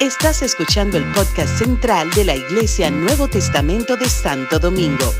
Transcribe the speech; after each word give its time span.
Estás 0.00 0.42
escuchando 0.42 0.98
el 0.98 1.04
podcast 1.12 1.58
central 1.58 2.10
de 2.10 2.24
la 2.24 2.34
Iglesia 2.34 2.90
Nuevo 2.90 3.28
Testamento 3.28 3.96
de 3.96 4.08
Santo 4.08 4.58
Domingo. 4.58 5.12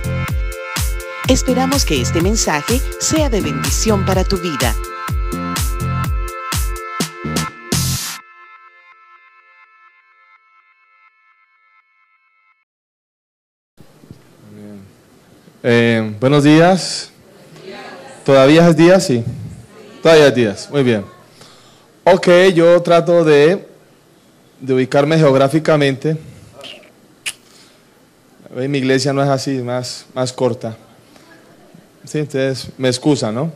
Esperamos 1.28 1.84
que 1.84 2.00
este 2.00 2.20
mensaje 2.20 2.80
sea 3.00 3.30
de 3.30 3.40
bendición 3.40 4.04
para 4.04 4.24
tu 4.24 4.36
vida. 4.38 4.74
Eh, 15.62 16.14
buenos 16.20 16.44
días. 16.44 17.10
¿Todavía 18.22 18.68
es 18.68 18.76
día? 18.76 19.00
Sí. 19.00 19.24
Todavía 20.02 20.28
es 20.28 20.34
días. 20.34 20.70
Muy 20.70 20.82
bien. 20.82 21.06
Ok, 22.04 22.28
yo 22.54 22.82
trato 22.82 23.24
de, 23.24 23.66
de 24.64 24.72
ubicarme 24.72 25.18
geográficamente. 25.18 26.16
Mi 28.54 28.78
iglesia 28.78 29.12
no 29.12 29.22
es 29.22 29.28
así, 29.28 29.58
más, 29.58 30.06
más 30.14 30.32
corta. 30.32 30.76
Sí, 32.04 32.20
entonces 32.20 32.68
me 32.78 32.88
excusa, 32.88 33.30
¿no? 33.30 33.52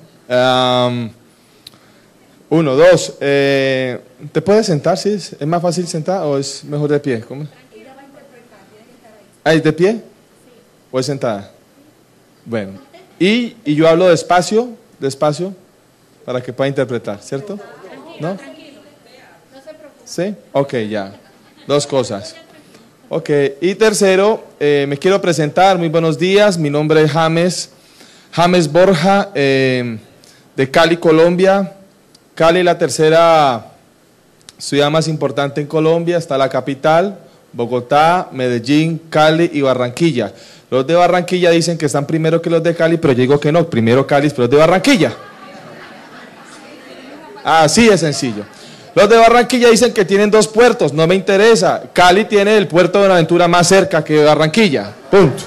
uno, 2.50 2.76
dos. 2.76 3.14
Eh, 3.20 4.00
¿Te 4.32 4.42
puedes 4.42 4.66
sentar? 4.66 4.98
Sí, 4.98 5.14
¿Es 5.14 5.46
más 5.46 5.62
fácil 5.62 5.86
sentar 5.86 6.24
o 6.24 6.36
es 6.36 6.64
mejor 6.64 6.90
de 6.90 7.00
pie? 7.00 7.20
¿Cómo? 7.20 7.46
¿Ahí 9.44 9.60
de 9.60 9.72
pie? 9.72 10.02
¿O 10.90 11.00
es 11.00 11.06
sentada? 11.06 11.50
Bueno. 12.44 12.72
Y, 13.18 13.56
y 13.64 13.74
yo 13.74 13.88
hablo 13.88 14.08
despacio, 14.08 14.70
despacio, 14.98 15.54
para 16.24 16.42
que 16.42 16.52
pueda 16.52 16.68
interpretar, 16.68 17.20
¿cierto? 17.22 17.58
¿No? 18.20 18.36
¿Sí? 20.08 20.34
Ok, 20.52 20.74
ya. 20.88 21.12
Dos 21.66 21.86
cosas. 21.86 22.34
Ok, 23.10 23.28
y 23.60 23.74
tercero, 23.74 24.42
eh, 24.58 24.86
me 24.88 24.96
quiero 24.96 25.20
presentar. 25.20 25.76
Muy 25.76 25.90
buenos 25.90 26.18
días. 26.18 26.56
Mi 26.56 26.70
nombre 26.70 27.02
es 27.02 27.12
James, 27.12 27.70
James 28.32 28.72
Borja, 28.72 29.28
eh, 29.34 29.98
de 30.56 30.70
Cali, 30.70 30.96
Colombia. 30.96 31.74
Cali, 32.34 32.62
la 32.62 32.78
tercera 32.78 33.66
ciudad 34.56 34.90
más 34.90 35.08
importante 35.08 35.60
en 35.60 35.66
Colombia, 35.66 36.16
está 36.16 36.38
la 36.38 36.48
capital, 36.48 37.18
Bogotá, 37.52 38.28
Medellín, 38.32 38.98
Cali 39.10 39.50
y 39.52 39.60
Barranquilla. 39.60 40.32
Los 40.70 40.86
de 40.86 40.94
Barranquilla 40.94 41.50
dicen 41.50 41.76
que 41.76 41.84
están 41.84 42.06
primero 42.06 42.40
que 42.40 42.48
los 42.48 42.62
de 42.62 42.74
Cali, 42.74 42.96
pero 42.96 43.12
yo 43.12 43.20
digo 43.20 43.38
que 43.38 43.52
no, 43.52 43.68
primero 43.68 44.06
Cali, 44.06 44.30
pero 44.30 44.44
los 44.44 44.50
de 44.50 44.56
Barranquilla. 44.56 45.12
Así 47.44 47.88
es 47.88 48.00
sencillo. 48.00 48.57
Los 48.98 49.08
de 49.08 49.16
Barranquilla 49.16 49.70
dicen 49.70 49.94
que 49.94 50.04
tienen 50.04 50.28
dos 50.28 50.48
puertos, 50.48 50.92
no 50.92 51.06
me 51.06 51.14
interesa. 51.14 51.84
Cali 51.92 52.24
tiene 52.24 52.56
el 52.56 52.66
puerto 52.66 52.98
de 52.98 53.04
Buenaventura 53.04 53.46
más 53.46 53.68
cerca 53.68 54.02
que 54.02 54.24
Barranquilla. 54.24 54.90
Punto. 55.08 55.44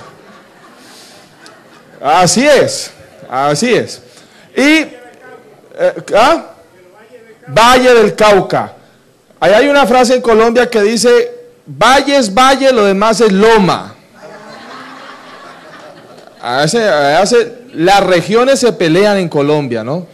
Así 2.01 2.47
es, 2.47 2.91
así 3.29 3.73
es. 3.73 4.01
Y, 4.55 4.61
eh, 4.61 4.93
¿ah? 6.15 6.45
Valle 7.47 7.93
del 7.93 8.15
Cauca. 8.15 8.71
Ahí 9.37 9.51
hay 9.51 9.67
una 9.67 9.85
frase 9.85 10.15
en 10.15 10.21
Colombia 10.21 10.69
que 10.69 10.81
dice, 10.83 11.31
valle 11.65 12.15
es 12.15 12.33
valle, 12.33 12.71
lo 12.71 12.85
demás 12.85 13.19
es 13.19 13.33
loma. 13.33 13.95
las 17.73 18.03
regiones 18.05 18.61
se 18.61 18.71
pelean 18.71 19.17
en 19.17 19.27
Colombia, 19.27 19.83
¿no? 19.83 20.07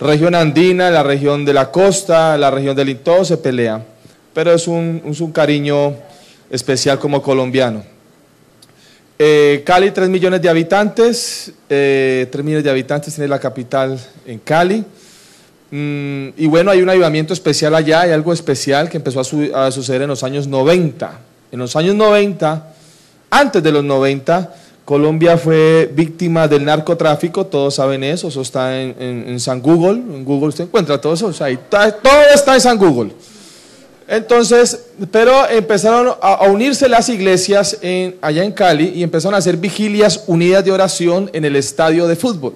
Región 0.00 0.34
andina, 0.34 0.90
la 0.90 1.02
región 1.02 1.44
de 1.44 1.52
la 1.52 1.70
costa, 1.70 2.36
la 2.36 2.50
región 2.50 2.76
del 2.76 2.98
todo 2.98 3.24
se 3.24 3.36
pelea, 3.38 3.82
pero 4.34 4.52
es 4.52 4.68
un, 4.68 5.32
cariño 5.32 5.94
especial 6.50 6.98
como 6.98 7.22
colombiano. 7.22 7.82
Eh, 9.18 9.62
Cali, 9.64 9.90
3 9.90 10.10
millones 10.10 10.42
de 10.42 10.48
habitantes, 10.48 11.52
eh, 11.70 12.28
3 12.30 12.44
millones 12.44 12.64
de 12.64 12.70
habitantes 12.70 13.14
tiene 13.14 13.28
la 13.28 13.38
capital 13.38 13.98
en 14.26 14.38
Cali. 14.40 14.84
Mm, 15.70 16.28
y 16.36 16.46
bueno, 16.46 16.70
hay 16.70 16.82
un 16.82 16.90
avivamiento 16.90 17.32
especial 17.32 17.74
allá, 17.74 18.02
hay 18.02 18.12
algo 18.12 18.32
especial 18.32 18.90
que 18.90 18.98
empezó 18.98 19.20
a, 19.20 19.66
a 19.66 19.70
suceder 19.70 20.02
en 20.02 20.08
los 20.08 20.22
años 20.22 20.46
90. 20.46 21.18
En 21.50 21.58
los 21.58 21.74
años 21.76 21.94
90, 21.94 22.74
antes 23.30 23.62
de 23.62 23.72
los 23.72 23.82
90, 23.82 24.54
Colombia 24.86 25.36
fue 25.36 25.90
víctima 25.92 26.46
del 26.46 26.64
narcotráfico, 26.64 27.44
todos 27.44 27.74
saben 27.74 28.04
eso, 28.04 28.28
eso 28.28 28.40
está 28.40 28.80
en, 28.80 29.40
San 29.40 29.60
Google, 29.60 29.94
en 29.94 30.24
Google 30.24 30.50
usted 30.50 30.62
encuentra 30.62 31.00
todo 31.00 31.12
eso, 31.12 31.32
todo 31.32 32.22
está 32.32 32.54
en 32.54 32.60
San 32.60 32.78
Google. 32.78 33.10
Entonces, 34.06 34.84
pero 35.10 35.48
empezaron 35.48 36.14
a, 36.22 36.44
unirse 36.44 36.88
las 36.88 37.08
iglesias 37.08 37.78
allá 38.20 38.44
en 38.44 38.52
Cali 38.52 38.92
y 38.94 39.02
empezaron 39.02 39.34
a 39.34 39.38
hacer 39.38 39.56
vigilias 39.56 40.22
unidas 40.28 40.64
de 40.64 40.70
oración 40.70 41.30
en 41.32 41.44
el 41.44 41.56
estadio 41.56 42.06
de 42.06 42.14
fútbol. 42.14 42.54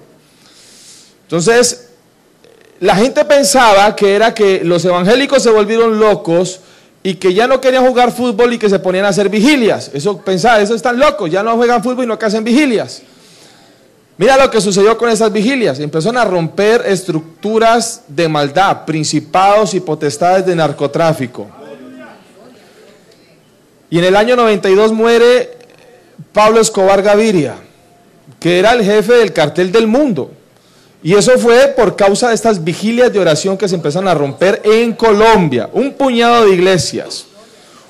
Entonces, 1.23 1.89
la 2.79 2.95
gente 2.95 3.25
pensaba 3.25 3.93
que 3.93 4.15
era 4.15 4.33
que 4.33 4.63
los 4.63 4.85
evangélicos 4.85 5.43
se 5.43 5.49
volvieron 5.49 5.99
locos 5.99 6.61
y 7.03 7.15
que 7.15 7.33
ya 7.33 7.47
no 7.47 7.59
querían 7.59 7.85
jugar 7.85 8.11
fútbol 8.11 8.53
y 8.53 8.57
que 8.57 8.69
se 8.69 8.79
ponían 8.79 9.05
a 9.05 9.09
hacer 9.09 9.29
vigilias. 9.29 9.89
Eso 9.93 10.17
pensaba, 10.17 10.61
eso 10.61 10.75
están 10.75 10.99
locos, 10.99 11.31
ya 11.31 11.41
no 11.41 11.55
juegan 11.55 11.83
fútbol 11.83 12.05
y 12.05 12.07
no 12.07 12.19
que 12.19 12.25
hacen 12.25 12.43
vigilias. 12.43 13.01
Mira 14.17 14.37
lo 14.37 14.51
que 14.51 14.61
sucedió 14.61 14.97
con 14.99 15.09
esas 15.09 15.33
vigilias. 15.33 15.79
Empezaron 15.79 16.17
a 16.17 16.25
romper 16.25 16.83
estructuras 16.85 18.03
de 18.07 18.29
maldad, 18.29 18.85
principados 18.85 19.73
y 19.73 19.79
potestades 19.79 20.45
de 20.45 20.55
narcotráfico. 20.55 21.47
Y 23.89 23.97
en 23.97 24.05
el 24.05 24.15
año 24.15 24.35
92 24.35 24.93
muere 24.93 25.57
Pablo 26.33 26.61
Escobar 26.61 27.01
Gaviria, 27.01 27.55
que 28.39 28.59
era 28.59 28.73
el 28.73 28.83
jefe 28.83 29.13
del 29.13 29.33
cartel 29.33 29.71
del 29.71 29.87
mundo. 29.87 30.31
Y 31.03 31.15
eso 31.15 31.37
fue 31.39 31.69
por 31.69 31.95
causa 31.95 32.29
de 32.29 32.35
estas 32.35 32.63
vigilias 32.63 33.11
de 33.11 33.19
oración 33.19 33.57
que 33.57 33.67
se 33.67 33.75
empezaron 33.75 34.07
a 34.07 34.13
romper 34.13 34.61
en 34.63 34.93
Colombia, 34.93 35.69
un 35.73 35.93
puñado 35.93 36.45
de 36.45 36.53
iglesias. 36.53 37.25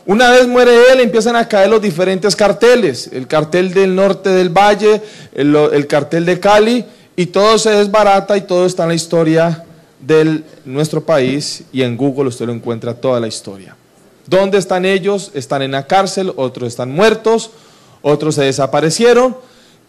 Una 0.05 0.31
vez 0.31 0.47
muere 0.47 0.71
él, 0.91 1.01
empiezan 1.01 1.35
a 1.35 1.47
caer 1.47 1.69
los 1.69 1.81
diferentes 1.81 2.35
carteles, 2.35 3.09
el 3.11 3.27
cartel 3.27 3.73
del 3.73 3.93
norte 3.93 4.29
del 4.29 4.49
valle, 4.49 5.01
el, 5.33 5.87
cartel 5.87 6.25
de 6.25 6.39
Cali, 6.39 6.85
y 7.15 7.27
todo 7.27 7.59
se 7.59 7.71
desbarata 7.71 8.37
y 8.37 8.41
todo 8.41 8.65
está 8.65 8.83
en 8.83 8.89
la 8.89 8.95
historia 8.95 9.65
de 9.99 10.43
nuestro 10.65 11.03
país 11.05 11.63
y 11.71 11.83
en 11.83 11.97
Google 11.97 12.29
usted 12.29 12.45
lo 12.45 12.53
encuentra 12.53 12.93
toda 12.93 13.19
la 13.19 13.27
historia. 13.27 13.75
¿Dónde 14.25 14.57
están 14.57 14.85
ellos? 14.85 15.31
Están 15.35 15.61
en 15.61 15.71
la 15.71 15.85
cárcel, 15.85 16.31
otros 16.35 16.69
están 16.69 16.91
muertos, 16.91 17.51
otros 18.01 18.35
se 18.35 18.43
desaparecieron 18.43 19.35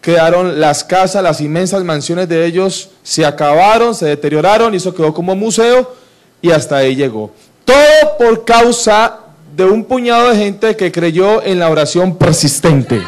quedaron 0.03 0.59
las 0.59 0.83
casas, 0.83 1.23
las 1.23 1.39
inmensas 1.39 1.81
mansiones 1.85 2.27
de 2.27 2.45
ellos 2.45 2.89
se 3.03 3.25
acabaron, 3.25 3.95
se 3.95 4.05
deterioraron 4.05 4.73
y 4.73 4.77
eso 4.77 4.93
quedó 4.93 5.13
como 5.13 5.33
museo 5.33 5.95
y 6.41 6.51
hasta 6.51 6.75
ahí 6.75 6.93
llegó. 6.93 7.31
Todo 7.63 8.17
por 8.19 8.43
causa 8.43 9.19
de 9.55 9.63
un 9.63 9.85
puñado 9.85 10.29
de 10.29 10.35
gente 10.35 10.75
que 10.75 10.91
creyó 10.91 11.41
en 11.41 11.57
la 11.57 11.69
oración 11.69 12.17
persistente. 12.17 13.01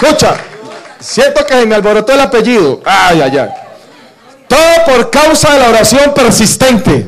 Escucha, 0.00 0.36
siento 0.98 1.44
que 1.44 1.66
me 1.66 1.74
alborotó 1.74 2.14
el 2.14 2.20
apellido. 2.20 2.80
Ay, 2.82 3.20
ay, 3.20 3.36
ay. 3.36 3.48
Todo 4.48 4.84
por 4.86 5.10
causa 5.10 5.52
de 5.52 5.60
la 5.60 5.68
oración 5.68 6.14
persistente. 6.14 7.06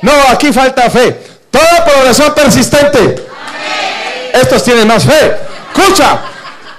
No, 0.00 0.12
aquí 0.30 0.50
falta 0.50 0.88
fe. 0.88 1.35
Todo 1.56 1.84
por 1.84 1.94
oración 2.02 2.34
persistente. 2.34 3.26
Estos 4.34 4.62
tienen 4.62 4.86
más 4.86 5.04
fe. 5.04 5.36
Escucha. 5.74 6.18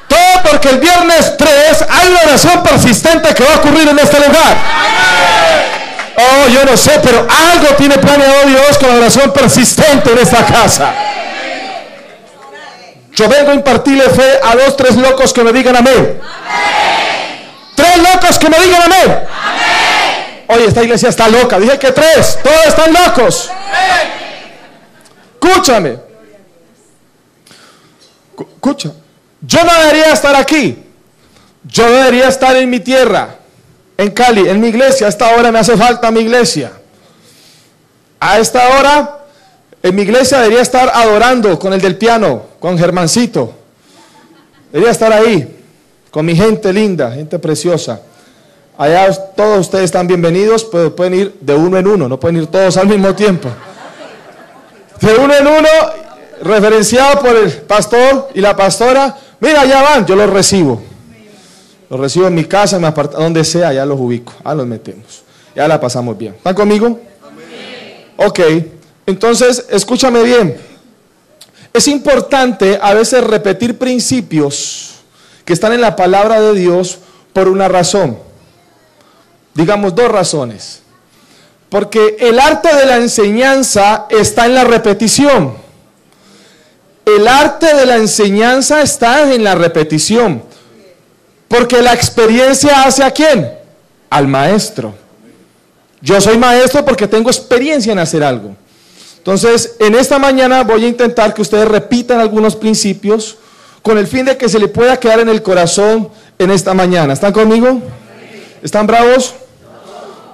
Todo 0.07 0.43
porque 0.51 0.69
el 0.69 0.77
viernes 0.77 1.35
3 1.35 1.85
hay 1.89 2.09
una 2.09 2.21
oración 2.21 2.63
persistente 2.63 3.33
que 3.33 3.43
va 3.43 3.55
a 3.55 3.57
ocurrir 3.57 3.89
en 3.89 3.97
este 3.97 4.17
lugar. 4.17 4.55
Oh, 6.15 6.47
yo 6.49 6.63
no 6.63 6.77
sé, 6.77 6.99
pero 7.03 7.27
algo 7.51 7.75
tiene 7.75 7.97
planeado 7.97 8.47
Dios 8.47 8.77
con 8.77 8.89
la 8.89 8.95
oración 8.95 9.33
persistente 9.33 10.11
en 10.11 10.19
esta 10.19 10.45
casa. 10.45 10.93
Yo 13.13 13.27
vengo 13.27 13.51
a 13.51 13.55
impartirle 13.55 14.09
fe 14.11 14.39
a 14.43 14.55
dos, 14.55 14.77
tres 14.77 14.95
locos 14.95 15.33
que 15.33 15.43
me 15.43 15.51
digan 15.51 15.75
amén. 15.75 16.21
Tres 17.75 17.97
locos 17.97 18.37
que 18.37 18.49
me 18.49 18.59
digan 18.59 18.81
amén. 18.83 19.27
Oye, 20.47 20.65
esta 20.65 20.83
iglesia 20.83 21.09
está 21.09 21.27
loca. 21.27 21.59
Dije 21.59 21.77
que 21.79 21.91
tres. 21.91 22.39
Todos 22.43 22.65
están 22.67 22.93
locos. 22.93 23.49
Escúchame. 25.41 25.99
Escucha. 28.37 28.91
Yo 29.41 29.63
no 29.63 29.73
debería 29.83 30.13
estar 30.13 30.35
aquí. 30.35 30.83
Yo 31.63 31.89
debería 31.89 32.27
estar 32.29 32.55
en 32.55 32.69
mi 32.69 32.79
tierra, 32.79 33.35
en 33.97 34.11
Cali, 34.11 34.47
en 34.47 34.59
mi 34.59 34.67
iglesia. 34.67 35.07
A 35.07 35.09
esta 35.09 35.35
hora 35.35 35.51
me 35.51 35.59
hace 35.59 35.75
falta 35.75 36.11
mi 36.11 36.21
iglesia. 36.21 36.71
A 38.19 38.39
esta 38.39 38.69
hora, 38.69 39.25
en 39.83 39.95
mi 39.95 40.03
iglesia 40.03 40.39
debería 40.39 40.61
estar 40.61 40.89
adorando 40.93 41.59
con 41.59 41.73
el 41.73 41.81
del 41.81 41.97
piano, 41.97 42.43
con 42.59 42.77
Germancito. 42.77 43.53
Debería 44.71 44.91
estar 44.91 45.11
ahí, 45.11 45.55
con 46.09 46.25
mi 46.25 46.35
gente 46.35 46.71
linda, 46.71 47.11
gente 47.11 47.37
preciosa. 47.37 48.01
Allá 48.77 49.11
todos 49.35 49.59
ustedes 49.61 49.85
están 49.85 50.07
bienvenidos, 50.07 50.63
pero 50.63 50.95
pueden 50.95 51.13
ir 51.13 51.35
de 51.41 51.53
uno 51.53 51.77
en 51.77 51.87
uno, 51.87 52.07
no 52.07 52.19
pueden 52.19 52.37
ir 52.37 52.47
todos 52.47 52.77
al 52.77 52.87
mismo 52.87 53.13
tiempo. 53.13 53.49
De 55.01 55.13
uno 55.15 55.33
en 55.33 55.47
uno, 55.47 55.69
referenciado 56.41 57.21
por 57.21 57.35
el 57.35 57.51
pastor 57.51 58.29
y 58.33 58.41
la 58.41 58.55
pastora. 58.55 59.15
Mira, 59.39 59.65
ya 59.65 59.81
van, 59.81 60.05
yo 60.05 60.15
los 60.15 60.29
recibo. 60.29 60.81
Los 61.89 61.99
recibo 61.99 62.27
en 62.27 62.35
mi 62.35 62.45
casa, 62.45 62.75
en 62.75 62.81
mi 62.81 62.87
apartamento, 62.87 63.23
donde 63.23 63.43
sea, 63.43 63.71
ya 63.71 63.85
los 63.85 63.99
ubico, 63.99 64.33
ya 64.43 64.53
los 64.55 64.67
metemos. 64.67 65.23
Ya 65.55 65.67
la 65.67 65.79
pasamos 65.79 66.17
bien. 66.17 66.33
¿Están 66.35 66.53
conmigo? 66.55 66.99
Ok, 68.17 68.39
entonces 69.05 69.65
escúchame 69.69 70.23
bien. 70.23 70.57
Es 71.73 71.87
importante 71.87 72.79
a 72.81 72.93
veces 72.93 73.23
repetir 73.23 73.77
principios 73.77 74.95
que 75.45 75.53
están 75.53 75.73
en 75.73 75.81
la 75.81 75.95
palabra 75.95 76.41
de 76.41 76.53
Dios 76.53 76.97
por 77.33 77.47
una 77.47 77.67
razón. 77.67 78.17
Digamos 79.53 79.95
dos 79.95 80.09
razones. 80.11 80.81
Porque 81.69 82.17
el 82.19 82.39
arte 82.39 82.73
de 82.75 82.85
la 82.85 82.97
enseñanza 82.97 84.07
está 84.09 84.45
en 84.45 84.55
la 84.55 84.63
repetición. 84.63 85.55
El 87.05 87.27
arte 87.27 87.73
de 87.73 87.85
la 87.85 87.95
enseñanza 87.95 88.81
está 88.81 89.33
en 89.33 89.43
la 89.43 89.55
repetición. 89.55 90.43
Porque 91.47 91.81
la 91.81 91.93
experiencia 91.93 92.83
hace 92.83 93.03
a 93.03 93.11
quién? 93.11 93.49
Al 94.09 94.27
maestro. 94.27 94.93
Yo 96.01 96.19
soy 96.21 96.37
maestro 96.37 96.85
porque 96.85 97.07
tengo 97.07 97.29
experiencia 97.29 97.91
en 97.91 97.99
hacer 97.99 98.23
algo. 98.23 98.55
Entonces, 99.17 99.75
en 99.79 99.95
esta 99.95 100.19
mañana 100.19 100.63
voy 100.63 100.85
a 100.85 100.87
intentar 100.87 101.33
que 101.33 101.41
ustedes 101.41 101.67
repitan 101.67 102.19
algunos 102.19 102.55
principios 102.55 103.37
con 103.81 103.97
el 103.97 104.07
fin 104.07 104.25
de 104.25 104.37
que 104.37 104.47
se 104.47 104.59
le 104.59 104.67
pueda 104.67 104.97
quedar 104.97 105.19
en 105.19 105.29
el 105.29 105.41
corazón 105.41 106.09
en 106.39 106.51
esta 106.51 106.73
mañana. 106.73 107.13
¿Están 107.13 107.33
conmigo? 107.33 107.81
¿Están 108.61 108.87
bravos? 108.87 109.35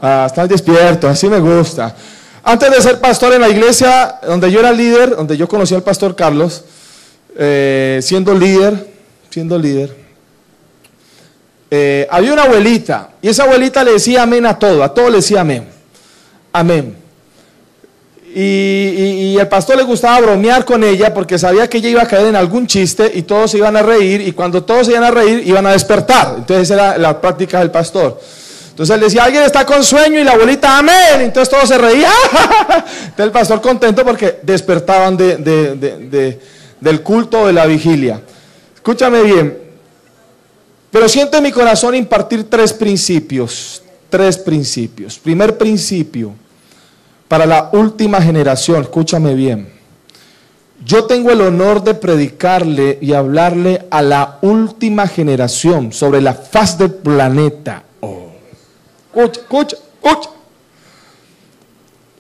Ah, 0.05 0.25
están 0.27 0.50
despiertos, 0.50 1.09
así 1.09 1.29
me 1.29 1.39
gusta. 1.39 1.95
Antes 2.44 2.69
de 2.69 2.81
ser 2.81 3.00
pastor 3.00 3.31
en 3.31 3.39
la 3.39 3.47
iglesia 3.47 4.19
donde 4.27 4.51
yo 4.51 4.59
era 4.59 4.73
líder, 4.73 5.15
donde 5.15 5.38
yo 5.38 5.47
conocí 5.47 5.73
al 5.75 5.81
pastor 5.81 6.13
Carlos, 6.13 6.65
eh, 7.38 8.01
siendo 8.03 8.33
líder, 8.33 8.85
siendo 9.29 9.57
líder, 9.57 9.95
eh, 11.71 12.05
había 12.11 12.33
una 12.33 12.44
abuelita 12.44 13.11
y 13.21 13.29
esa 13.29 13.44
abuelita 13.44 13.81
le 13.81 13.94
decía 13.94 14.23
amén 14.23 14.45
a 14.45 14.59
todo, 14.59 14.83
a 14.83 14.94
todo 14.94 15.09
le 15.09 15.15
decía 15.15 15.39
amén. 15.39 15.69
Amén. 16.51 16.97
Y, 18.35 19.38
el 19.39 19.47
pastor 19.47 19.77
le 19.77 19.83
gustaba 19.83 20.19
bromear 20.19 20.65
con 20.65 20.83
ella 20.83 21.13
porque 21.13 21.39
sabía 21.39 21.69
que 21.69 21.77
ella 21.77 21.88
iba 21.88 22.01
a 22.01 22.07
caer 22.07 22.27
en 22.27 22.35
algún 22.35 22.67
chiste 22.67 23.09
y 23.15 23.21
todos 23.21 23.51
se 23.51 23.57
iban 23.57 23.77
a 23.77 23.81
reír 23.81 24.19
y 24.19 24.33
cuando 24.33 24.63
todos 24.63 24.88
se 24.88 24.91
iban 24.91 25.06
a 25.06 25.11
reír 25.11 25.44
iban 25.45 25.65
a 25.65 25.71
despertar. 25.71 26.35
Entonces 26.39 26.69
esa 26.69 26.73
era 26.73 26.97
la 26.97 27.21
práctica 27.21 27.59
del 27.59 27.71
pastor. 27.71 28.19
Entonces 28.73 28.95
él 28.95 29.01
decía, 29.01 29.25
alguien 29.25 29.43
está 29.43 29.67
con 29.67 29.83
sueño 29.83 30.19
y 30.19 30.23
la 30.23 30.31
abuelita, 30.31 30.79
amén. 30.79 31.21
Entonces 31.21 31.47
todos 31.47 31.69
se 31.69 31.77
reían. 31.77 32.11
Entonces 32.71 33.13
el 33.17 33.31
pastor 33.31 33.61
contento 33.61 34.03
porque 34.03 34.39
despertaban 34.41 35.15
del 35.15 37.01
culto 37.03 37.45
de 37.45 37.53
la 37.53 37.67
vigilia. 37.67 38.19
Escúchame 38.73 39.21
bien, 39.21 39.59
pero 40.89 41.07
siento 41.07 41.37
en 41.37 41.43
mi 41.43 41.51
corazón 41.51 41.93
impartir 41.93 42.49
tres 42.49 42.73
principios, 42.73 43.83
tres 44.09 44.39
principios. 44.39 45.19
Primer 45.19 45.55
principio, 45.55 46.33
para 47.27 47.45
la 47.45 47.69
última 47.73 48.19
generación, 48.23 48.81
escúchame 48.81 49.35
bien. 49.35 49.71
Yo 50.83 51.05
tengo 51.05 51.29
el 51.29 51.41
honor 51.41 51.83
de 51.83 51.93
predicarle 51.93 52.97
y 52.99 53.13
hablarle 53.13 53.85
a 53.91 54.01
la 54.01 54.39
última 54.41 55.07
generación 55.07 55.93
sobre 55.93 56.21
la 56.21 56.33
faz 56.33 56.79
del 56.79 56.91
planeta. 56.91 57.83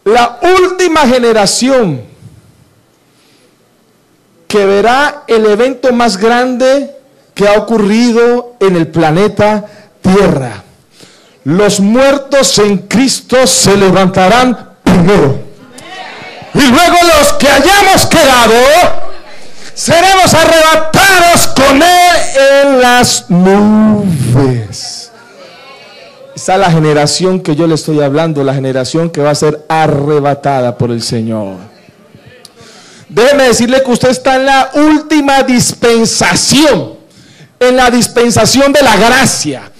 La 0.05 0.39
última 0.41 1.01
generación 1.07 2.03
que 4.47 4.65
verá 4.65 5.23
el 5.27 5.45
evento 5.47 5.91
más 5.93 6.17
grande 6.17 6.95
que 7.33 7.47
ha 7.47 7.53
ocurrido 7.53 8.55
en 8.59 8.75
el 8.75 8.87
planeta 8.87 9.65
Tierra. 10.01 10.63
Los 11.45 11.79
muertos 11.79 12.59
en 12.59 12.77
Cristo 12.79 13.47
se 13.47 13.75
levantarán 13.75 14.75
primero. 14.83 15.39
Y 16.53 16.61
luego 16.61 16.97
los 17.17 17.33
que 17.33 17.49
hayamos 17.49 18.05
quedado, 18.05 18.53
seremos 19.73 20.33
arrebatados 20.33 21.47
con 21.55 21.81
Él 21.81 22.15
en 22.63 22.81
las 22.81 23.29
nubes. 23.29 25.02
Esa 26.35 26.53
es 26.53 26.59
la 26.59 26.71
generación 26.71 27.41
que 27.41 27.55
yo 27.55 27.67
le 27.67 27.75
estoy 27.75 28.01
hablando, 28.01 28.43
la 28.43 28.53
generación 28.53 29.09
que 29.09 29.21
va 29.21 29.31
a 29.31 29.35
ser 29.35 29.65
arrebatada 29.69 30.77
por 30.77 30.91
el 30.91 31.01
Señor. 31.01 31.57
Déjeme 33.07 33.43
decirle 33.43 33.83
que 33.83 33.91
usted 33.91 34.09
está 34.09 34.37
en 34.37 34.45
la 34.45 34.71
última 34.73 35.43
dispensación 35.43 37.03
en 37.67 37.77
la 37.77 37.89
dispensación 37.89 38.71
de 38.73 38.81
la 38.81 38.95
gracia. 38.95 39.71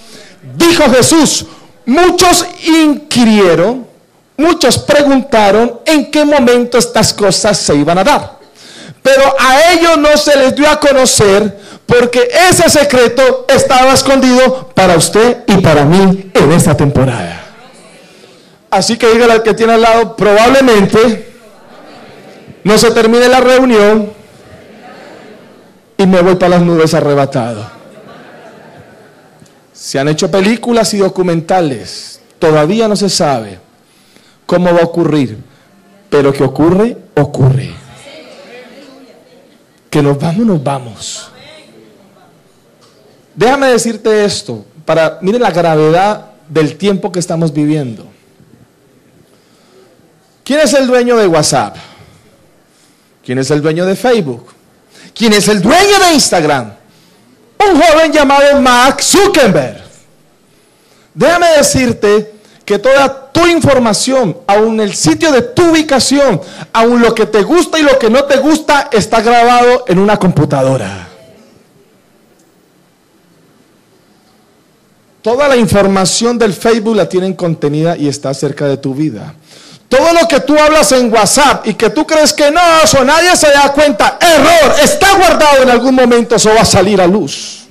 Dijo 0.56 0.84
Jesús, 0.92 1.46
muchos 1.86 2.46
inquirieron, 2.66 3.88
muchos 4.38 4.78
preguntaron 4.80 5.80
en 5.86 6.10
qué 6.10 6.26
momento 6.26 6.78
estas 6.78 7.14
cosas 7.14 7.58
se 7.58 7.76
iban 7.76 7.98
a 7.98 8.04
dar. 8.04 8.40
Pero 9.02 9.36
a 9.38 9.72
ellos 9.72 9.98
no 9.98 10.16
se 10.18 10.36
les 10.38 10.56
dio 10.56 10.70
a 10.70 10.80
conocer 10.80 11.60
porque 12.00 12.28
ese 12.50 12.70
secreto 12.70 13.46
estaba 13.48 13.94
escondido 13.94 14.70
para 14.74 14.98
usted 14.98 15.44
y 15.46 15.58
para 15.58 15.86
mí 15.86 16.32
en 16.34 16.52
esta 16.52 16.76
temporada. 16.76 17.44
Así 18.72 18.98
que 18.98 19.12
dígale 19.12 19.34
al 19.34 19.44
que 19.44 19.54
tiene 19.54 19.74
al 19.74 19.82
lado, 19.82 20.16
probablemente 20.16 21.34
no 22.64 22.78
se 22.80 22.90
termine 22.92 23.28
la 23.28 23.42
reunión 23.42 24.12
y 25.96 26.08
me 26.08 26.22
voy 26.22 26.36
para 26.36 26.58
las 26.58 26.62
nubes 26.64 26.96
arrebatado. 26.96 27.70
Se 29.72 30.00
han 30.00 30.08
hecho 30.08 30.32
películas 30.32 30.94
y 30.96 30.98
documentales. 30.98 32.22
Todavía 32.40 32.88
no 32.88 32.96
se 32.96 33.10
sabe 33.10 33.60
cómo 34.48 34.74
va 34.74 34.82
a 34.82 34.86
ocurrir. 34.86 35.38
Pero 36.10 36.34
que 36.34 36.44
ocurre, 36.44 36.98
ocurre. 37.16 37.72
Que 39.92 40.02
nos 40.02 40.18
vamos, 40.18 40.46
nos 40.46 40.64
vamos. 40.64 41.33
Déjame 43.36 43.68
decirte 43.68 44.26
esto, 44.26 44.66
para 44.86 45.18
mire 45.22 45.40
la 45.40 45.52
gravedad 45.52 46.26
del 46.48 46.78
tiempo 46.78 47.12
que 47.12 47.20
estamos 47.20 47.52
viviendo. 47.52 48.08
¿Quién 50.44 50.60
es 50.60 50.74
el 50.74 50.88
dueño 50.88 51.18
de 51.18 51.28
WhatsApp? 51.28 51.78
¿Quién 53.26 53.40
es 53.40 53.50
el 53.50 53.62
dueño 53.62 53.86
de 53.86 53.96
Facebook? 53.96 54.48
¿Quién 55.16 55.34
es 55.34 55.48
el 55.48 55.62
dueño 55.62 56.00
de 56.00 56.14
Instagram? 56.14 56.74
Un 57.66 57.82
joven 57.82 58.12
llamado 58.12 58.60
Mark 58.62 59.02
Zuckerberg. 59.02 59.82
Déjame 61.14 61.48
decirte 61.58 62.34
que 62.66 62.80
toda 62.80 63.32
tu 63.32 63.48
información, 63.48 64.38
aún 64.48 64.80
el 64.82 64.94
sitio 64.94 65.32
de 65.32 65.42
tu 65.42 65.72
ubicación, 65.72 66.42
aún 66.74 67.02
lo 67.02 67.16
que 67.16 67.26
te 67.26 67.44
gusta 67.44 67.80
y 67.80 67.84
lo 67.84 67.98
que 67.98 68.10
no 68.10 68.26
te 68.26 68.38
gusta, 68.38 68.90
está 68.92 69.22
grabado 69.22 69.86
en 69.88 70.00
una 70.00 70.18
computadora. 70.18 71.13
Toda 75.24 75.48
la 75.48 75.56
información 75.56 76.38
del 76.38 76.54
Facebook 76.54 76.98
la 76.98 77.08
tienen 77.08 77.34
contenida 77.34 77.96
y 77.96 78.10
está 78.10 78.34
cerca 78.34 78.68
de 78.68 78.76
tu 78.76 78.94
vida. 78.94 79.34
Todo 79.88 80.12
lo 80.12 80.28
que 80.28 80.42
tú 80.42 80.58
hablas 80.60 80.92
en 80.92 81.12
WhatsApp 81.14 81.66
y 81.66 81.76
que 81.76 81.90
tú 81.92 82.06
crees 82.06 82.34
que 82.34 82.52
no, 82.52 82.60
eso 82.84 83.06
nadie 83.06 83.34
se 83.38 83.50
da 83.52 83.72
cuenta, 83.72 84.18
error, 84.20 84.76
está 84.84 85.16
guardado 85.16 85.64
en 85.64 85.70
algún 85.70 85.96
momento, 85.96 86.36
eso 86.36 86.50
va 86.54 86.62
a 86.62 86.66
salir 86.66 87.00
a 87.00 87.08
luz. 87.08 87.68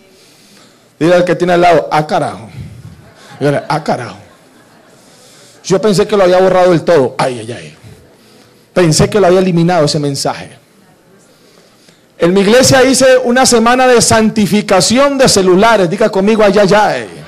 Dile 0.99 1.14
al 1.14 1.25
que 1.25 1.35
tiene 1.35 1.52
al 1.52 1.61
lado, 1.61 1.88
ah 1.92 2.06
carajo. 2.06 2.49
Dile, 3.38 3.62
ah 3.68 3.85
carajo. 3.85 4.16
Yo 5.62 5.78
pensé 5.78 6.06
que 6.06 6.16
lo 6.16 6.23
había 6.23 6.40
borrado 6.40 6.71
del 6.71 6.82
todo. 6.82 7.14
Ay, 7.18 7.40
ay, 7.40 7.52
ay. 7.52 7.76
Pensé 8.73 9.11
que 9.11 9.21
lo 9.21 9.26
había 9.26 9.40
eliminado 9.40 9.85
ese 9.85 9.99
mensaje. 9.99 10.56
En 12.18 12.32
mi 12.32 12.40
iglesia 12.40 12.82
hice 12.82 13.18
una 13.18 13.44
semana 13.44 13.87
de 13.87 14.00
santificación 14.00 15.18
de 15.18 15.28
celulares. 15.28 15.90
Diga 15.90 16.09
conmigo, 16.09 16.42
ay, 16.42 16.59
ay, 16.59 16.73
ay. 16.73 17.22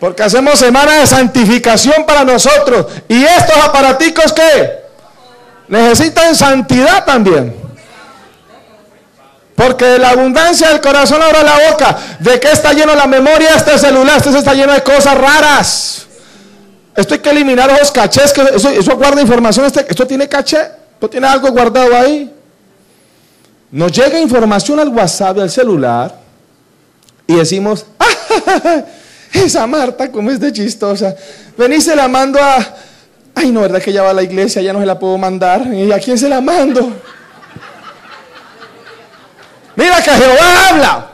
Porque 0.00 0.22
hacemos 0.22 0.58
semana 0.58 1.00
de 1.00 1.06
santificación 1.06 2.04
para 2.06 2.24
nosotros. 2.24 2.86
Y 3.08 3.24
estos 3.24 3.56
aparaticos 3.56 4.32
que 4.32 4.80
necesitan 5.68 6.34
santidad 6.34 7.04
también. 7.04 7.56
Porque 9.54 9.86
de 9.86 9.98
la 9.98 10.10
abundancia 10.10 10.68
del 10.68 10.82
corazón 10.82 11.22
abra 11.22 11.42
la 11.42 11.70
boca. 11.70 11.96
¿De 12.20 12.38
qué 12.38 12.52
está 12.52 12.74
lleno 12.74 12.94
la 12.94 13.06
memoria 13.06 13.54
este 13.56 13.78
celular? 13.78 14.18
Este 14.18 14.36
está 14.38 14.52
lleno 14.52 14.74
de 14.74 14.82
cosas 14.82 15.16
raras. 15.16 16.06
Esto 16.94 17.14
hay 17.14 17.20
que 17.20 17.30
eliminar 17.30 17.70
esos 17.70 17.90
cachés. 17.90 18.34
Que 18.34 18.42
eso, 18.42 18.96
guarda 18.96 19.22
información. 19.22 19.64
Este, 19.64 19.86
esto 19.88 20.06
tiene 20.06 20.28
caché. 20.28 20.60
Esto 20.92 21.08
tiene 21.08 21.26
algo 21.26 21.50
guardado 21.50 21.96
ahí. 21.96 22.30
Nos 23.70 23.92
llega 23.92 24.20
información 24.20 24.78
al 24.78 24.88
WhatsApp 24.88 25.40
al 25.40 25.50
celular 25.50 26.14
Y 27.26 27.34
decimos, 27.34 27.84
¡Ah, 27.98 28.82
esa 29.32 29.66
Marta, 29.66 30.10
como 30.10 30.30
es 30.30 30.40
de 30.40 30.52
chistosa. 30.52 31.14
Vení, 31.56 31.80
se 31.80 31.94
la 31.94 32.08
mando 32.08 32.38
a... 32.40 32.58
Ay, 33.34 33.50
no, 33.52 33.60
¿verdad 33.60 33.82
que 33.82 33.92
ya 33.92 34.02
va 34.02 34.10
a 34.10 34.14
la 34.14 34.22
iglesia? 34.22 34.62
Ya 34.62 34.72
no 34.72 34.80
se 34.80 34.86
la 34.86 34.98
puedo 34.98 35.18
mandar. 35.18 35.66
¿Y 35.72 35.92
a 35.92 35.98
quién 35.98 36.16
se 36.16 36.28
la 36.28 36.40
mando? 36.40 36.92
Mira 39.76 40.02
que 40.02 40.10
Jehová 40.10 40.68
habla. 40.68 41.10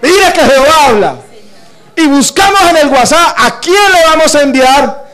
Mira 0.00 0.32
que 0.32 0.40
Jehová 0.40 0.86
habla. 0.86 1.16
Y 1.96 2.06
buscamos 2.06 2.60
en 2.70 2.76
el 2.76 2.88
WhatsApp 2.88 3.34
a 3.36 3.58
quién 3.58 3.92
le 3.92 4.06
vamos 4.06 4.34
a 4.36 4.42
enviar 4.42 5.08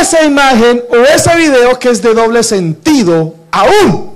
esa 0.00 0.22
imagen 0.22 0.82
o 0.88 0.96
ese 0.96 1.36
video 1.36 1.76
que 1.78 1.90
es 1.90 2.00
de 2.00 2.14
doble 2.14 2.44
sentido 2.44 3.34
aún. 3.50 4.12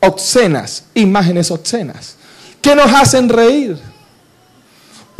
Obscenas, 0.00 0.84
imágenes 0.94 1.50
obscenas, 1.50 2.16
que 2.62 2.74
nos 2.74 2.90
hacen 2.90 3.28
reír. 3.28 3.89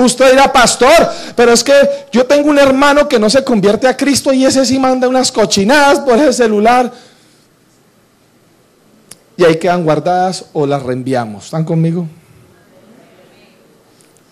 Usted 0.04 0.30
dirá, 0.30 0.50
pastor, 0.50 1.10
pero 1.36 1.52
es 1.52 1.62
que 1.62 1.74
yo 2.10 2.24
tengo 2.24 2.48
un 2.48 2.58
hermano 2.58 3.06
que 3.06 3.18
no 3.18 3.28
se 3.28 3.44
convierte 3.44 3.86
a 3.86 3.96
Cristo 3.96 4.32
y 4.32 4.46
ese 4.46 4.64
sí 4.64 4.78
manda 4.78 5.06
unas 5.06 5.30
cochinadas 5.30 6.00
por 6.00 6.18
ese 6.18 6.32
celular. 6.32 6.90
Y 9.36 9.44
ahí 9.44 9.56
quedan 9.56 9.84
guardadas 9.84 10.46
o 10.52 10.66
las 10.66 10.82
reenviamos. 10.82 11.46
¿Están 11.46 11.64
conmigo? 11.64 12.06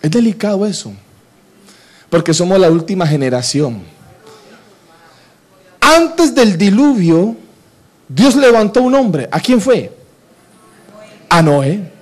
Es 0.01 0.09
delicado 0.09 0.65
eso, 0.65 0.91
porque 2.09 2.33
somos 2.33 2.59
la 2.59 2.71
última 2.71 3.05
generación. 3.05 3.83
Antes 5.81 6.33
del 6.33 6.57
diluvio, 6.57 7.35
Dios 8.07 8.35
levantó 8.35 8.81
un 8.81 8.95
hombre. 8.95 9.27
¿A 9.31 9.39
quién 9.39 9.61
fue? 9.61 9.95
A 11.29 11.41
Noé. 11.41 11.98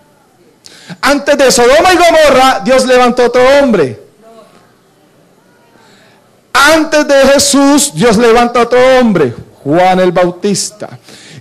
Antes 1.02 1.38
de 1.38 1.52
Sodoma 1.52 1.94
y 1.94 1.98
Gomorra, 1.98 2.62
Dios 2.64 2.86
levantó 2.86 3.26
otro 3.26 3.42
hombre. 3.60 4.00
Antes 6.54 7.08
de 7.08 7.16
Jesús, 7.34 7.92
Dios 7.94 8.18
levantó 8.18 8.62
otro 8.62 8.80
hombre, 9.00 9.34
Juan 9.64 10.00
el 10.00 10.12
Bautista. 10.12 10.90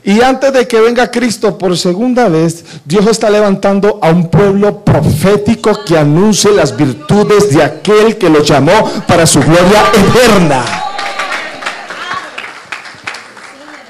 Y 0.04 0.22
antes 0.22 0.52
de 0.52 0.68
que 0.68 0.80
venga 0.80 1.10
Cristo 1.10 1.58
por 1.58 1.76
segunda 1.76 2.28
vez, 2.28 2.64
Dios 2.84 3.06
está 3.08 3.28
levantando 3.28 3.98
a 4.00 4.10
un 4.10 4.30
pueblo 4.30 4.84
profético 4.84 5.84
que 5.84 5.98
anuncie 5.98 6.52
las 6.52 6.76
virtudes 6.76 7.50
de 7.50 7.64
aquel 7.64 8.16
que 8.16 8.30
lo 8.30 8.44
llamó 8.44 8.88
para 9.08 9.26
su 9.26 9.40
gloria 9.40 9.82
eterna. 9.92 10.64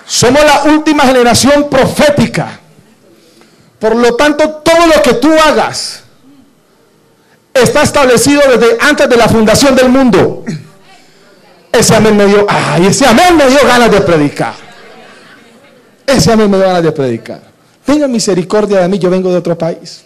Somos 0.07 0.43
la 0.43 0.73
última 0.73 1.05
generación 1.05 1.69
profética. 1.69 2.61
Por 3.79 3.95
lo 3.95 4.15
tanto, 4.15 4.49
todo 4.65 4.87
lo 4.87 5.03
que 5.03 5.15
tú 5.15 5.31
hagas 5.33 6.03
está 7.53 7.83
establecido 7.83 8.41
desde 8.49 8.79
antes 8.81 9.09
de 9.09 9.17
la 9.17 9.29
fundación 9.29 9.75
del 9.75 9.89
mundo. 9.89 10.45
Ese 11.73 11.95
amén 11.95 12.17
me 12.17 12.27
dio, 12.27 12.47
ay, 12.49 12.87
ese 12.87 13.07
amén 13.07 13.37
me 13.37 13.47
dio 13.49 13.59
ganas 13.67 13.91
de 13.91 14.01
predicar. 14.01 14.55
Ese 16.07 16.33
amén 16.33 16.51
me 16.51 16.57
dio 16.57 16.67
ganas 16.67 16.83
de 16.83 16.93
predicar. 16.93 17.43
Tenga 17.85 18.09
misericordia 18.09 18.81
de 18.81 18.89
mí, 18.89 18.99
yo 18.99 19.11
vengo 19.11 19.31
de 19.31 19.37
otro 19.37 19.57
país. 19.57 20.05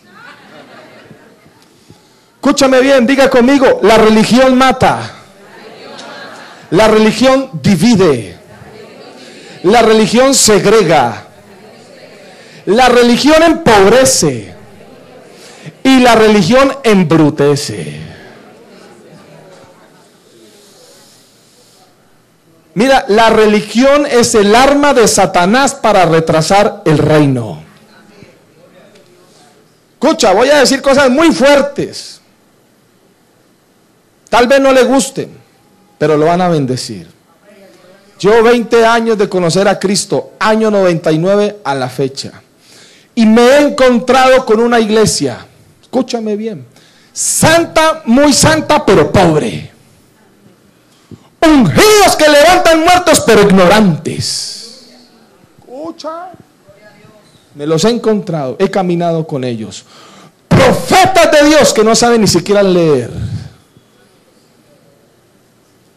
Escúchame 2.35 2.81
bien, 2.81 3.07
diga 3.07 3.31
conmigo, 3.31 3.81
la 3.83 3.99
religión 3.99 4.57
mata. 4.57 5.17
La 6.71 6.89
religión 6.89 7.51
divide. 7.63 8.39
La 9.63 9.83
religión 9.83 10.35
segrega. 10.35 11.27
La 12.67 12.89
religión 12.89 13.43
empobrece 13.43 14.55
y 15.83 16.01
la 16.01 16.15
religión 16.15 16.73
embrutece. 16.83 18.01
Mira, 22.75 23.05
la 23.09 23.31
religión 23.31 24.07
es 24.07 24.35
el 24.35 24.55
arma 24.55 24.95
de 24.95 25.09
Satanás 25.09 25.75
para 25.75 26.07
retrasar 26.07 26.83
el 26.85 26.99
reino. 26.99 27.63
Escucha, 29.95 30.33
voy 30.33 30.49
a 30.49 30.61
decir 30.61 30.81
cosas 30.81 31.11
muy 31.11 31.33
fuertes. 31.33 32.21
Tal 34.29 34.47
vez 34.47 34.61
no 34.61 34.73
le 34.73 34.85
gusten, 34.85 35.37
pero 35.99 36.17
lo 36.17 36.27
van 36.27 36.41
a 36.41 36.49
bendecir. 36.49 37.09
Yo 38.19 38.43
20 38.43 38.87
años 38.87 39.19
de 39.19 39.29
conocer 39.29 39.67
a 39.67 39.79
Cristo, 39.79 40.33
año 40.39 40.71
99 40.71 41.59
a 41.65 41.75
la 41.75 41.89
fecha. 41.89 42.43
Y 43.15 43.27
me 43.27 43.43
he 43.43 43.61
encontrado 43.69 44.45
con 44.45 44.61
una 44.61 44.81
iglesia, 44.81 45.47
escúchame 45.83 46.37
bien, 46.37 46.65
santa, 47.13 48.03
muy 48.07 48.33
santa, 48.33 48.85
pero 48.85 49.11
pobre. 49.11 49.71
Ungidos 51.43 52.17
que 52.17 52.29
levantan 52.29 52.81
muertos, 52.81 53.21
pero 53.27 53.43
ignorantes. 53.43 54.89
Escucha. 55.59 56.31
Me 57.55 57.67
los 57.67 57.85
he 57.85 57.91
encontrado, 57.91 58.57
he 58.59 58.71
caminado 58.71 59.27
con 59.27 59.43
ellos. 59.45 59.85
Profetas 60.47 61.31
de 61.33 61.49
Dios 61.49 61.73
que 61.73 61.83
no 61.83 61.95
saben 61.95 62.21
ni 62.21 62.27
siquiera 62.27 62.63
leer. 62.63 63.11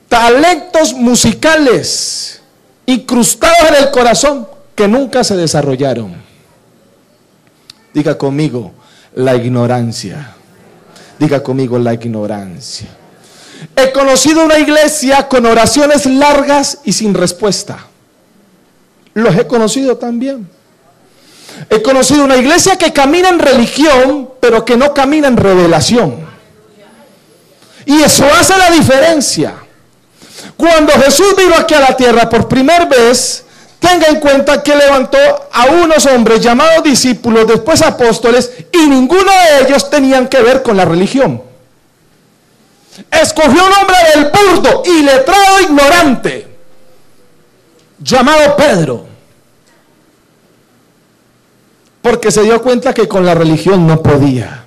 Talentos 0.08 0.94
musicales 0.94 2.42
incrustados 2.86 3.70
en 3.70 3.84
el 3.84 3.92
corazón 3.92 4.48
que 4.76 4.88
nunca 4.88 5.24
se 5.24 5.36
desarrollaron. 5.36 6.23
Diga 7.94 8.18
conmigo, 8.18 8.74
la 9.16 9.36
ignorancia. 9.36 10.36
Diga 11.20 11.44
conmigo, 11.44 11.78
la 11.78 11.94
ignorancia. 11.94 12.88
He 13.76 13.92
conocido 13.92 14.44
una 14.44 14.60
iglesia 14.60 15.28
con 15.28 15.46
oraciones 15.46 16.06
largas 16.06 16.80
y 16.84 16.94
sin 16.94 17.14
respuesta. 17.14 17.78
Los 19.14 19.36
he 19.36 19.48
conocido 19.48 19.98
también. 19.98 20.50
He 21.70 21.82
conocido 21.82 22.26
una 22.26 22.38
iglesia 22.38 22.78
que 22.78 22.92
camina 22.92 23.30
en 23.30 23.40
religión, 23.40 24.32
pero 24.40 24.66
que 24.66 24.76
no 24.76 24.94
camina 24.94 25.28
en 25.28 25.38
revelación. 25.38 26.28
Y 27.86 28.02
eso 28.02 28.26
hace 28.26 28.58
la 28.58 28.72
diferencia. 28.72 29.54
Cuando 30.58 30.92
Jesús 30.94 31.36
vino 31.38 31.56
aquí 31.56 31.74
a 31.74 31.80
la 31.80 31.96
tierra 31.96 32.30
por 32.30 32.48
primera 32.48 32.86
vez, 32.86 33.46
tenga 33.84 34.08
en 34.08 34.22
cuenta 34.22 34.64
que 34.64 34.74
levantó 34.74 35.18
a 35.52 35.66
unos 35.66 36.06
hombres 36.06 36.40
llamados 36.40 36.84
discípulos, 36.84 37.46
después 37.46 37.82
apóstoles, 37.82 38.50
y 38.72 38.88
ninguno 38.88 39.30
de 39.30 39.66
ellos 39.68 39.90
tenían 39.90 40.30
que 40.30 40.42
ver 40.42 40.64
con 40.64 40.78
la 40.78 40.86
religión. 40.86 41.42
Escogió 43.12 43.66
un 43.66 43.74
hombre 43.74 43.98
del 44.16 44.32
burdo 44.32 44.84
y 44.86 45.04
letrado 45.04 45.62
ignorante, 45.62 46.48
llamado 48.00 48.56
Pedro, 48.56 49.06
porque 52.02 52.32
se 52.32 52.44
dio 52.44 52.62
cuenta 52.62 52.94
que 52.94 53.08
con 53.10 53.26
la 53.26 53.34
religión 53.34 53.86
no 53.86 54.02
podía. 54.02 54.66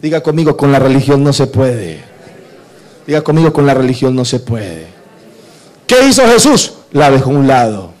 Diga 0.00 0.20
conmigo, 0.22 0.56
con 0.56 0.72
la 0.72 0.80
religión 0.80 1.22
no 1.22 1.32
se 1.32 1.46
puede. 1.46 2.02
Diga 3.06 3.22
conmigo, 3.22 3.52
con 3.52 3.64
la 3.66 3.74
religión 3.74 4.16
no 4.16 4.24
se 4.24 4.40
puede. 4.40 4.88
¿Qué 5.86 6.04
hizo 6.06 6.26
Jesús? 6.26 6.74
La 6.92 7.10
dejó 7.10 7.30
a 7.30 7.34
un 7.34 7.46
lado. 7.46 7.97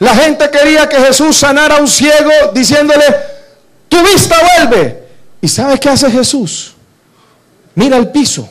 La 0.00 0.14
gente 0.14 0.50
quería 0.50 0.88
que 0.88 0.96
Jesús 0.96 1.36
sanara 1.36 1.76
a 1.76 1.80
un 1.80 1.86
ciego 1.86 2.30
diciéndole, 2.54 3.04
tu 3.88 4.02
vista 4.02 4.36
vuelve. 4.56 5.08
¿Y 5.42 5.48
sabe 5.48 5.78
qué 5.78 5.90
hace 5.90 6.10
Jesús? 6.10 6.74
Mira 7.74 7.98
el 7.98 8.08
piso. 8.08 8.48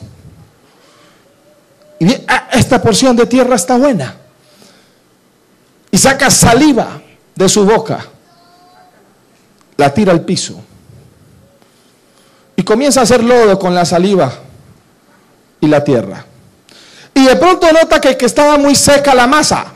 Y 1.98 2.14
ah, 2.28 2.48
esta 2.52 2.80
porción 2.80 3.16
de 3.16 3.26
tierra 3.26 3.56
está 3.56 3.76
buena. 3.76 4.14
Y 5.90 5.98
saca 5.98 6.30
saliva 6.30 7.02
de 7.34 7.48
su 7.48 7.64
boca. 7.64 8.06
La 9.76 9.92
tira 9.92 10.12
al 10.12 10.20
piso. 10.20 10.62
Y 12.54 12.62
comienza 12.62 13.00
a 13.00 13.02
hacer 13.02 13.24
lodo 13.24 13.58
con 13.58 13.74
la 13.74 13.84
saliva 13.84 14.32
y 15.60 15.66
la 15.66 15.82
tierra. 15.82 16.24
Y 17.12 17.24
de 17.24 17.34
pronto 17.34 17.72
nota 17.72 18.00
que, 18.00 18.16
que 18.16 18.26
estaba 18.26 18.56
muy 18.56 18.76
seca 18.76 19.16
la 19.16 19.26
masa. 19.26 19.66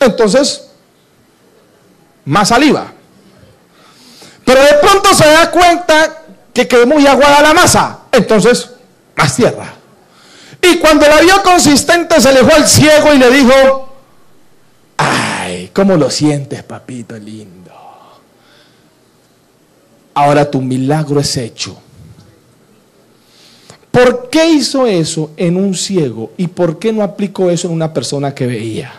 Entonces 0.00 0.67
más 2.28 2.48
saliva. 2.48 2.92
Pero 4.44 4.62
de 4.62 4.74
pronto 4.82 5.14
se 5.14 5.26
da 5.26 5.50
cuenta 5.50 6.22
que 6.52 6.68
quedó 6.68 6.86
muy 6.86 7.06
aguada 7.06 7.42
la 7.42 7.54
masa, 7.54 8.00
entonces 8.12 8.70
más 9.16 9.34
tierra. 9.34 9.74
Y 10.62 10.78
cuando 10.78 11.06
la 11.06 11.20
vio 11.20 11.42
consistente 11.42 12.20
se 12.20 12.32
le 12.32 12.40
fue 12.40 12.52
al 12.52 12.68
ciego 12.68 13.14
y 13.14 13.18
le 13.18 13.30
dijo, 13.30 13.88
ay, 14.96 15.70
¿cómo 15.74 15.96
lo 15.96 16.10
sientes, 16.10 16.62
papito 16.62 17.16
lindo? 17.16 17.72
Ahora 20.14 20.50
tu 20.50 20.60
milagro 20.60 21.20
es 21.20 21.36
hecho. 21.36 21.80
¿Por 23.90 24.28
qué 24.28 24.50
hizo 24.50 24.86
eso 24.86 25.30
en 25.36 25.56
un 25.56 25.74
ciego 25.74 26.32
y 26.36 26.46
por 26.48 26.78
qué 26.78 26.92
no 26.92 27.02
aplicó 27.02 27.50
eso 27.50 27.68
en 27.68 27.74
una 27.74 27.92
persona 27.92 28.34
que 28.34 28.46
veía? 28.46 28.92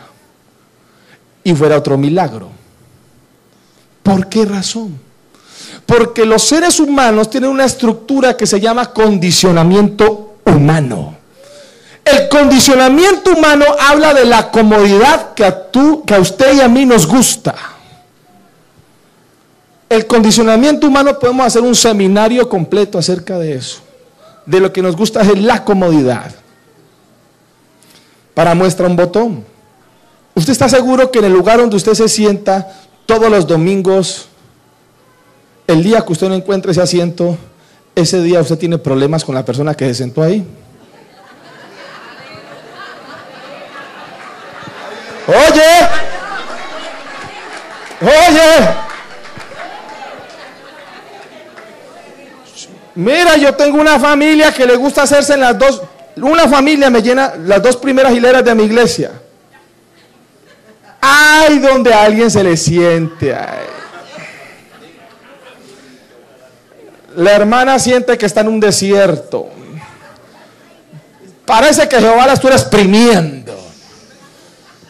Y 1.44 1.54
fuera 1.54 1.78
otro 1.78 1.98
milagro. 1.98 2.59
¿Por 4.04 4.28
qué 4.28 4.46
razón? 4.46 5.00
Porque 5.86 6.26
los 6.26 6.44
seres 6.44 6.80
humanos 6.80 7.30
tienen 7.30 7.50
una 7.50 7.66
estructura 7.66 8.38
que 8.38 8.46
se 8.46 8.60
llama 8.60 8.94
condicionamiento 8.94 10.36
humano. 10.46 11.18
El 12.06 12.28
condicionamiento 12.30 13.32
humano 13.32 13.66
habla 13.80 14.14
de 14.14 14.26
la 14.26 14.50
comodidad 14.50 15.34
que 15.34 15.46
a, 15.46 15.72
tú, 15.72 16.04
que 16.06 16.16
a 16.16 16.20
usted 16.20 16.56
y 16.56 16.62
a 16.62 16.68
mí 16.68 16.86
nos 16.86 17.06
gusta. 17.06 17.56
El 19.90 20.06
condicionamiento 20.06 20.88
humano 20.88 21.18
podemos 21.18 21.46
hacer 21.46 21.62
un 21.62 21.76
seminario 21.76 22.48
completo 22.48 22.98
acerca 22.98 23.38
de 23.38 23.56
eso. 23.56 23.82
De 24.46 24.60
lo 24.60 24.72
que 24.72 24.82
nos 24.82 24.96
gusta 24.96 25.22
es 25.22 25.40
la 25.40 25.64
comodidad. 25.64 26.32
Para 28.34 28.56
muestra 28.56 28.88
un 28.88 28.96
botón. 28.96 29.44
¿Usted 30.36 30.54
está 30.54 30.70
seguro 30.70 31.12
que 31.12 31.20
en 31.20 31.26
el 31.26 31.34
lugar 31.34 31.60
donde 31.60 31.76
usted 31.76 31.94
se 31.94 32.08
sienta 32.08 32.68
todos 33.10 33.32
los 33.32 33.48
domingos 33.48 34.28
el 35.66 35.82
día 35.82 36.06
que 36.06 36.12
usted 36.12 36.30
no 36.30 36.36
encuentre 36.36 36.74
ese 36.74 36.82
asiento, 36.82 37.36
ese 37.96 38.22
día 38.22 38.40
usted 38.40 38.60
tiene 38.60 38.78
problemas 38.78 39.26
con 39.26 39.34
la 39.34 39.44
persona 39.44 39.74
que 39.74 39.86
se 39.88 39.96
sentó 39.96 40.22
ahí. 40.22 40.46
Oye, 45.26 45.72
oye, 48.02 48.68
mira, 52.94 53.38
yo 53.38 53.56
tengo 53.56 53.82
una 53.82 54.00
familia 54.00 54.54
que 54.54 54.68
le 54.68 54.76
gusta 54.76 55.02
hacerse 55.02 55.34
en 55.34 55.40
las 55.40 55.58
dos, 55.58 55.82
una 56.18 56.48
familia 56.48 56.92
me 56.92 57.02
llena 57.02 57.34
las 57.44 57.64
dos 57.64 57.76
primeras 57.76 58.14
hileras 58.14 58.46
de 58.46 58.54
mi 58.54 58.66
iglesia. 58.66 59.14
Ay, 61.02 61.60
donde 61.60 61.94
alguien 61.94 62.30
se 62.30 62.44
le 62.44 62.58
siente. 62.58 63.36
La 67.16 67.32
hermana 67.32 67.80
siente 67.80 68.18
que 68.18 68.26
está 68.26 68.42
en 68.42 68.50
un 68.50 68.60
desierto. 68.60 69.50
Parece 71.46 71.88
que 71.90 72.00
Jehová 72.00 72.28
la 72.28 72.34
estuviera 72.34 72.60
exprimiendo. 72.60 73.58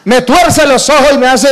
Me 0.04 0.22
tuerce 0.22 0.66
los 0.66 0.88
ojos 0.90 1.12
y 1.14 1.18
me 1.18 1.26
hace... 1.26 1.48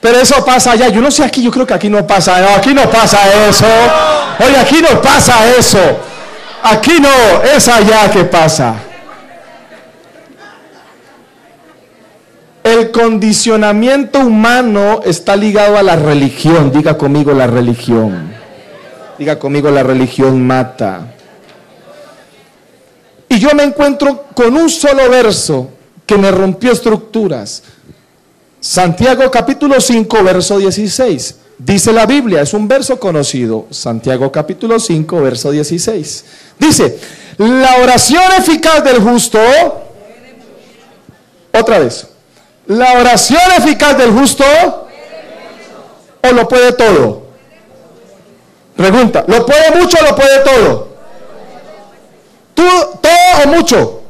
Pero 0.01 0.19
eso 0.19 0.43
pasa 0.43 0.71
allá. 0.71 0.89
Yo 0.89 0.99
no 0.99 1.11
sé 1.11 1.23
aquí, 1.23 1.43
yo 1.43 1.51
creo 1.51 1.65
que 1.65 1.75
aquí 1.75 1.89
no 1.89 2.05
pasa. 2.05 2.41
No, 2.41 2.49
aquí 2.49 2.73
no 2.73 2.89
pasa 2.89 3.19
eso. 3.47 3.67
Oye, 4.39 4.57
aquí 4.57 4.81
no 4.81 4.99
pasa 5.01 5.47
eso. 5.55 5.79
Aquí 6.63 6.99
no, 6.99 7.43
es 7.43 7.67
allá 7.67 8.09
que 8.11 8.23
pasa. 8.25 8.75
El 12.63 12.91
condicionamiento 12.91 14.19
humano 14.19 15.01
está 15.03 15.35
ligado 15.35 15.77
a 15.77 15.83
la 15.83 15.95
religión. 15.95 16.71
Diga 16.71 16.97
conmigo 16.97 17.33
la 17.33 17.47
religión. 17.47 18.33
Diga 19.17 19.37
conmigo 19.37 19.69
la 19.69 19.83
religión 19.83 20.45
mata. 20.45 21.07
Y 23.29 23.39
yo 23.39 23.49
me 23.55 23.63
encuentro 23.63 24.25
con 24.33 24.55
un 24.57 24.69
solo 24.69 25.09
verso 25.09 25.69
que 26.05 26.17
me 26.17 26.31
rompió 26.31 26.71
estructuras. 26.71 27.63
Santiago 28.61 29.31
capítulo 29.31 29.81
5, 29.81 30.23
verso 30.23 30.59
16. 30.59 31.35
Dice 31.57 31.91
la 31.91 32.05
Biblia, 32.05 32.41
es 32.41 32.53
un 32.53 32.67
verso 32.67 32.99
conocido. 32.99 33.65
Santiago 33.71 34.31
capítulo 34.31 34.79
5, 34.79 35.19
verso 35.19 35.49
16. 35.49 36.25
Dice, 36.59 36.99
la 37.37 37.77
oración 37.77 38.21
eficaz 38.37 38.83
del 38.83 39.01
justo. 39.01 39.39
Otra 41.51 41.79
vez. 41.79 42.07
La 42.67 42.93
oración 42.99 43.41
eficaz 43.57 43.97
del 43.97 44.11
justo 44.11 44.43
o 46.21 46.31
lo 46.31 46.47
puede 46.47 46.71
todo. 46.73 47.23
Pregunta, 48.75 49.25
¿lo 49.27 49.43
puede 49.43 49.71
mucho 49.71 49.97
o 49.99 50.03
lo 50.03 50.15
puede 50.15 50.39
todo? 50.39 50.87
¿Tú, 52.53 52.63
todo 53.01 53.43
o 53.43 53.47
mucho? 53.47 54.01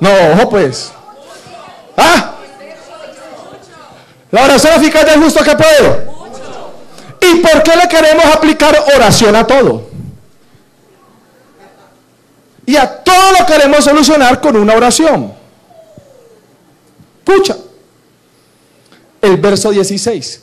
No, 0.00 0.10
ojo 0.34 0.50
pues. 0.50 0.92
¿Ah? 1.96 2.34
La 4.30 4.44
oración 4.44 4.74
eficaz 4.80 5.06
del 5.06 5.22
justo 5.22 5.42
que 5.42 5.56
puede. 5.56 6.08
¿Y 7.20 7.36
por 7.36 7.62
qué 7.62 7.76
le 7.76 7.88
queremos 7.88 8.24
aplicar 8.26 8.76
oración 8.94 9.34
a 9.34 9.46
todo? 9.46 9.88
Y 12.66 12.76
a 12.76 13.02
todo 13.02 13.32
lo 13.38 13.46
queremos 13.46 13.84
solucionar 13.84 14.40
con 14.40 14.56
una 14.56 14.74
oración. 14.74 15.32
Escucha. 17.26 17.56
El 19.20 19.36
verso 19.38 19.70
16. 19.70 20.42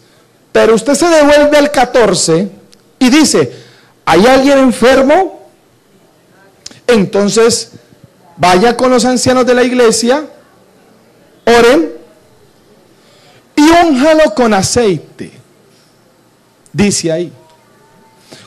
Pero 0.52 0.76
usted 0.76 0.96
se 0.96 1.08
devuelve 1.08 1.58
al 1.58 1.72
14 1.72 2.50
y 3.00 3.10
dice, 3.10 3.52
¿hay 4.06 4.26
alguien 4.26 4.58
enfermo? 4.58 5.50
Entonces, 6.88 7.72
vaya 8.38 8.76
con 8.76 8.90
los 8.90 9.06
ancianos 9.06 9.46
de 9.46 9.54
la 9.54 9.64
iglesia, 9.64 10.26
oren 11.46 11.95
y 13.66 14.30
con 14.36 14.54
aceite. 14.54 15.32
Dice 16.72 17.12
ahí. 17.12 17.32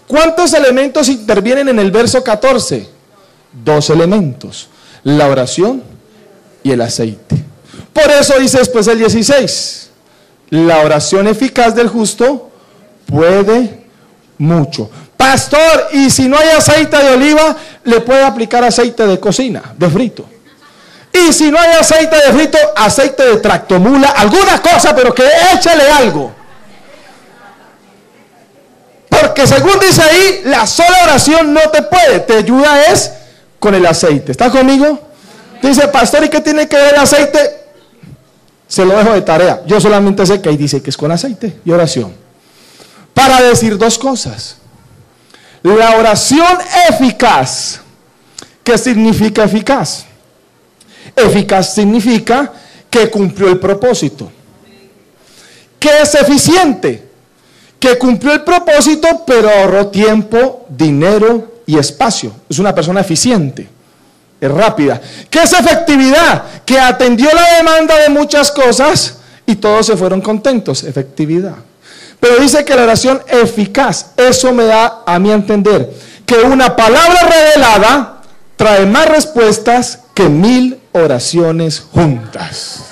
¿Cuántos 0.06 0.52
elementos 0.54 1.08
intervienen 1.08 1.68
en 1.68 1.78
el 1.78 1.90
verso 1.90 2.22
14? 2.22 2.88
Dos 3.64 3.90
elementos. 3.90 4.68
La 5.02 5.28
oración 5.28 5.82
y 6.62 6.70
el 6.72 6.80
aceite. 6.80 7.36
Por 7.92 8.10
eso 8.10 8.38
dice 8.38 8.58
después 8.58 8.86
el 8.86 8.98
16, 8.98 9.90
la 10.50 10.80
oración 10.80 11.26
eficaz 11.26 11.74
del 11.74 11.88
justo 11.88 12.50
puede 13.06 13.86
mucho. 14.38 14.90
Pastor, 15.16 15.88
y 15.92 16.10
si 16.10 16.28
no 16.28 16.38
hay 16.38 16.48
aceite 16.50 16.96
de 16.96 17.10
oliva, 17.10 17.56
le 17.84 18.00
puede 18.00 18.22
aplicar 18.22 18.62
aceite 18.64 19.06
de 19.06 19.18
cocina, 19.18 19.74
de 19.76 19.90
frito. 19.90 20.24
Y 21.12 21.32
si 21.32 21.50
no 21.50 21.58
hay 21.58 21.72
aceite 21.72 22.16
de 22.16 22.32
frito, 22.32 22.58
aceite 22.76 23.24
de 23.24 23.36
tractomula, 23.36 24.10
alguna 24.10 24.60
cosa, 24.60 24.94
pero 24.94 25.14
que 25.14 25.24
échale 25.54 25.90
algo. 25.90 26.32
Porque 29.08 29.46
según 29.46 29.78
dice 29.80 30.02
ahí, 30.02 30.42
la 30.44 30.66
sola 30.66 31.04
oración 31.04 31.52
no 31.52 31.60
te 31.70 31.82
puede, 31.82 32.20
te 32.20 32.34
ayuda 32.34 32.84
es 32.86 33.10
con 33.58 33.74
el 33.74 33.84
aceite. 33.86 34.32
¿Estás 34.32 34.52
conmigo? 34.52 35.00
Dice, 35.62 35.88
pastor, 35.88 36.24
¿y 36.24 36.28
qué 36.28 36.40
tiene 36.40 36.68
que 36.68 36.76
ver 36.76 36.94
el 36.94 37.00
aceite? 37.00 37.58
Se 38.68 38.84
lo 38.84 38.96
dejo 38.96 39.12
de 39.12 39.22
tarea. 39.22 39.62
Yo 39.66 39.80
solamente 39.80 40.24
sé 40.26 40.40
que 40.40 40.50
ahí 40.50 40.56
dice 40.56 40.82
que 40.82 40.90
es 40.90 40.96
con 40.96 41.10
aceite 41.10 41.60
y 41.64 41.70
oración. 41.70 42.14
Para 43.14 43.40
decir 43.40 43.76
dos 43.78 43.98
cosas. 43.98 44.56
La 45.62 45.96
oración 45.96 46.58
eficaz. 46.90 47.80
¿Qué 48.62 48.76
significa 48.76 49.44
eficaz? 49.44 50.04
Eficaz 51.18 51.74
significa 51.74 52.52
que 52.90 53.10
cumplió 53.10 53.48
el 53.48 53.58
propósito. 53.58 54.30
¿Qué 55.78 55.90
es 56.02 56.14
eficiente? 56.14 57.08
Que 57.78 57.96
cumplió 57.96 58.32
el 58.32 58.42
propósito 58.42 59.24
pero 59.26 59.48
ahorró 59.48 59.88
tiempo, 59.88 60.66
dinero 60.68 61.60
y 61.66 61.78
espacio. 61.78 62.32
Es 62.48 62.58
una 62.58 62.74
persona 62.74 63.00
eficiente 63.00 63.68
es 64.40 64.50
rápida. 64.50 65.00
¿Qué 65.30 65.42
es 65.42 65.52
efectividad? 65.52 66.44
Que 66.64 66.78
atendió 66.78 67.30
la 67.32 67.56
demanda 67.56 67.96
de 67.98 68.08
muchas 68.08 68.50
cosas 68.50 69.18
y 69.46 69.56
todos 69.56 69.86
se 69.86 69.96
fueron 69.96 70.20
contentos. 70.20 70.84
Efectividad. 70.84 71.56
Pero 72.20 72.36
dice 72.36 72.64
que 72.64 72.74
la 72.74 72.82
oración 72.82 73.22
eficaz, 73.28 74.12
eso 74.16 74.52
me 74.52 74.64
da 74.64 75.02
a 75.06 75.18
mí 75.18 75.30
entender 75.30 75.92
que 76.26 76.36
una 76.36 76.74
palabra 76.74 77.20
revelada 77.22 78.22
trae 78.56 78.86
más 78.86 79.08
respuestas 79.08 80.00
que 80.14 80.28
mil 80.28 80.78
oraciones 80.98 81.80
juntas. 81.80 82.84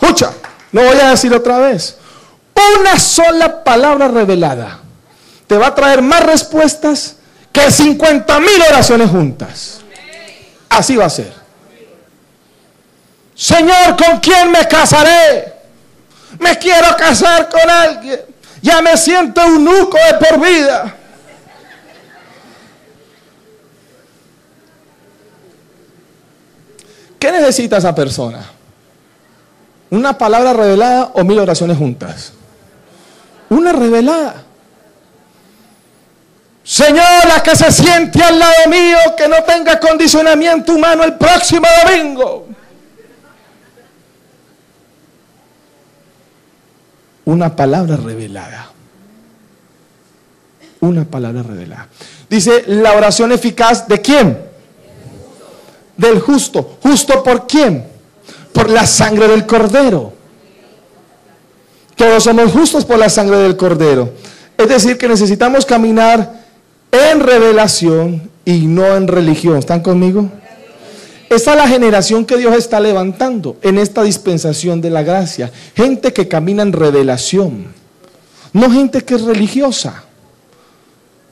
Escucha, 0.00 0.32
lo 0.72 0.82
voy 0.82 0.98
a 0.98 1.10
decir 1.10 1.32
otra 1.32 1.58
vez. 1.58 1.98
Una 2.80 2.98
sola 2.98 3.62
palabra 3.62 4.08
revelada 4.08 4.80
te 5.46 5.56
va 5.56 5.68
a 5.68 5.74
traer 5.74 6.02
más 6.02 6.24
respuestas 6.24 7.16
que 7.52 7.70
50 7.70 8.40
mil 8.40 8.62
oraciones 8.68 9.10
juntas. 9.10 9.80
Así 10.68 10.96
va 10.96 11.06
a 11.06 11.10
ser. 11.10 11.32
Señor, 13.34 13.96
¿con 13.96 14.20
quién 14.20 14.50
me 14.50 14.66
casaré? 14.66 15.52
Me 16.38 16.58
quiero 16.58 16.96
casar 16.96 17.48
con 17.48 17.68
alguien. 17.68 18.20
Ya 18.62 18.80
me 18.80 18.96
siento 18.96 19.42
eunuco 19.42 19.96
de 19.96 20.26
por 20.26 20.40
vida. 20.40 20.96
¿Qué 27.24 27.32
necesita 27.32 27.78
esa 27.78 27.94
persona? 27.94 28.44
¿Una 29.88 30.18
palabra 30.18 30.52
revelada 30.52 31.12
o 31.14 31.24
mil 31.24 31.38
oraciones 31.38 31.78
juntas? 31.78 32.34
Una 33.48 33.72
revelada. 33.72 34.42
Señor, 36.62 37.26
la 37.26 37.42
que 37.42 37.56
se 37.56 37.72
siente 37.72 38.22
al 38.22 38.38
lado 38.38 38.68
mío, 38.68 38.98
que 39.16 39.26
no 39.26 39.42
tenga 39.42 39.80
condicionamiento 39.80 40.74
humano 40.74 41.02
el 41.02 41.14
próximo 41.14 41.66
domingo. 41.86 42.46
Una 47.24 47.56
palabra 47.56 47.96
revelada. 47.96 48.70
Una 50.80 51.06
palabra 51.06 51.42
revelada. 51.42 51.88
Dice 52.28 52.64
la 52.66 52.92
oración 52.92 53.32
eficaz 53.32 53.88
de 53.88 54.02
quién? 54.02 54.53
Del 55.96 56.20
justo. 56.20 56.78
¿Justo 56.82 57.22
por 57.22 57.46
quién? 57.46 57.84
Por 58.52 58.70
la 58.70 58.86
sangre 58.86 59.28
del 59.28 59.46
cordero. 59.46 60.12
Todos 61.96 62.24
somos 62.24 62.52
justos 62.52 62.84
por 62.84 62.98
la 62.98 63.08
sangre 63.08 63.38
del 63.38 63.56
cordero. 63.56 64.12
Es 64.56 64.68
decir, 64.68 64.98
que 64.98 65.08
necesitamos 65.08 65.64
caminar 65.64 66.44
en 66.90 67.20
revelación 67.20 68.30
y 68.44 68.66
no 68.66 68.96
en 68.96 69.08
religión. 69.08 69.56
¿Están 69.56 69.80
conmigo? 69.80 70.28
Esta 71.30 71.52
es 71.52 71.56
la 71.56 71.68
generación 71.68 72.24
que 72.24 72.36
Dios 72.36 72.54
está 72.54 72.78
levantando 72.78 73.56
en 73.62 73.78
esta 73.78 74.02
dispensación 74.02 74.80
de 74.80 74.90
la 74.90 75.02
gracia. 75.02 75.50
Gente 75.74 76.12
que 76.12 76.28
camina 76.28 76.62
en 76.62 76.72
revelación. 76.72 77.66
No 78.52 78.70
gente 78.70 79.00
que 79.00 79.14
es 79.14 79.22
religiosa. 79.22 80.04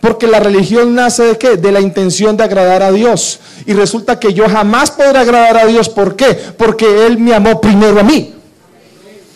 Porque 0.02 0.26
la 0.26 0.40
religión 0.40 0.96
nace 0.96 1.22
de 1.22 1.38
qué? 1.38 1.56
De 1.56 1.70
la 1.70 1.80
intención 1.80 2.36
de 2.36 2.42
agradar 2.42 2.82
a 2.82 2.90
Dios. 2.90 3.38
Y 3.66 3.72
resulta 3.72 4.18
que 4.18 4.34
yo 4.34 4.48
jamás 4.48 4.90
podré 4.90 5.16
agradar 5.16 5.56
a 5.58 5.66
Dios. 5.66 5.88
¿Por 5.88 6.16
qué? 6.16 6.34
Porque 6.34 7.06
Él 7.06 7.18
me 7.18 7.32
amó 7.32 7.60
primero 7.60 8.00
a 8.00 8.02
mí. 8.02 8.34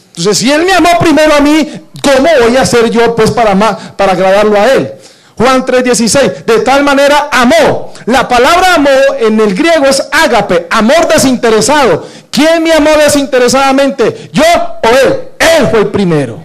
Entonces, 0.08 0.38
si 0.38 0.50
Él 0.50 0.64
me 0.64 0.72
amó 0.72 0.88
primero 0.98 1.34
a 1.34 1.40
mí, 1.40 1.70
¿cómo 2.02 2.28
voy 2.44 2.56
a 2.56 2.62
hacer 2.62 2.90
yo 2.90 3.14
pues 3.14 3.30
para, 3.30 3.56
para 3.96 4.10
agradarlo 4.10 4.58
a 4.58 4.72
Él? 4.72 4.92
Juan 5.38 5.64
3:16, 5.64 6.44
de 6.44 6.58
tal 6.58 6.82
manera 6.82 7.28
amó. 7.30 7.92
La 8.06 8.26
palabra 8.26 8.74
amó 8.74 8.90
en 9.20 9.38
el 9.38 9.54
griego 9.54 9.86
es 9.86 10.02
ágape, 10.10 10.66
amor 10.68 11.06
desinteresado. 11.06 12.04
¿Quién 12.28 12.64
me 12.64 12.72
amó 12.72 12.90
desinteresadamente? 12.90 14.30
¿Yo 14.32 14.42
o 14.42 14.88
Él? 14.88 15.28
Él 15.38 15.68
fue 15.70 15.78
el 15.78 15.86
primero. 15.86 16.40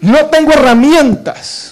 No 0.00 0.24
tengo 0.26 0.52
herramientas 0.52 1.71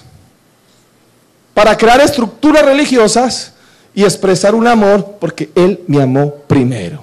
para 1.60 1.76
crear 1.76 2.00
estructuras 2.00 2.64
religiosas 2.64 3.52
y 3.94 4.02
expresar 4.02 4.54
un 4.54 4.66
amor 4.66 5.16
porque 5.20 5.50
Él 5.54 5.84
me 5.88 6.00
amó 6.00 6.36
primero. 6.46 7.02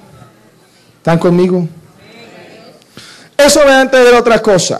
¿Están 0.97 1.19
conmigo? 1.19 1.67
Eso 3.37 3.59
me 3.59 3.69
da 3.69 3.77
a 3.77 3.81
entender 3.83 4.15
otra 4.15 4.41
cosa. 4.41 4.79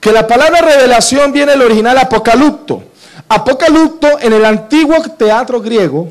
Que 0.00 0.10
la 0.10 0.26
palabra 0.26 0.62
revelación 0.62 1.30
viene 1.30 1.52
del 1.52 1.62
original 1.62 1.96
apocalipto. 1.96 2.82
Apocalipto 3.28 4.18
en 4.18 4.32
el 4.32 4.44
antiguo 4.44 5.00
teatro 5.16 5.60
griego 5.60 6.08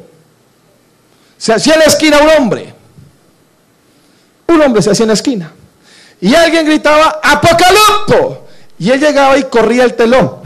se 1.38 1.52
hacía 1.52 1.74
en 1.74 1.80
la 1.80 1.86
esquina 1.88 2.20
un 2.22 2.30
hombre. 2.30 2.74
Un 4.48 4.62
hombre 4.62 4.82
se 4.82 4.92
hacía 4.92 5.04
en 5.04 5.10
la 5.10 5.16
esquina. 5.16 5.52
Y 6.22 6.34
alguien 6.34 6.66
gritaba, 6.66 7.20
apocalipto. 7.22 8.48
Y 8.80 8.92
él 8.92 9.02
llegaba 9.02 9.38
y 9.38 9.44
corría 9.44 9.84
el 9.84 9.94
telón. 9.94 10.38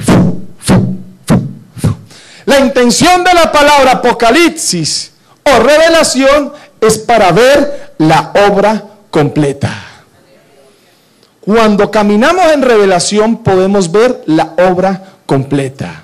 La 2.48 2.62
intención 2.62 3.26
de 3.26 3.34
la 3.34 3.52
palabra 3.52 3.92
apocalipsis 3.92 5.12
o 5.44 5.60
revelación 5.60 6.54
es 6.80 6.98
para 6.98 7.34
ver 7.34 7.94
la 7.98 8.32
obra 8.50 8.86
completa. 9.12 9.70
Cuando 11.42 11.92
caminamos 11.92 12.46
en 12.54 12.62
revelación 12.62 13.44
podemos 13.44 13.92
ver 13.92 14.24
la 14.28 14.54
obra 14.60 15.16
completa. 15.26 16.04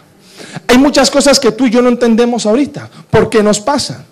Hay 0.68 0.78
muchas 0.78 1.10
cosas 1.10 1.40
que 1.40 1.54
tú 1.54 1.68
y 1.68 1.70
yo 1.70 1.82
no 1.82 1.88
entendemos 1.88 2.46
ahorita. 2.46 2.90
¿Por 3.10 3.30
qué 3.30 3.42
nos 3.42 3.62
pasan? 3.62 4.06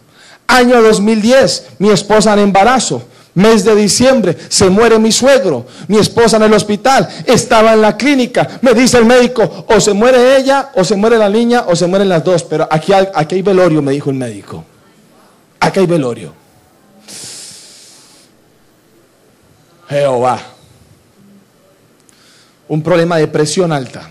Año 0.48 0.82
2010, 0.82 1.68
mi 1.80 1.90
esposa 1.90 2.32
en 2.32 2.40
embarazo. 2.40 3.04
Mes 3.34 3.64
de 3.64 3.74
diciembre, 3.76 4.38
se 4.50 4.70
muere 4.70 5.00
mi 5.00 5.12
suegro, 5.12 5.66
mi 5.88 5.98
esposa 5.98 6.36
en 6.36 6.44
el 6.44 6.54
hospital, 6.54 7.08
estaba 7.26 7.74
en 7.74 7.82
la 7.82 7.96
clínica, 7.96 8.60
me 8.62 8.74
dice 8.74 8.98
el 8.98 9.06
médico, 9.06 9.66
o 9.70 9.80
se 9.80 9.94
muere 9.94 10.36
ella, 10.38 10.72
o 10.76 10.84
se 10.84 10.98
muere 10.98 11.18
la 11.18 11.30
niña, 11.30 11.64
o 11.68 11.76
se 11.76 11.88
mueren 11.88 12.10
las 12.10 12.24
dos, 12.26 12.44
pero 12.44 12.68
aquí 12.70 12.92
hay, 12.92 13.08
aquí 13.16 13.36
hay 13.36 13.42
velorio, 13.42 13.82
me 13.82 13.94
dijo 13.94 14.10
el 14.10 14.18
médico. 14.18 14.66
Aquí 15.62 15.80
hay 15.80 15.86
velorio. 15.86 16.34
Jehová. 19.88 20.40
Un 22.68 22.82
problema 22.82 23.18
de 23.18 23.28
presión 23.28 23.72
alta. 23.72 24.10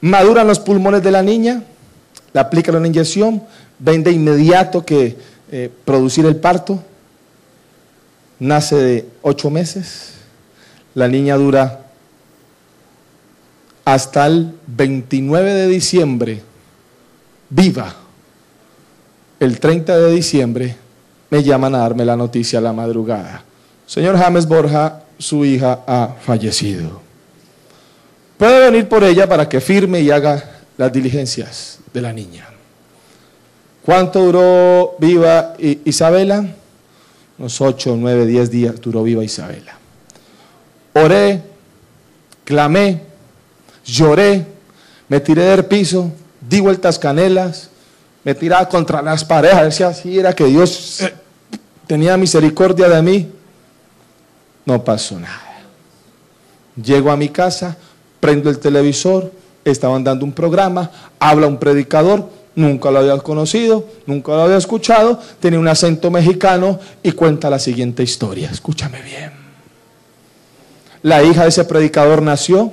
Maduran 0.00 0.46
los 0.46 0.58
pulmones 0.58 1.02
de 1.02 1.10
la 1.10 1.22
niña, 1.22 1.62
le 2.32 2.40
aplican 2.40 2.76
una 2.76 2.86
inyección, 2.86 3.42
ven 3.78 4.02
de 4.02 4.12
inmediato 4.12 4.84
que 4.84 5.16
eh, 5.50 5.70
producir 5.84 6.26
el 6.26 6.36
parto, 6.36 6.82
nace 8.38 8.76
de 8.76 9.08
ocho 9.22 9.50
meses, 9.50 10.14
la 10.94 11.08
niña 11.08 11.36
dura 11.36 11.86
hasta 13.84 14.26
el 14.26 14.54
29 14.66 15.54
de 15.54 15.66
diciembre, 15.68 16.42
viva. 17.48 17.94
El 19.40 19.60
30 19.60 19.96
de 19.96 20.12
diciembre 20.12 20.76
me 21.30 21.42
llaman 21.42 21.74
a 21.74 21.78
darme 21.78 22.04
la 22.04 22.16
noticia 22.16 22.58
a 22.58 22.62
la 22.62 22.72
madrugada. 22.72 23.44
Señor 23.86 24.18
James 24.18 24.46
Borja, 24.46 25.04
su 25.18 25.44
hija 25.44 25.84
ha 25.86 26.16
fallecido. 26.20 27.00
Puede 28.36 28.70
venir 28.70 28.88
por 28.88 29.02
ella 29.02 29.28
para 29.28 29.48
que 29.48 29.60
firme 29.60 30.00
y 30.00 30.10
haga 30.10 30.44
las 30.76 30.92
diligencias 30.92 31.78
de 31.92 32.00
la 32.02 32.12
niña. 32.12 32.57
¿Cuánto 33.88 34.22
duró 34.22 34.96
viva 34.98 35.54
Isabela? 35.58 36.46
Unos 37.38 37.58
ocho, 37.62 37.96
nueve, 37.98 38.26
diez 38.26 38.50
días 38.50 38.78
duró 38.82 39.02
viva 39.02 39.24
Isabela. 39.24 39.78
Oré, 40.92 41.42
clamé, 42.44 43.00
lloré, 43.86 44.44
me 45.08 45.20
tiré 45.20 45.44
del 45.44 45.64
piso, 45.64 46.12
di 46.38 46.60
vueltas 46.60 46.98
canelas, 46.98 47.70
me 48.24 48.34
tiraba 48.34 48.68
contra 48.68 49.00
las 49.00 49.24
paredes, 49.24 49.62
decía 49.62 49.88
así, 49.88 50.18
era 50.18 50.34
que 50.34 50.44
Dios 50.44 51.04
tenía 51.86 52.18
misericordia 52.18 52.90
de 52.90 53.00
mí. 53.00 53.32
No 54.66 54.84
pasó 54.84 55.18
nada. 55.18 55.62
Llego 56.76 57.10
a 57.10 57.16
mi 57.16 57.30
casa, 57.30 57.78
prendo 58.20 58.50
el 58.50 58.58
televisor, 58.58 59.32
estaban 59.64 60.04
dando 60.04 60.26
un 60.26 60.32
programa, 60.32 60.90
habla 61.18 61.46
un 61.46 61.56
predicador, 61.56 62.36
nunca 62.58 62.90
lo 62.90 62.98
había 62.98 63.16
conocido, 63.18 63.86
nunca 64.04 64.32
lo 64.32 64.42
había 64.42 64.56
escuchado, 64.56 65.20
tenía 65.38 65.60
un 65.60 65.68
acento 65.68 66.10
mexicano 66.10 66.80
y 67.02 67.12
cuenta 67.12 67.48
la 67.48 67.60
siguiente 67.60 68.02
historia. 68.02 68.50
Escúchame 68.50 69.00
bien. 69.00 69.30
La 71.02 71.22
hija 71.22 71.44
de 71.44 71.50
ese 71.50 71.64
predicador 71.64 72.20
nació, 72.20 72.72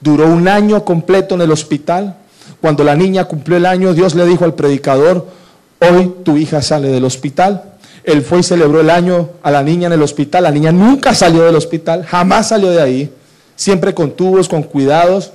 duró 0.00 0.26
un 0.26 0.48
año 0.48 0.84
completo 0.84 1.34
en 1.34 1.40
el 1.40 1.50
hospital. 1.50 2.16
Cuando 2.60 2.84
la 2.84 2.94
niña 2.94 3.24
cumplió 3.24 3.56
el 3.56 3.64
año, 3.64 3.94
Dios 3.94 4.14
le 4.14 4.26
dijo 4.26 4.44
al 4.44 4.54
predicador, 4.54 5.26
hoy 5.80 6.12
tu 6.22 6.36
hija 6.36 6.60
sale 6.60 6.88
del 6.88 7.04
hospital. 7.04 7.62
Él 8.04 8.20
fue 8.20 8.40
y 8.40 8.42
celebró 8.42 8.80
el 8.80 8.90
año 8.90 9.30
a 9.42 9.50
la 9.50 9.62
niña 9.62 9.86
en 9.86 9.94
el 9.94 10.02
hospital. 10.02 10.42
La 10.42 10.50
niña 10.50 10.72
nunca 10.72 11.14
salió 11.14 11.42
del 11.44 11.56
hospital, 11.56 12.04
jamás 12.04 12.48
salió 12.48 12.70
de 12.70 12.82
ahí 12.82 13.12
siempre 13.56 13.94
con 13.94 14.10
tubos, 14.10 14.46
con 14.48 14.62
cuidados. 14.62 15.32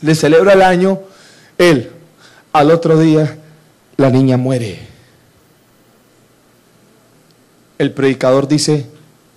Le 0.00 0.14
celebra 0.14 0.52
el 0.52 0.62
año. 0.62 1.00
Él, 1.58 1.90
al 2.58 2.70
otro 2.70 2.98
día, 2.98 3.38
la 3.96 4.10
niña 4.10 4.36
muere. 4.36 4.78
El 7.78 7.92
predicador 7.92 8.48
dice, 8.48 8.86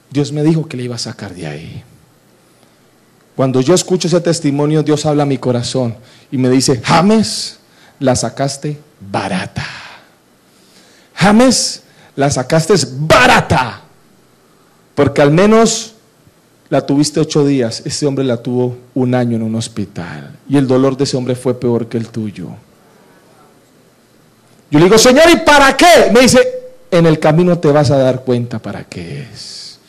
Dios 0.10 0.32
me 0.32 0.44
dijo 0.44 0.68
que 0.68 0.78
le 0.78 0.84
iba 0.84 0.96
a 0.96 1.00
sacar 1.00 1.34
de 1.34 1.48
ahí. 1.48 1.84
Cuando 3.36 3.62
yo 3.62 3.74
escucho 3.74 4.08
ese 4.08 4.20
testimonio, 4.22 4.84
Dios 4.84 5.06
habla 5.06 5.24
a 5.24 5.26
mi 5.26 5.38
corazón 5.38 5.96
y 6.32 6.38
me 6.38 6.50
dice, 6.50 6.82
James, 6.84 7.60
la 8.00 8.16
sacaste 8.16 8.80
barata. 9.00 9.66
James, 11.14 11.84
la 12.16 12.30
sacaste 12.30 12.74
barata. 12.98 13.82
Porque 14.96 15.22
al 15.22 15.32
menos 15.32 15.94
la 16.70 16.86
tuviste 16.86 17.20
ocho 17.20 17.46
días, 17.46 17.82
ese 17.86 18.06
hombre 18.06 18.26
la 18.26 18.38
tuvo 18.38 18.78
un 18.94 19.16
año 19.16 19.38
en 19.38 19.44
un 19.44 19.56
hospital. 19.56 20.38
Y 20.50 20.58
el 20.58 20.68
dolor 20.68 20.98
de 20.98 21.06
ese 21.06 21.16
hombre 21.18 21.36
fue 21.36 21.58
peor 21.58 21.88
que 21.88 21.98
el 21.98 22.10
tuyo. 22.10 22.50
Yo 24.72 24.80
le 24.80 24.86
digo, 24.86 24.98
Señor, 24.98 25.30
¿y 25.32 25.38
para 25.38 25.76
qué? 25.76 26.12
Me 26.14 26.22
dice, 26.22 26.40
en 26.92 27.06
el 27.06 27.20
camino 27.20 27.58
te 27.58 27.72
vas 27.72 27.92
a 27.92 27.98
dar 27.98 28.22
cuenta 28.22 28.60
para 28.60 28.84
qué 28.84 29.28
es. 29.32 29.80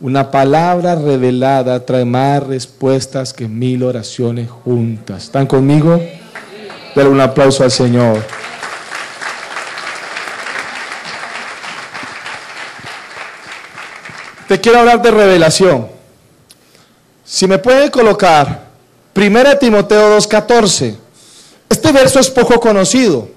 Una 0.00 0.30
palabra 0.30 0.94
revelada 0.94 1.84
trae 1.86 2.04
más 2.04 2.42
respuestas 2.42 3.32
que 3.32 3.48
mil 3.48 3.82
oraciones 3.82 4.50
juntas. 4.50 5.24
¿Están 5.24 5.46
conmigo? 5.46 6.00
Dale 6.94 7.08
un 7.08 7.20
aplauso 7.20 7.62
al 7.62 7.70
Señor. 7.70 8.22
Te 14.48 14.60
quiero 14.60 14.80
hablar 14.80 15.02
de 15.02 15.10
revelación. 15.10 15.88
Si 17.24 17.46
me 17.46 17.58
puede 17.58 17.90
colocar 17.90 18.66
Primera 19.16 19.58
Timoteo 19.58 20.18
2.14. 20.18 20.94
Este 21.70 21.90
verso 21.90 22.20
es 22.20 22.28
poco 22.28 22.60
conocido. 22.60 23.35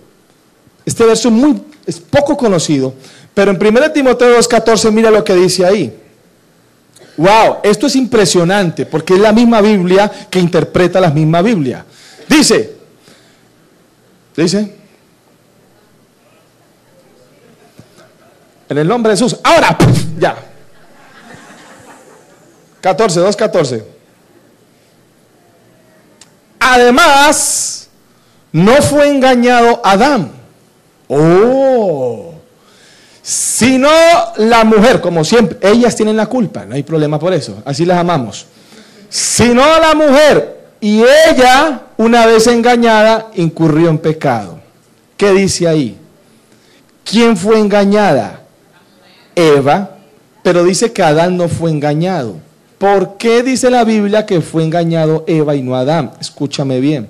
Este 0.86 1.06
verso 1.06 1.30
muy, 1.30 1.62
es 1.86 2.00
poco 2.00 2.36
conocido. 2.36 2.94
Pero 3.34 3.52
en 3.52 3.58
1 3.58 3.92
Timoteo 3.92 4.38
2.14 4.38 4.92
mira 4.92 5.12
lo 5.12 5.24
que 5.24 5.36
dice 5.36 5.66
ahí. 5.66 5.96
Wow, 7.18 7.58
esto 7.64 7.88
es 7.88 7.96
impresionante 7.96 8.86
porque 8.86 9.14
es 9.14 9.20
la 9.20 9.34
misma 9.34 9.60
Biblia 9.62 10.10
que 10.30 10.40
interpreta 10.40 11.02
la 11.02 11.10
misma 11.10 11.42
Biblia. 11.42 11.86
Dice, 12.30 12.76
dice, 14.36 14.76
en 18.70 18.78
el 18.78 18.88
nombre 18.88 19.12
de 19.12 19.18
Jesús, 19.18 19.38
ahora, 19.44 19.78
ya. 20.18 20.38
14, 22.82 23.20
2.14. 23.20 23.84
Además, 26.60 27.90
no 28.54 28.82
fue 28.82 29.10
engañado 29.10 29.82
Adán. 29.84 30.39
Oh 31.10 32.30
sino 33.30 33.90
la 34.38 34.64
mujer, 34.64 35.02
como 35.02 35.24
siempre, 35.24 35.60
ellas 35.62 35.96
tienen 35.96 36.18
la 36.18 36.26
culpa, 36.26 36.66
no 36.66 36.74
hay 36.74 36.82
problema 36.82 37.20
por 37.20 37.32
eso, 37.32 37.62
así 37.64 37.86
las 37.86 38.00
amamos. 38.00 38.48
Sino 39.08 39.62
la 39.80 39.94
mujer, 39.94 40.72
y 40.82 41.04
ella, 41.30 41.82
una 41.98 42.26
vez 42.26 42.48
engañada, 42.48 43.28
incurrió 43.36 43.90
en 43.90 44.00
pecado. 44.00 44.60
¿Qué 45.16 45.32
dice 45.32 45.68
ahí? 45.68 45.96
¿Quién 47.04 47.38
fue 47.38 47.60
engañada? 47.60 48.42
Eva, 49.36 49.92
pero 50.42 50.64
dice 50.64 50.92
que 50.92 51.04
Adán 51.04 51.38
no 51.38 51.48
fue 51.50 51.70
engañado. 51.70 52.38
¿Por 52.80 53.18
qué 53.18 53.44
dice 53.44 53.70
la 53.70 53.84
Biblia 53.84 54.26
que 54.26 54.42
fue 54.42 54.64
engañado 54.64 55.24
Eva 55.28 55.56
y 55.56 55.62
no 55.62 55.76
Adán? 55.76 56.14
Escúchame 56.20 56.80
bien. 56.80 57.10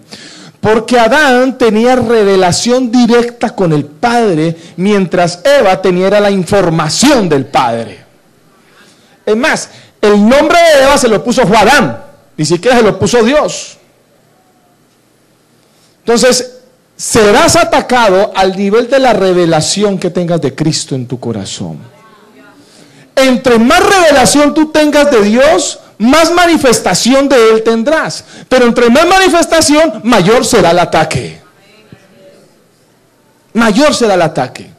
Porque 0.59 0.99
Adán 0.99 1.57
tenía 1.57 1.95
revelación 1.95 2.91
directa 2.91 3.55
con 3.55 3.71
el 3.71 3.85
Padre, 3.85 4.55
mientras 4.75 5.41
Eva 5.45 5.81
tenía 5.81 6.09
la 6.19 6.29
información 6.29 7.29
del 7.29 7.45
Padre. 7.45 8.03
Es 9.25 9.37
más, 9.37 9.69
el 10.01 10.27
nombre 10.27 10.57
de 10.57 10.83
Eva 10.83 10.97
se 10.97 11.07
lo 11.07 11.23
puso 11.23 11.43
Adán, 11.43 12.03
ni 12.35 12.45
siquiera 12.45 12.77
se 12.77 12.83
lo 12.83 12.99
puso 12.99 13.23
Dios. 13.23 13.77
Entonces, 15.99 16.59
serás 16.95 17.55
atacado 17.55 18.33
al 18.35 18.57
nivel 18.57 18.89
de 18.89 18.99
la 18.99 19.13
revelación 19.13 19.97
que 19.97 20.09
tengas 20.09 20.41
de 20.41 20.53
Cristo 20.53 20.95
en 20.95 21.07
tu 21.07 21.19
corazón. 21.19 21.79
Entre 23.15 23.57
más 23.59 23.79
revelación 23.79 24.53
tú 24.53 24.71
tengas 24.71 25.11
de 25.11 25.21
Dios, 25.21 25.79
más 25.99 26.33
manifestación 26.33 27.29
de 27.29 27.51
Él 27.51 27.63
tendrás. 27.63 28.23
Pero 28.47 28.65
entre 28.65 28.89
más 28.89 29.05
manifestación, 29.05 30.01
mayor 30.03 30.43
será 30.43 30.71
el 30.71 30.79
ataque. 30.79 31.39
Mayor 33.53 33.93
será 33.93 34.15
el 34.15 34.21
ataque. 34.21 34.71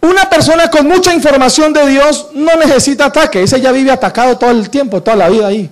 Una 0.00 0.28
persona 0.28 0.68
con 0.68 0.86
mucha 0.86 1.14
información 1.14 1.72
de 1.72 1.86
Dios 1.86 2.28
no 2.34 2.56
necesita 2.56 3.06
ataque. 3.06 3.42
Ese 3.42 3.60
ya 3.60 3.72
vive 3.72 3.90
atacado 3.90 4.36
todo 4.36 4.50
el 4.50 4.68
tiempo, 4.68 5.02
toda 5.02 5.16
la 5.16 5.28
vida 5.28 5.46
ahí. 5.46 5.70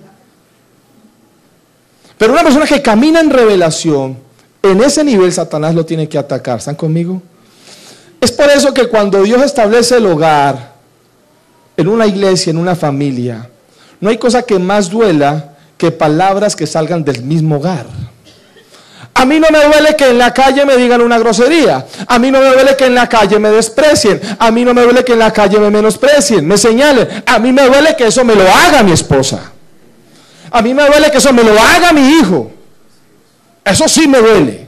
Pero 2.17 2.31
una 2.31 2.43
persona 2.43 2.65
que 2.65 2.81
camina 2.81 3.19
en 3.19 3.29
revelación, 3.29 4.17
en 4.63 4.81
ese 4.81 5.03
nivel 5.03 5.31
Satanás 5.33 5.75
lo 5.75 5.85
tiene 5.85 6.07
que 6.07 6.17
atacar. 6.17 6.59
¿Están 6.59 6.75
conmigo? 6.75 7.21
Es 8.21 8.31
por 8.31 8.49
eso 8.49 8.73
que 8.73 8.87
cuando 8.87 9.21
Dios 9.21 9.43
establece 9.43 9.97
el 9.97 10.05
hogar, 10.05 10.75
en 11.75 11.89
una 11.89 12.07
iglesia, 12.07 12.51
en 12.51 12.57
una 12.57 12.73
familia, 12.73 13.49
no 14.05 14.11
hay 14.11 14.19
cosa 14.19 14.43
que 14.43 14.59
más 14.59 14.91
duela 14.91 15.55
que 15.79 15.89
palabras 15.89 16.55
que 16.55 16.67
salgan 16.67 17.03
del 17.03 17.23
mismo 17.23 17.55
hogar. 17.55 17.87
A 19.15 19.25
mí 19.25 19.39
no 19.39 19.47
me 19.49 19.65
duele 19.65 19.95
que 19.95 20.11
en 20.11 20.19
la 20.19 20.31
calle 20.31 20.63
me 20.63 20.77
digan 20.77 21.01
una 21.01 21.17
grosería. 21.17 21.87
A 22.05 22.19
mí 22.19 22.29
no 22.29 22.39
me 22.39 22.49
duele 22.49 22.75
que 22.75 22.85
en 22.85 22.93
la 22.93 23.09
calle 23.09 23.39
me 23.39 23.49
desprecien. 23.49 24.21
A 24.37 24.51
mí 24.51 24.63
no 24.63 24.75
me 24.75 24.83
duele 24.83 25.03
que 25.03 25.13
en 25.13 25.19
la 25.19 25.33
calle 25.33 25.57
me 25.57 25.71
menosprecien, 25.71 26.45
me 26.45 26.55
señalen. 26.55 27.23
A 27.25 27.39
mí 27.39 27.51
me 27.51 27.65
duele 27.65 27.95
que 27.95 28.05
eso 28.05 28.23
me 28.23 28.35
lo 28.35 28.43
haga 28.47 28.83
mi 28.83 28.91
esposa. 28.91 29.51
A 30.51 30.61
mí 30.61 30.75
me 30.75 30.85
duele 30.85 31.09
que 31.09 31.17
eso 31.17 31.33
me 31.33 31.41
lo 31.41 31.59
haga 31.59 31.91
mi 31.91 32.07
hijo. 32.19 32.51
Eso 33.63 33.87
sí 33.87 34.07
me 34.07 34.19
duele. 34.19 34.67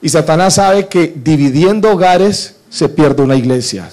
Y 0.00 0.08
Satanás 0.08 0.54
sabe 0.54 0.86
que 0.86 1.12
dividiendo 1.16 1.90
hogares 1.90 2.54
se 2.70 2.88
pierde 2.88 3.24
una 3.24 3.34
iglesia. 3.34 3.90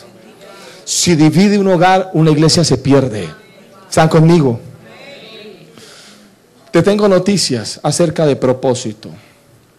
Si 0.83 1.15
divide 1.15 1.57
un 1.57 1.69
hogar, 1.69 2.11
una 2.13 2.29
iglesia 2.29 2.63
se 2.63 2.77
pierde. 2.77 3.44
¿Están 3.89 4.09
conmigo? 4.09 4.59
Te 6.71 6.81
tengo 6.81 7.07
noticias 7.07 7.79
acerca 7.83 8.25
de 8.25 8.35
propósito, 8.35 9.09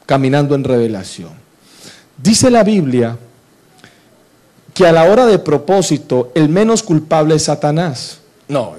caminando 0.07 0.55
en 0.55 0.64
revelación. 0.64 1.31
Dice 2.16 2.51
la 2.51 2.64
Biblia 2.64 3.19
que 4.73 4.87
a 4.87 4.92
la 4.92 5.05
hora 5.05 5.27
de 5.27 5.38
propósito 5.38 6.33
el 6.35 6.49
menos 6.49 6.83
culpable 6.83 7.35
es 7.35 7.45
Satanás. 7.45 8.19
No, 8.49 8.77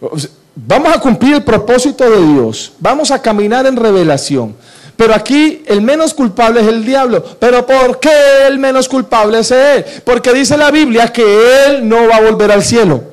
no, 0.00 0.10
no. 0.10 0.18
Vamos 0.56 0.94
a 0.94 1.00
cumplir 1.00 1.34
el 1.34 1.42
propósito 1.42 2.08
de 2.08 2.34
Dios, 2.34 2.72
vamos 2.78 3.10
a 3.10 3.20
caminar 3.20 3.66
en 3.66 3.76
revelación. 3.76 4.54
Pero 4.96 5.14
aquí 5.14 5.62
el 5.66 5.80
menos 5.80 6.14
culpable 6.14 6.60
es 6.60 6.68
el 6.68 6.84
diablo. 6.84 7.24
¿Pero 7.40 7.66
por 7.66 7.98
qué 7.98 8.46
el 8.46 8.58
menos 8.58 8.88
culpable 8.88 9.40
es 9.40 9.50
él? 9.50 9.84
Porque 10.04 10.32
dice 10.32 10.56
la 10.56 10.70
Biblia 10.70 11.12
que 11.12 11.66
él 11.66 11.88
no 11.88 12.08
va 12.08 12.16
a 12.16 12.20
volver 12.20 12.52
al 12.52 12.62
cielo. 12.62 13.04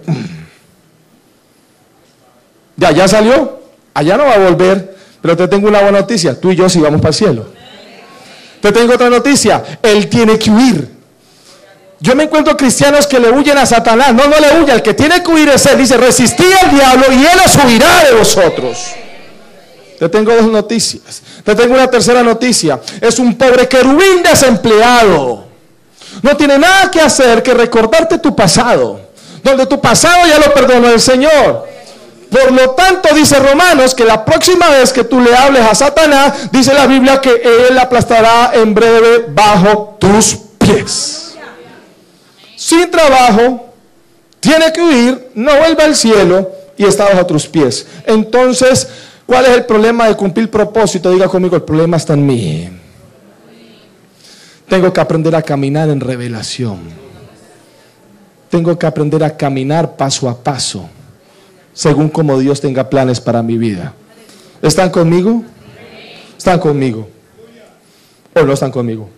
Ya, 2.75 2.91
ya 2.91 3.07
salió. 3.07 3.61
Allá 3.93 4.17
no 4.17 4.25
va 4.25 4.33
a 4.33 4.39
volver. 4.39 4.95
Pero 5.21 5.37
te 5.37 5.47
tengo 5.47 5.67
una 5.67 5.81
buena 5.81 5.99
noticia. 5.99 6.39
Tú 6.39 6.51
y 6.51 6.55
yo 6.55 6.69
sí 6.69 6.79
vamos 6.79 6.99
para 6.99 7.09
el 7.09 7.15
cielo. 7.15 7.45
Te 8.61 8.71
tengo 8.71 8.93
otra 8.93 9.09
noticia. 9.09 9.63
Él 9.81 10.07
tiene 10.09 10.37
que 10.37 10.49
huir. 10.49 10.89
Yo 11.99 12.15
me 12.15 12.23
encuentro 12.23 12.57
cristianos 12.57 13.05
que 13.05 13.19
le 13.19 13.29
huyen 13.29 13.57
a 13.57 13.65
Satanás. 13.65 14.13
No, 14.13 14.27
no 14.27 14.39
le 14.39 14.59
huye. 14.59 14.73
El 14.73 14.81
que 14.81 14.93
tiene 14.93 15.21
que 15.21 15.31
huir 15.31 15.49
es 15.49 15.65
él. 15.67 15.77
Dice, 15.77 15.97
resistí 15.97 16.45
al 16.63 16.71
diablo 16.75 17.05
y 17.11 17.25
él 17.25 17.39
os 17.45 17.63
huirá 17.63 18.05
de 18.05 18.13
vosotros. 18.13 18.77
Te 19.99 20.09
tengo 20.09 20.33
dos 20.33 20.47
noticias. 20.47 21.21
Te 21.43 21.53
tengo 21.53 21.75
una 21.75 21.87
tercera 21.87 22.23
noticia. 22.23 22.79
Es 22.99 23.19
un 23.19 23.35
pobre 23.37 23.67
querubín 23.67 24.23
desempleado. 24.23 25.45
No 26.23 26.35
tiene 26.35 26.57
nada 26.57 26.89
que 26.89 26.99
hacer 26.99 27.43
que 27.43 27.53
recordarte 27.53 28.17
tu 28.17 28.35
pasado. 28.35 28.99
Donde 29.43 29.67
tu 29.67 29.79
pasado 29.79 30.27
ya 30.27 30.39
lo 30.39 30.53
perdonó 30.53 30.89
el 30.89 30.99
Señor. 30.99 31.67
Por 32.31 32.49
lo 32.53 32.69
tanto, 32.71 33.13
dice 33.13 33.37
Romanos 33.39 33.93
que 33.93 34.05
la 34.05 34.23
próxima 34.23 34.69
vez 34.69 34.93
que 34.93 35.03
tú 35.03 35.19
le 35.19 35.35
hables 35.35 35.63
a 35.63 35.75
Satanás, 35.75 36.49
dice 36.49 36.73
la 36.73 36.87
Biblia 36.87 37.19
que 37.19 37.41
él 37.69 37.77
aplastará 37.77 38.51
en 38.53 38.73
breve 38.73 39.25
bajo 39.27 39.97
tus 39.99 40.37
pies. 40.57 41.35
Sin 42.55 42.89
trabajo, 42.89 43.73
tiene 44.39 44.71
que 44.71 44.81
huir, 44.81 45.31
no 45.35 45.57
vuelve 45.57 45.83
al 45.83 45.93
cielo 45.93 46.49
y 46.77 46.85
está 46.85 47.09
bajo 47.09 47.25
tus 47.25 47.47
pies. 47.47 47.85
Entonces, 48.05 48.87
¿cuál 49.25 49.47
es 49.47 49.51
el 49.51 49.65
problema 49.65 50.07
de 50.07 50.15
cumplir 50.15 50.49
propósito? 50.49 51.11
Diga 51.11 51.27
conmigo, 51.27 51.57
el 51.57 51.63
problema 51.63 51.97
está 51.97 52.13
en 52.13 52.25
mí. 52.25 52.69
Tengo 54.69 54.93
que 54.93 55.01
aprender 55.01 55.35
a 55.35 55.41
caminar 55.41 55.89
en 55.89 55.99
revelación. 55.99 56.79
Tengo 58.49 58.79
que 58.79 58.85
aprender 58.85 59.21
a 59.21 59.35
caminar 59.35 59.97
paso 59.97 60.29
a 60.29 60.41
paso 60.41 60.89
según 61.73 62.09
como 62.09 62.39
Dios 62.39 62.61
tenga 62.61 62.89
planes 62.89 63.19
para 63.19 63.41
mi 63.41 63.57
vida. 63.57 63.93
¿Están 64.61 64.89
conmigo? 64.89 65.43
¿Están 66.37 66.59
conmigo? 66.59 67.07
¿O 68.33 68.41
no 68.43 68.53
están 68.53 68.71
conmigo? 68.71 69.09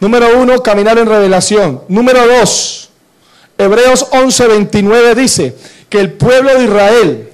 Número 0.00 0.38
uno, 0.38 0.62
caminar 0.62 0.98
en 0.98 1.06
revelación. 1.06 1.82
Número 1.88 2.26
dos, 2.26 2.90
Hebreos 3.56 4.06
11, 4.10 4.48
29 4.48 5.14
dice 5.14 5.56
que 5.88 6.00
el 6.00 6.12
pueblo 6.12 6.58
de 6.58 6.64
Israel, 6.64 7.30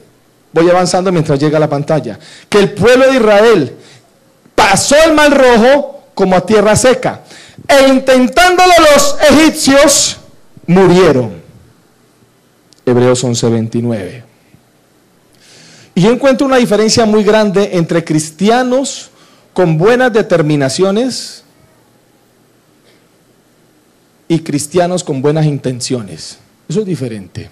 voy 0.53 0.69
avanzando 0.69 1.11
mientras 1.11 1.39
llega 1.39 1.59
la 1.59 1.69
pantalla, 1.69 2.19
que 2.49 2.59
el 2.59 2.73
pueblo 2.73 3.07
de 3.07 3.17
Israel 3.17 3.77
pasó 4.55 4.97
el 5.07 5.15
mar 5.15 5.37
rojo 5.37 6.03
como 6.15 6.37
a 6.37 6.45
tierra 6.45 6.77
seca. 6.77 7.23
E 7.67 7.89
intentándolo 7.89 8.73
los 8.93 9.17
egipcios, 9.31 10.19
murieron. 10.67 11.48
Hebreos 12.89 13.23
11:29. 13.25 14.23
Y 15.95 16.03
yo 16.03 16.11
encuentro 16.11 16.47
una 16.47 16.57
diferencia 16.57 17.07
muy 17.07 17.25
grande 17.25 17.71
entre 17.73 18.05
cristianos 18.05 19.11
con 19.53 19.79
buenas 19.79 20.13
determinaciones 20.13 21.43
y 24.29 24.39
cristianos 24.41 25.03
con 25.03 25.21
buenas 25.21 25.47
intenciones. 25.47 26.39
Eso 26.69 26.81
es 26.81 26.87
diferente. 26.87 27.49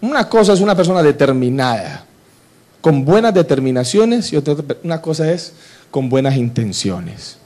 Una 0.00 0.28
cosa 0.28 0.52
es 0.52 0.60
una 0.60 0.74
persona 0.74 1.02
determinada, 1.02 2.06
con 2.80 3.04
buenas 3.04 3.34
determinaciones, 3.34 4.32
y 4.32 4.36
otra 4.36 4.56
una 4.82 5.02
cosa 5.02 5.30
es 5.30 5.52
con 5.90 6.08
buenas 6.08 6.36
intenciones. 6.36 7.36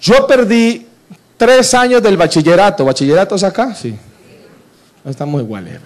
Yo 0.00 0.26
perdí 0.26 0.86
tres 1.36 1.74
años 1.74 2.02
del 2.02 2.16
bachillerato. 2.16 2.84
¿Bachillerato 2.84 3.34
es 3.34 3.42
acá? 3.42 3.74
Sí. 3.74 3.94
Estamos 5.04 5.42
iguales. 5.42 5.80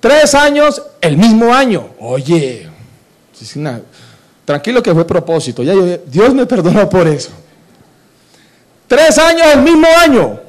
Tres 0.00 0.34
años, 0.34 0.82
el 1.00 1.16
mismo 1.16 1.54
año. 1.54 1.90
Oye, 2.00 2.68
tranquilo 4.44 4.82
que 4.82 4.92
fue 4.92 5.06
propósito. 5.06 5.62
Ya 5.62 5.74
Dios 6.06 6.34
me 6.34 6.46
perdonó 6.46 6.88
por 6.88 7.06
eso. 7.06 7.30
Tres 8.86 9.18
años, 9.18 9.46
el 9.54 9.62
mismo 9.62 9.86
año. 9.98 10.40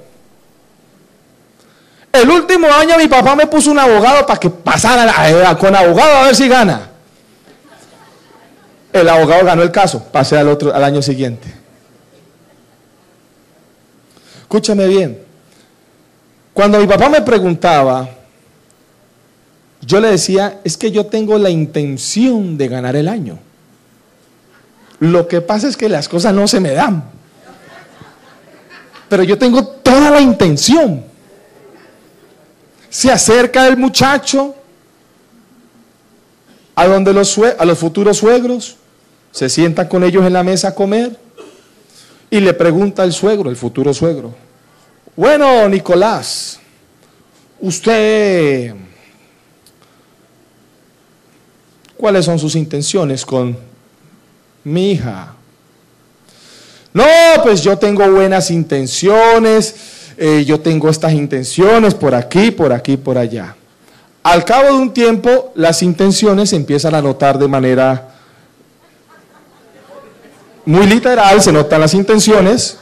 El 2.11 2.29
último 2.29 2.67
año 2.67 2.97
mi 2.97 3.07
papá 3.07 3.35
me 3.35 3.45
puso 3.45 3.69
un 3.71 3.79
abogado 3.79 4.25
para 4.25 4.39
que 4.39 4.49
pasara 4.49 5.57
con 5.57 5.75
abogado 5.75 6.17
a 6.17 6.23
ver 6.23 6.35
si 6.35 6.47
gana. 6.47 6.89
El 8.91 9.07
abogado 9.09 9.45
ganó 9.45 9.61
el 9.61 9.71
caso, 9.71 10.03
pasé 10.11 10.37
al 10.37 10.47
otro 10.47 10.73
al 10.73 10.83
año 10.83 11.01
siguiente. 11.01 11.53
Escúchame 14.41 14.87
bien. 14.87 15.26
Cuando 16.57 16.79
mi 16.79 16.87
papá 16.87 17.07
me 17.07 17.21
preguntaba, 17.21 18.09
yo 19.79 19.99
le 19.99 20.09
decía, 20.09 20.59
es 20.63 20.75
que 20.75 20.89
yo 20.89 21.05
tengo 21.05 21.37
la 21.37 21.51
intención 21.51 22.57
de 22.57 22.67
ganar 22.67 22.95
el 22.95 23.07
año. 23.07 23.37
Lo 24.99 25.27
que 25.27 25.41
pasa 25.41 25.67
es 25.67 25.77
que 25.77 25.87
las 25.87 26.09
cosas 26.09 26.33
no 26.33 26.47
se 26.47 26.59
me 26.59 26.71
dan. 26.71 27.03
Pero 29.07 29.21
yo 29.21 29.37
tengo 29.37 29.67
toda 29.67 30.09
la 30.09 30.19
intención. 30.19 31.03
Se 32.89 33.11
acerca 33.11 33.67
el 33.67 33.77
muchacho 33.77 34.55
a 36.73 36.87
donde 36.87 37.13
los, 37.13 37.37
a 37.37 37.65
los 37.65 37.77
futuros 37.77 38.17
suegros, 38.17 38.77
se 39.29 39.47
sienta 39.47 39.87
con 39.87 40.03
ellos 40.03 40.25
en 40.25 40.33
la 40.33 40.41
mesa 40.41 40.69
a 40.69 40.73
comer 40.73 41.19
y 42.31 42.39
le 42.39 42.55
pregunta 42.55 43.03
al 43.03 43.13
suegro, 43.13 43.51
el 43.51 43.57
futuro 43.57 43.93
suegro, 43.93 44.46
bueno, 45.17 45.67
Nicolás, 45.67 46.59
usted, 47.59 48.75
¿cuáles 51.97 52.23
son 52.23 52.37
sus 52.37 52.55
intenciones 52.55 53.25
con 53.25 53.57
mi 54.63 54.91
hija? 54.91 55.33
No, 56.93 57.03
pues 57.41 57.63
yo 57.63 57.75
tengo 57.79 58.07
buenas 58.11 58.51
intenciones, 58.51 59.75
eh, 60.17 60.45
yo 60.45 60.59
tengo 60.59 60.87
estas 60.87 61.13
intenciones 61.13 61.95
por 61.95 62.13
aquí, 62.13 62.51
por 62.51 62.71
aquí, 62.71 62.95
por 62.95 63.17
allá. 63.17 63.55
Al 64.21 64.45
cabo 64.45 64.65
de 64.67 64.73
un 64.73 64.93
tiempo, 64.93 65.51
las 65.55 65.81
intenciones 65.81 66.51
se 66.51 66.57
empiezan 66.57 66.93
a 66.93 67.01
notar 67.01 67.39
de 67.39 67.47
manera 67.47 68.09
muy 70.63 70.85
literal, 70.85 71.41
se 71.41 71.51
notan 71.51 71.81
las 71.81 71.95
intenciones. 71.95 72.77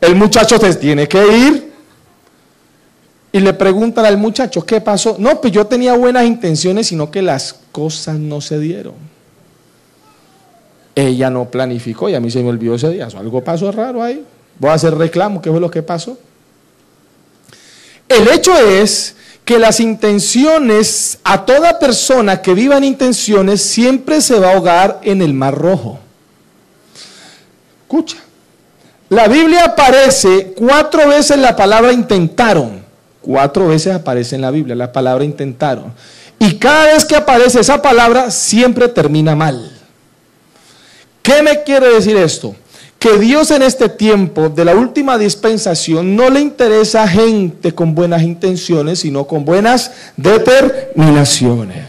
El 0.00 0.14
muchacho 0.14 0.58
se 0.58 0.74
tiene 0.76 1.06
que 1.06 1.26
ir 1.26 1.72
y 3.32 3.40
le 3.40 3.52
preguntan 3.52 4.04
al 4.06 4.16
muchacho, 4.16 4.64
¿qué 4.64 4.80
pasó? 4.80 5.16
No, 5.18 5.40
pues 5.40 5.52
yo 5.52 5.66
tenía 5.66 5.94
buenas 5.94 6.24
intenciones, 6.24 6.88
sino 6.88 7.10
que 7.10 7.22
las 7.22 7.54
cosas 7.70 8.18
no 8.18 8.40
se 8.40 8.58
dieron. 8.58 8.94
Ella 10.94 11.30
no 11.30 11.48
planificó 11.48 12.08
y 12.08 12.14
a 12.14 12.20
mí 12.20 12.30
se 12.30 12.42
me 12.42 12.48
olvidó 12.48 12.74
ese 12.74 12.88
día. 12.90 13.08
Algo 13.16 13.44
pasó 13.44 13.70
raro 13.70 14.02
ahí. 14.02 14.24
Voy 14.58 14.70
a 14.70 14.74
hacer 14.74 14.94
reclamo, 14.96 15.40
¿qué 15.40 15.50
fue 15.50 15.60
lo 15.60 15.70
que 15.70 15.82
pasó? 15.82 16.18
El 18.08 18.28
hecho 18.28 18.56
es 18.56 19.14
que 19.44 19.58
las 19.58 19.80
intenciones, 19.80 21.18
a 21.22 21.44
toda 21.44 21.78
persona 21.78 22.42
que 22.42 22.54
viva 22.54 22.76
en 22.76 22.84
intenciones, 22.84 23.62
siempre 23.62 24.20
se 24.20 24.38
va 24.38 24.50
a 24.50 24.54
ahogar 24.54 25.00
en 25.04 25.22
el 25.22 25.32
mar 25.32 25.56
rojo. 25.56 25.98
Escucha, 27.82 28.18
la 29.10 29.28
Biblia 29.28 29.64
aparece 29.64 30.54
cuatro 30.56 31.08
veces 31.08 31.36
la 31.36 31.54
palabra 31.54 31.92
intentaron. 31.92 32.80
Cuatro 33.20 33.68
veces 33.68 33.92
aparece 33.92 34.36
en 34.36 34.40
la 34.40 34.50
Biblia 34.50 34.74
la 34.74 34.92
palabra 34.92 35.24
intentaron. 35.24 35.92
Y 36.38 36.54
cada 36.54 36.86
vez 36.86 37.04
que 37.04 37.16
aparece 37.16 37.60
esa 37.60 37.82
palabra, 37.82 38.30
siempre 38.30 38.88
termina 38.88 39.36
mal. 39.36 39.70
¿Qué 41.22 41.42
me 41.42 41.62
quiere 41.62 41.88
decir 41.88 42.16
esto? 42.16 42.54
que 43.00 43.18
Dios 43.18 43.50
en 43.50 43.62
este 43.62 43.88
tiempo 43.88 44.50
de 44.50 44.62
la 44.62 44.74
última 44.74 45.16
dispensación 45.16 46.14
no 46.14 46.28
le 46.28 46.40
interesa 46.40 47.02
a 47.02 47.08
gente 47.08 47.74
con 47.74 47.94
buenas 47.94 48.20
intenciones, 48.20 48.98
sino 48.98 49.26
con 49.26 49.42
buenas 49.42 49.90
determinaciones. 50.18 51.86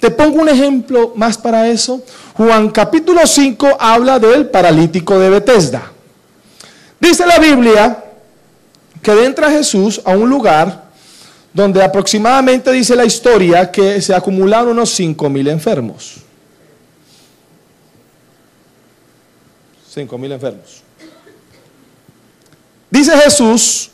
Te 0.00 0.10
pongo 0.10 0.40
un 0.40 0.48
ejemplo 0.48 1.12
más 1.14 1.36
para 1.36 1.68
eso. 1.68 2.02
Juan 2.32 2.70
capítulo 2.70 3.20
5 3.24 3.76
habla 3.78 4.18
del 4.18 4.46
paralítico 4.46 5.18
de 5.18 5.28
Bethesda. 5.28 5.91
Dice 7.02 7.26
la 7.26 7.40
Biblia 7.40 8.04
que 9.02 9.24
entra 9.24 9.50
Jesús 9.50 10.00
a 10.04 10.16
un 10.16 10.30
lugar 10.30 10.84
donde 11.52 11.82
aproximadamente 11.82 12.70
dice 12.70 12.94
la 12.94 13.04
historia 13.04 13.72
que 13.72 14.00
se 14.00 14.14
acumularon 14.14 14.68
unos 14.68 14.90
cinco 14.90 15.28
mil 15.28 15.48
enfermos. 15.48 16.18
Cinco 19.92 20.16
mil 20.16 20.30
enfermos. 20.30 20.84
Dice 22.88 23.18
Jesús 23.18 23.90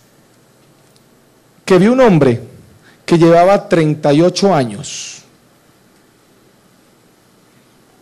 que 1.65 1.79
vio 1.79 1.95
un 1.95 2.01
hombre 2.01 2.43
que 3.07 3.17
llevaba 3.17 3.71
38 3.71 4.55
años. 4.55 5.23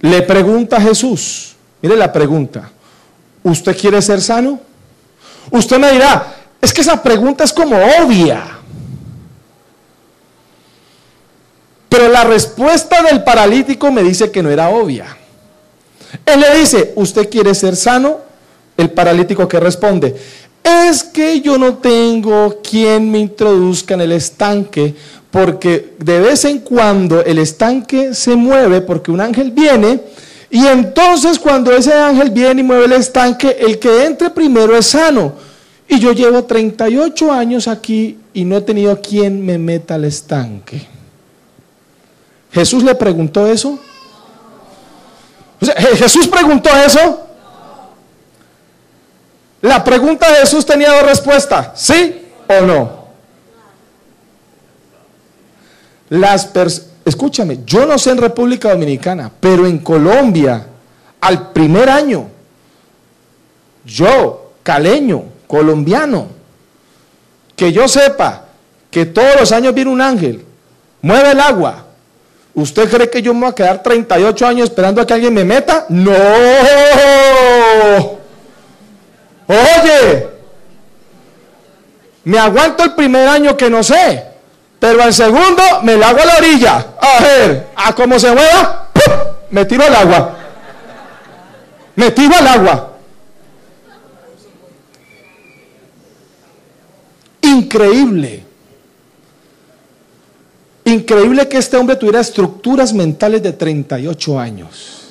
Le 0.01 0.23
pregunta 0.23 0.79
a 0.79 0.81
Jesús, 0.81 1.55
mire 1.81 1.97
la 1.97 2.13
pregunta, 2.13 2.73
¿usted 3.45 3.77
quiere 3.79 4.03
ser 4.03 4.21
sano? 4.21 4.67
Usted 5.51 5.79
me 5.79 5.93
dirá, 5.93 6.35
es 6.61 6.73
que 6.73 6.81
esa 6.81 7.03
pregunta 7.03 7.45
es 7.45 7.53
como 7.53 7.77
obvia. 7.77 8.43
Pero 11.89 12.09
la 12.09 12.25
respuesta 12.25 13.03
del 13.03 13.23
paralítico 13.25 13.91
me 13.91 14.03
dice 14.03 14.31
que 14.31 14.43
no 14.43 14.51
era 14.51 14.69
obvia. 14.69 15.17
Él 16.25 16.41
le 16.41 16.59
dice, 16.59 16.93
¿usted 16.97 17.29
quiere 17.31 17.55
ser 17.55 17.77
sano? 17.77 18.19
El 18.77 18.91
paralítico 18.91 19.49
que 19.49 19.59
responde, 19.59 20.15
es 20.63 21.05
que 21.05 21.41
yo 21.41 21.57
no 21.57 21.77
tengo 21.77 22.61
quien 22.61 23.11
me 23.11 23.19
introduzca 23.21 23.95
en 23.95 24.03
el 24.03 24.13
estanque, 24.13 24.95
porque 25.31 25.95
de 25.99 26.21
vez 26.21 26.45
en 26.45 26.59
cuando 26.59 27.25
el 27.25 27.39
estanque 27.39 28.15
se 28.15 28.37
mueve 28.37 28.81
porque 28.81 29.11
un 29.11 29.21
ángel 29.21 29.53
viene, 29.53 30.01
y 30.57 30.67
entonces 30.69 31.39
cuando 31.39 31.71
ese 31.71 31.93
ángel 31.93 32.31
viene 32.31 32.63
y 32.63 32.65
mueve 32.65 32.87
el 32.87 32.93
estanque, 32.93 33.59
el 33.61 33.79
que 33.79 34.07
entre 34.07 34.31
primero 34.31 34.75
es 34.75 34.87
sano. 34.87 35.35
Y 35.87 35.99
yo 35.99 36.13
llevo 36.13 36.45
38 36.45 37.31
años 37.31 37.69
aquí 37.69 38.19
y 38.33 38.43
no 38.47 38.57
he 38.57 38.63
tenido 38.63 38.99
quien 39.03 39.45
me 39.45 39.59
meta 39.59 39.97
al 39.97 40.07
estanque. 40.07 40.87
Jesús 42.51 42.83
le 42.83 42.95
preguntó 42.95 43.47
eso. 43.47 43.79
Jesús 45.99 46.27
preguntó 46.27 46.71
eso. 46.75 47.27
La 49.61 49.85
pregunta 49.85 50.31
de 50.31 50.37
Jesús 50.37 50.65
tenía 50.65 50.91
dos 50.91 51.03
respuestas, 51.03 51.79
¿sí 51.79 52.29
o 52.49 52.63
no? 52.63 53.09
Las 56.09 56.47
escúchame, 57.07 57.61
yo 57.65 57.87
no 57.87 57.97
sé 57.99 58.11
en 58.11 58.19
República 58.19 58.71
Dominicana, 58.71 59.31
pero 59.41 59.67
en 59.67 59.79
Colombia, 59.79 60.67
al 61.21 61.53
primer 61.53 61.89
año, 61.89 62.29
yo, 63.87 64.53
caleño, 64.63 65.25
colombiano, 65.47 66.27
que 67.55 67.73
yo 67.73 67.89
sepa 67.89 68.45
que 68.91 69.07
todos 69.07 69.41
los 69.41 69.53
años 69.53 69.73
viene 69.73 69.91
un 69.91 70.03
ángel, 70.03 70.45
mueve 71.01 71.31
el 71.31 71.41
agua, 71.41 71.87
¿Usted 72.57 72.89
cree 72.91 73.11
que 73.11 73.21
yo 73.21 73.35
me 73.35 73.41
voy 73.41 73.51
a 73.51 73.55
quedar 73.55 73.83
38 73.83 74.47
años 74.47 74.71
esperando 74.71 75.03
a 75.03 75.07
que 75.07 75.13
alguien 75.13 75.35
me 75.35 75.45
meta? 75.45 75.85
No. 75.91 76.11
Oye, 79.47 80.27
me 82.25 82.39
aguanto 82.39 82.83
el 82.83 82.95
primer 82.95 83.29
año 83.29 83.55
que 83.59 83.69
no 83.69 83.83
sé, 83.83 84.25
pero 84.79 85.03
al 85.03 85.13
segundo 85.13 85.63
me 85.83 85.97
la 85.97 86.11
hago 86.11 86.21
a 86.21 86.27
la 86.27 86.37
orilla. 86.37 86.87
A 87.01 87.23
ver, 87.23 87.69
a 87.75 87.95
cómo 87.95 88.19
se 88.19 88.33
mueva, 88.33 88.89
me 89.51 89.65
tiro 89.65 89.85
al 89.85 89.95
agua. 89.95 90.37
Me 91.95 92.11
tiro 92.11 92.35
al 92.35 92.47
agua. 92.47 92.93
Increíble. 97.41 98.45
Increíble 100.85 101.49
que 101.49 101.59
este 101.59 101.77
hombre 101.77 101.97
tuviera 101.97 102.21
estructuras 102.21 102.93
mentales 102.93 103.43
de 103.43 103.53
38 103.53 104.39
años. 104.39 105.03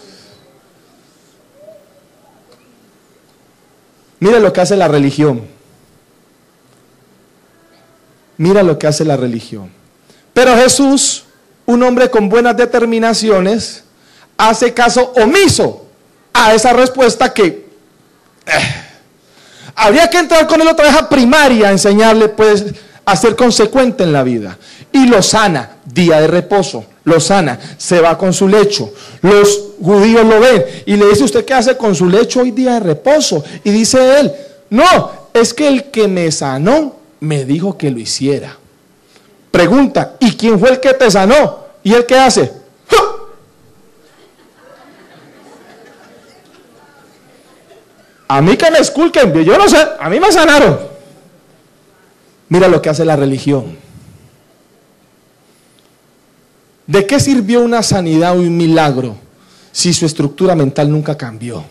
Mira 4.20 4.40
lo 4.40 4.54
que 4.54 4.62
hace 4.62 4.78
la 4.78 4.88
religión. 4.88 5.55
Mira 8.38 8.64
lo 8.64 8.78
que 8.78 8.88
hace 8.88 9.06
la 9.06 9.18
religión. 9.18 9.70
Pero 10.34 10.56
Jesús, 10.56 11.24
un 11.66 11.82
hombre 11.84 12.10
con 12.10 12.30
buenas 12.30 12.58
determinaciones, 12.58 13.84
hace 14.38 14.74
caso 14.74 15.14
omiso 15.16 15.86
a 16.34 16.54
esa 16.54 16.74
respuesta 16.74 17.34
que 17.34 17.46
eh, 18.46 18.52
habría 19.76 20.10
que 20.10 20.18
entrar 20.18 20.46
con 20.48 20.62
él 20.62 20.68
otra 20.68 20.86
vez 20.86 20.96
a 20.96 21.08
primaria 21.08 21.72
enseñarle, 21.72 22.30
pues, 22.30 22.66
a 23.06 23.16
ser 23.16 23.36
consecuente 23.36 24.04
en 24.04 24.12
la 24.12 24.24
vida. 24.24 24.58
Y 24.92 25.08
lo 25.08 25.22
sana, 25.22 25.78
día 25.86 26.20
de 26.22 26.28
reposo, 26.28 26.86
lo 27.04 27.20
sana, 27.20 27.60
se 27.78 28.02
va 28.02 28.18
con 28.18 28.34
su 28.34 28.48
lecho. 28.48 28.94
Los 29.22 29.70
judíos 29.82 30.26
lo 30.26 30.40
ven 30.40 30.66
y 30.86 30.96
le 30.96 31.08
dice, 31.08 31.24
¿usted 31.24 31.46
qué 31.46 31.54
hace 31.54 31.78
con 31.78 31.96
su 31.96 32.10
lecho 32.10 32.42
hoy 32.42 32.52
día 32.52 32.74
de 32.74 32.80
reposo? 32.82 33.44
Y 33.64 33.72
dice 33.72 34.20
él, 34.20 34.34
no, 34.70 35.12
es 35.34 35.54
que 35.54 35.68
el 35.68 35.86
que 35.86 36.08
me 36.08 36.32
sanó 36.32 36.96
me 37.26 37.44
dijo 37.44 37.78
que 37.78 37.92
lo 37.92 38.00
hiciera. 38.00 38.56
Pregunta, 39.52 40.16
¿y 40.20 40.36
quién 40.36 40.60
fue 40.60 40.70
el 40.70 40.80
que 40.80 40.94
te 40.94 41.10
sanó? 41.10 41.66
¿Y 41.84 41.94
él 41.94 42.06
qué 42.06 42.18
hace? 42.18 42.52
A 48.28 48.42
mí 48.42 48.58
que 48.58 48.72
me 48.72 48.80
esculquen, 48.80 49.34
yo 49.44 49.58
no 49.58 49.70
sé, 49.70 49.78
a 50.00 50.10
mí 50.10 50.20
me 50.20 50.32
sanaron. 50.32 50.80
Mira 52.50 52.68
lo 52.68 52.82
que 52.82 52.90
hace 52.90 53.06
la 53.06 53.16
religión. 53.16 53.78
¿De 56.88 57.06
qué 57.06 57.20
sirvió 57.20 57.62
una 57.62 57.82
sanidad 57.82 58.38
o 58.38 58.42
un 58.42 58.56
milagro 58.56 59.16
si 59.72 59.94
su 59.94 60.06
estructura 60.06 60.56
mental 60.56 60.92
nunca 60.92 61.18
cambió? 61.18 61.64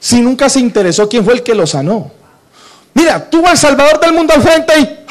Si 0.00 0.20
nunca 0.20 0.48
se 0.48 0.60
interesó 0.60 1.08
quién 1.08 1.24
fue 1.24 1.34
el 1.34 1.42
que 1.42 1.54
lo 1.54 1.66
sanó. 1.66 2.23
Mira, 2.94 3.28
tuvo 3.28 3.48
al 3.48 3.58
Salvador 3.58 4.00
del 4.00 4.12
mundo 4.12 4.32
al 4.34 4.42
frente 4.42 4.78
y... 4.78 5.04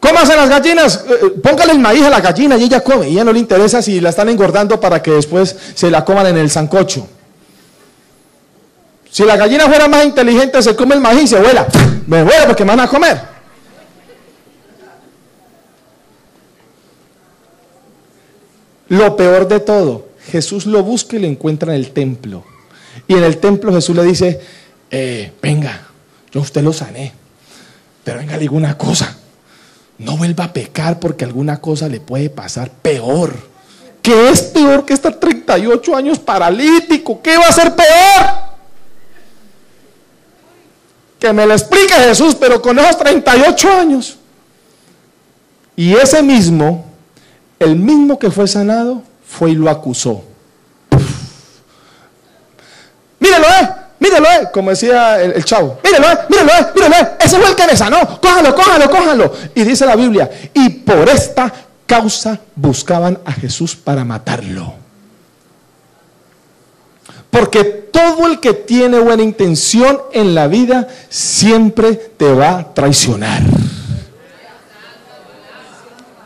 ¿Cómo 0.00 0.20
hacen 0.20 0.36
las 0.36 0.48
gallinas? 0.48 1.04
Eh, 1.08 1.14
eh, 1.22 1.30
póngale 1.42 1.72
el 1.72 1.80
maíz 1.80 2.04
a 2.04 2.10
la 2.10 2.20
gallina 2.20 2.56
y 2.56 2.64
ella 2.64 2.80
come. 2.80 3.08
Y 3.08 3.14
ella 3.14 3.24
no 3.24 3.32
le 3.32 3.40
interesa 3.40 3.82
si 3.82 4.00
la 4.00 4.10
están 4.10 4.28
engordando 4.28 4.78
para 4.80 5.02
que 5.02 5.10
después 5.10 5.56
se 5.74 5.90
la 5.90 6.04
coman 6.04 6.26
en 6.26 6.36
el 6.36 6.50
sancocho. 6.50 7.06
Si 9.10 9.24
la 9.24 9.36
gallina 9.36 9.66
fuera 9.66 9.88
más 9.88 10.04
inteligente, 10.04 10.62
se 10.62 10.76
come 10.76 10.94
el 10.94 11.00
maíz 11.00 11.24
y 11.24 11.26
se 11.28 11.40
vuela. 11.40 11.66
Me 12.06 12.22
vuela 12.22 12.46
porque 12.46 12.64
me 12.64 12.70
van 12.70 12.80
a 12.80 12.88
comer. 12.88 13.20
Lo 18.88 19.16
peor 19.16 19.48
de 19.48 19.60
todo, 19.60 20.06
Jesús 20.30 20.64
lo 20.64 20.82
busca 20.82 21.16
y 21.16 21.18
lo 21.18 21.26
encuentra 21.26 21.74
en 21.74 21.80
el 21.80 21.90
templo. 21.90 22.44
Y 23.08 23.14
en 23.14 23.24
el 23.24 23.38
templo 23.38 23.72
Jesús 23.72 23.96
le 23.96 24.04
dice, 24.04 24.38
eh, 24.90 25.32
venga, 25.42 25.80
yo 26.30 26.40
a 26.40 26.42
usted 26.42 26.62
lo 26.62 26.74
sané, 26.74 27.12
pero 28.04 28.18
venga, 28.18 28.36
digo 28.36 28.54
una 28.54 28.76
cosa, 28.76 29.16
no 29.96 30.18
vuelva 30.18 30.44
a 30.44 30.52
pecar 30.52 31.00
porque 31.00 31.24
alguna 31.24 31.58
cosa 31.60 31.88
le 31.88 32.00
puede 32.00 32.28
pasar 32.28 32.70
peor. 32.70 33.34
¿Qué 34.02 34.28
es 34.28 34.42
peor 34.42 34.84
que 34.84 34.92
estar 34.92 35.14
38 35.14 35.96
años 35.96 36.18
paralítico? 36.18 37.20
¿Qué 37.22 37.36
va 37.36 37.46
a 37.46 37.52
ser 37.52 37.74
peor? 37.74 38.48
Que 41.18 41.32
me 41.32 41.46
lo 41.46 41.54
explique 41.54 41.94
Jesús, 41.94 42.34
pero 42.34 42.62
con 42.62 42.78
esos 42.78 42.98
38 42.98 43.72
años. 43.72 44.18
Y 45.74 45.94
ese 45.94 46.22
mismo, 46.22 46.84
el 47.58 47.74
mismo 47.76 48.18
que 48.18 48.30
fue 48.30 48.46
sanado, 48.46 49.02
fue 49.26 49.50
y 49.50 49.54
lo 49.54 49.68
acusó. 49.70 50.27
Mírelo, 53.20 53.46
eh, 53.46 53.68
mírelo, 53.98 54.26
eh, 54.26 54.48
como 54.52 54.70
decía 54.70 55.20
el, 55.20 55.44
chavo. 55.44 55.80
Mírelo, 55.82 56.10
eh, 56.10 56.18
mírelo, 56.28 56.50
eh, 56.50 56.66
mírelo, 56.74 56.94
eh, 56.94 57.08
ese 57.20 57.38
fue 57.38 57.48
el 57.50 57.56
que 57.56 57.66
me 57.66 57.76
sanó. 57.76 58.20
Cójalo, 58.20 58.54
cójalo, 58.54 58.90
cójalo. 58.90 59.32
Y 59.54 59.64
dice 59.64 59.86
la 59.86 59.96
Biblia, 59.96 60.30
y 60.54 60.68
por 60.70 61.08
esta 61.08 61.52
causa 61.86 62.38
buscaban 62.54 63.18
a 63.24 63.32
Jesús 63.32 63.74
para 63.74 64.04
matarlo. 64.04 64.74
Porque 67.30 67.64
todo 67.64 68.26
el 68.26 68.40
que 68.40 68.54
tiene 68.54 68.98
buena 68.98 69.22
intención 69.22 70.00
en 70.12 70.34
la 70.34 70.46
vida 70.46 70.88
siempre 71.08 71.94
te 71.94 72.32
va 72.32 72.58
a 72.58 72.74
traicionar. 72.74 73.42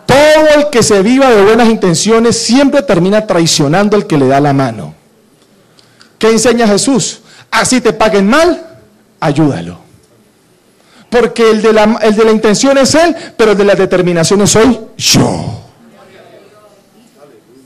Todo 0.06 0.48
el 0.56 0.70
que 0.70 0.82
se 0.82 1.00
viva 1.02 1.30
de 1.30 1.42
buenas 1.42 1.68
intenciones 1.68 2.38
siempre 2.38 2.82
termina 2.82 3.26
traicionando 3.26 3.96
al 3.96 4.06
que 4.06 4.18
le 4.18 4.28
da 4.28 4.40
la 4.40 4.52
mano. 4.52 4.94
¿Qué 6.22 6.30
enseña 6.30 6.68
Jesús? 6.68 7.18
Así 7.50 7.80
te 7.80 7.92
paguen 7.92 8.28
mal, 8.28 8.64
ayúdalo. 9.18 9.80
Porque 11.10 11.50
el 11.50 11.60
de, 11.60 11.72
la, 11.72 11.98
el 12.00 12.14
de 12.14 12.24
la 12.24 12.30
intención 12.30 12.78
es 12.78 12.94
Él, 12.94 13.12
pero 13.36 13.50
el 13.50 13.58
de 13.58 13.64
la 13.64 13.74
determinación 13.74 14.46
soy 14.46 14.78
yo. 14.96 15.64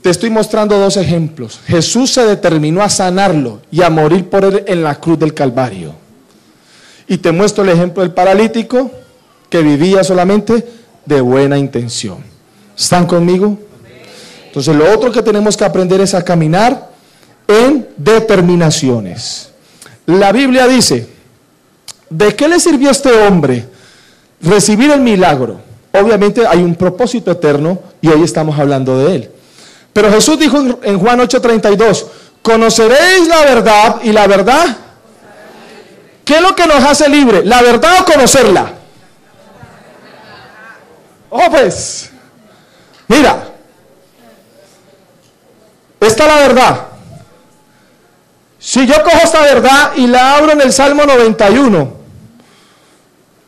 Te 0.01 0.09
estoy 0.09 0.31
mostrando 0.31 0.75
dos 0.79 0.97
ejemplos. 0.97 1.59
Jesús 1.67 2.09
se 2.09 2.25
determinó 2.25 2.81
a 2.81 2.89
sanarlo 2.89 3.61
y 3.69 3.83
a 3.83 3.91
morir 3.91 4.27
por 4.27 4.43
él 4.43 4.63
en 4.65 4.81
la 4.81 4.95
cruz 4.95 5.19
del 5.19 5.35
Calvario. 5.35 5.93
Y 7.07 7.19
te 7.19 7.31
muestro 7.31 7.63
el 7.63 7.69
ejemplo 7.69 8.01
del 8.01 8.11
paralítico 8.11 8.89
que 9.51 9.61
vivía 9.61 10.03
solamente 10.03 10.67
de 11.05 11.21
buena 11.21 11.59
intención. 11.59 12.23
¿Están 12.75 13.05
conmigo? 13.05 13.59
Entonces 14.47 14.75
lo 14.75 14.91
otro 14.91 15.11
que 15.11 15.21
tenemos 15.21 15.55
que 15.55 15.65
aprender 15.65 16.01
es 16.01 16.15
a 16.15 16.25
caminar 16.25 16.96
en 17.47 17.87
determinaciones. 17.97 19.51
La 20.05 20.31
Biblia 20.31 20.67
dice, 20.67 21.07
¿de 22.09 22.35
qué 22.35 22.47
le 22.47 22.59
sirvió 22.59 22.89
a 22.89 22.91
este 22.91 23.11
hombre 23.11 23.65
recibir 24.41 24.91
el 24.91 25.01
milagro? 25.01 25.59
Obviamente 25.93 26.45
hay 26.45 26.59
un 26.59 26.75
propósito 26.75 27.31
eterno 27.31 27.79
y 28.01 28.09
hoy 28.09 28.23
estamos 28.23 28.57
hablando 28.59 28.97
de 28.99 29.15
él. 29.15 29.31
Pero 29.93 30.11
Jesús 30.11 30.37
dijo 30.37 30.57
en 30.83 30.99
Juan 30.99 31.19
8:32, 31.19 32.05
conoceréis 32.41 33.27
la 33.27 33.41
verdad 33.41 34.01
y 34.03 34.11
la 34.11 34.27
verdad. 34.27 34.77
¿Qué 36.23 36.35
es 36.35 36.41
lo 36.41 36.55
que 36.55 36.67
nos 36.67 36.83
hace 36.83 37.07
libre? 37.07 37.43
¿La 37.45 37.61
verdad 37.61 38.01
o 38.01 38.05
conocerla? 38.05 38.73
Oh, 41.29 41.49
pues, 41.49 42.09
mira, 43.07 43.47
está 45.99 46.27
la 46.27 46.35
verdad. 46.35 46.87
Si 48.59 48.85
yo 48.87 49.03
cojo 49.03 49.17
esta 49.23 49.41
verdad 49.41 49.91
y 49.95 50.07
la 50.07 50.35
abro 50.35 50.53
en 50.53 50.61
el 50.61 50.73
Salmo 50.73 51.05
91 51.05 51.93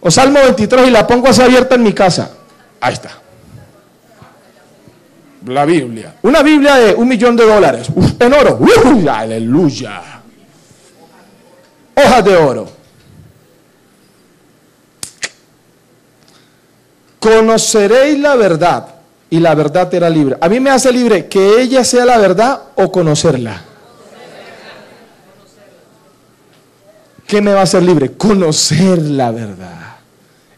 o 0.02 0.12
Salmo 0.12 0.40
23 0.42 0.88
y 0.88 0.92
la 0.92 1.06
pongo 1.08 1.28
así 1.28 1.42
abierta 1.42 1.76
en 1.76 1.84
mi 1.84 1.94
casa, 1.94 2.32
ahí 2.80 2.94
está 2.94 3.20
la 5.46 5.66
Biblia. 5.66 6.16
Una 6.22 6.42
Biblia 6.44 6.76
de 6.76 6.94
un 6.96 7.08
millón 7.08 7.36
de 7.36 7.46
dólares. 7.46 7.88
en 8.20 8.34
oro. 8.34 8.60
aleluya. 9.12 10.02
Hojas 11.96 12.26
de 12.26 12.36
oro. 12.36 12.70
Conoceréis 17.20 18.20
la 18.20 18.36
verdad 18.36 18.88
y 19.30 19.40
la 19.40 19.54
verdad 19.56 19.94
era 19.94 20.10
libre. 20.10 20.38
A 20.40 20.48
mí 20.48 20.60
me 20.60 20.70
hace 20.70 20.92
libre 20.92 21.28
que 21.28 21.62
ella 21.62 21.84
sea 21.84 22.06
la 22.06 22.18
verdad 22.18 22.62
o 22.76 22.92
conocerla. 22.92 23.64
¿Qué 27.30 27.44
me 27.44 27.54
va 27.54 27.60
a 27.60 27.64
hacer 27.64 27.84
libre? 27.84 28.14
Conocer 28.14 28.98
la 29.04 29.30
verdad. 29.30 29.98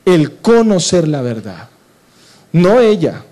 El 0.06 0.38
conocer 0.38 1.06
la 1.06 1.22
verdad. 1.22 1.68
No 2.54 2.80
ella. 2.80 3.24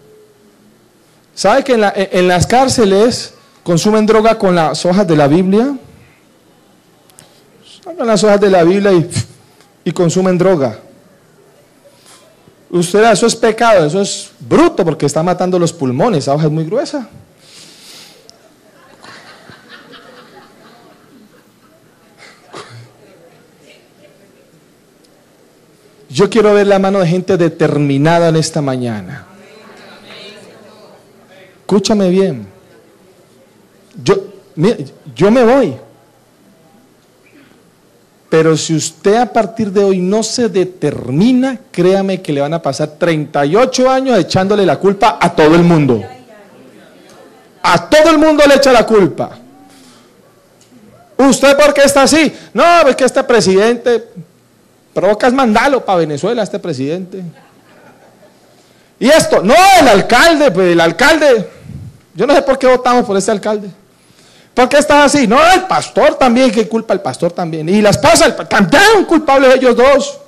¿Sabe 1.33 1.63
que 1.63 1.71
en, 2.11 2.27
las 2.27 2.45
cárceles 2.45 3.33
consumen 3.63 4.05
droga 4.05 4.37
con 4.37 4.55
las 4.55 4.85
hojas 4.85 5.07
de 5.07 5.15
la 5.15 5.29
Biblia? 5.29 5.73
Sacan 7.81 8.05
las 8.05 8.21
hojas 8.25 8.41
de 8.41 8.49
la 8.49 8.65
Biblia 8.65 8.91
y, 8.91 9.09
y 9.85 9.91
consumen 9.93 10.37
droga. 10.37 10.77
Usted, 12.69 13.09
eso 13.09 13.25
es 13.25 13.37
pecado, 13.37 13.85
eso 13.85 14.01
es 14.01 14.31
bruto 14.37 14.83
porque 14.83 15.05
está 15.05 15.23
matando 15.23 15.57
los 15.57 15.71
pulmones, 15.71 16.25
esa 16.25 16.33
hoja 16.33 16.47
es 16.47 16.51
muy 16.51 16.65
gruesa. 16.65 17.07
Yo 26.09 26.29
quiero 26.29 26.53
ver 26.53 26.67
la 26.67 26.79
mano 26.79 26.99
de 26.99 27.07
gente 27.07 27.37
determinada 27.37 28.29
en 28.29 28.35
esta 28.35 28.61
mañana. 28.61 29.25
Escúchame 31.59 32.09
bien. 32.09 32.47
Yo, 34.03 34.15
yo 35.15 35.29
me 35.31 35.43
voy. 35.43 35.75
Pero 38.27 38.57
si 38.57 38.75
usted 38.75 39.15
a 39.15 39.31
partir 39.31 39.71
de 39.71 39.83
hoy 39.83 39.99
no 39.99 40.23
se 40.23 40.49
determina, 40.49 41.59
créame 41.71 42.21
que 42.21 42.33
le 42.33 42.41
van 42.41 42.53
a 42.53 42.61
pasar 42.61 42.89
38 42.97 43.89
años 43.89 44.19
echándole 44.19 44.65
la 44.65 44.77
culpa 44.77 45.17
a 45.21 45.35
todo 45.35 45.55
el 45.55 45.63
mundo. 45.63 46.03
A 47.61 47.89
todo 47.89 48.09
el 48.11 48.17
mundo 48.17 48.43
le 48.47 48.55
echa 48.55 48.71
la 48.71 48.85
culpa. 48.85 49.31
¿Usted 51.17 51.57
por 51.57 51.73
qué 51.73 51.81
está 51.81 52.03
así? 52.03 52.31
No, 52.53 52.87
es 52.87 52.95
que 52.95 53.03
este 53.03 53.23
presidente 53.23 54.05
provoca 54.93 55.27
es 55.27 55.33
mandalo 55.33 55.83
para 55.83 55.99
Venezuela, 55.99 56.43
este 56.43 56.59
presidente. 56.59 57.23
Y 58.99 59.07
esto, 59.07 59.41
no, 59.41 59.55
el 59.79 59.87
alcalde, 59.87 60.51
pues 60.51 60.73
el 60.73 60.81
alcalde, 60.81 61.47
yo 62.13 62.27
no 62.27 62.35
sé 62.35 62.41
por 62.41 62.59
qué 62.59 62.67
votamos 62.67 63.05
por 63.05 63.15
ese 63.17 63.31
alcalde. 63.31 63.69
¿Por 64.53 64.67
qué 64.67 64.77
está 64.77 65.05
así? 65.05 65.25
No, 65.25 65.37
el 65.53 65.61
pastor 65.63 66.15
también, 66.15 66.51
que 66.51 66.67
culpa 66.67 66.93
el 66.93 66.99
pastor 66.99 67.31
también. 67.31 67.69
Y 67.69 67.81
la 67.81 67.91
esposa, 67.91 68.35
también 68.47 69.05
culpables 69.07 69.55
ellos 69.55 69.75
dos. 69.75 70.19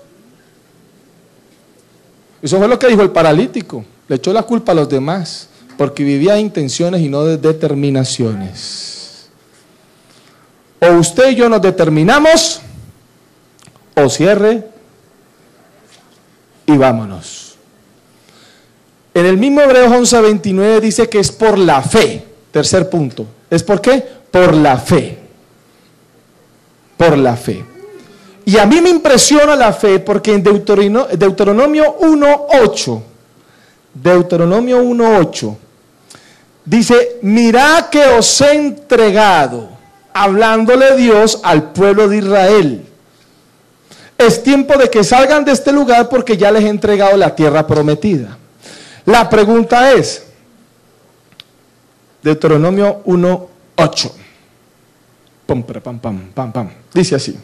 Eso 2.41 2.57
fue 2.57 2.67
lo 2.67 2.79
que 2.79 2.87
dijo 2.87 3.01
el 3.01 3.11
paralítico. 3.11 3.83
Le 4.07 4.15
echó 4.15 4.31
la 4.31 4.43
culpa 4.43 4.71
a 4.71 4.75
los 4.75 4.87
demás, 4.87 5.49
porque 5.77 6.03
vivía 6.03 6.35
de 6.35 6.39
intenciones 6.39 7.01
y 7.01 7.09
no 7.09 7.25
de 7.25 7.37
determinaciones. 7.37 9.29
O 10.79 10.87
usted 10.93 11.31
y 11.31 11.35
yo 11.35 11.49
nos 11.49 11.61
determinamos, 11.61 12.61
cierre 14.09 14.63
y 16.65 16.77
vámonos. 16.77 17.55
En 19.13 19.25
el 19.25 19.37
mismo 19.37 19.61
Hebreos 19.61 19.91
11:29 19.91 20.79
dice 20.79 21.09
que 21.09 21.19
es 21.19 21.31
por 21.31 21.57
la 21.57 21.81
fe. 21.81 22.25
Tercer 22.51 22.89
punto. 22.89 23.25
¿Es 23.49 23.63
por 23.63 23.81
qué? 23.81 24.03
Por 24.31 24.53
la 24.55 24.77
fe. 24.77 25.17
Por 26.97 27.17
la 27.17 27.35
fe. 27.35 27.65
Y 28.45 28.57
a 28.57 28.65
mí 28.65 28.81
me 28.81 28.89
impresiona 28.89 29.55
la 29.55 29.73
fe 29.73 29.99
porque 29.99 30.33
en 30.33 30.43
Deuteronomio 30.43 31.97
1.8, 31.99 33.01
Deuteronomio 33.93 34.81
1.8, 34.81 35.55
dice, 36.65 37.19
mirad 37.21 37.89
que 37.89 38.03
os 38.05 38.41
he 38.41 38.53
entregado, 38.53 39.69
hablándole 40.13 40.95
Dios 40.95 41.39
al 41.43 41.71
pueblo 41.71 42.07
de 42.07 42.17
Israel. 42.17 42.90
Es 44.25 44.43
tiempo 44.43 44.77
de 44.77 44.89
que 44.89 45.03
salgan 45.03 45.43
de 45.43 45.51
este 45.51 45.71
lugar 45.71 46.07
porque 46.09 46.37
ya 46.37 46.51
les 46.51 46.63
he 46.63 46.69
entregado 46.69 47.17
la 47.17 47.35
tierra 47.35 47.65
prometida. 47.65 48.37
La 49.05 49.29
pregunta 49.29 49.93
es, 49.93 50.23
Deuteronomio 52.21 53.01
1.8, 53.05 54.11
pam, 55.45 55.63
pam, 55.63 55.99
pam, 55.99 56.31
pam, 56.33 56.51
pam, 56.51 56.69
dice 56.93 57.15
así 57.15 57.35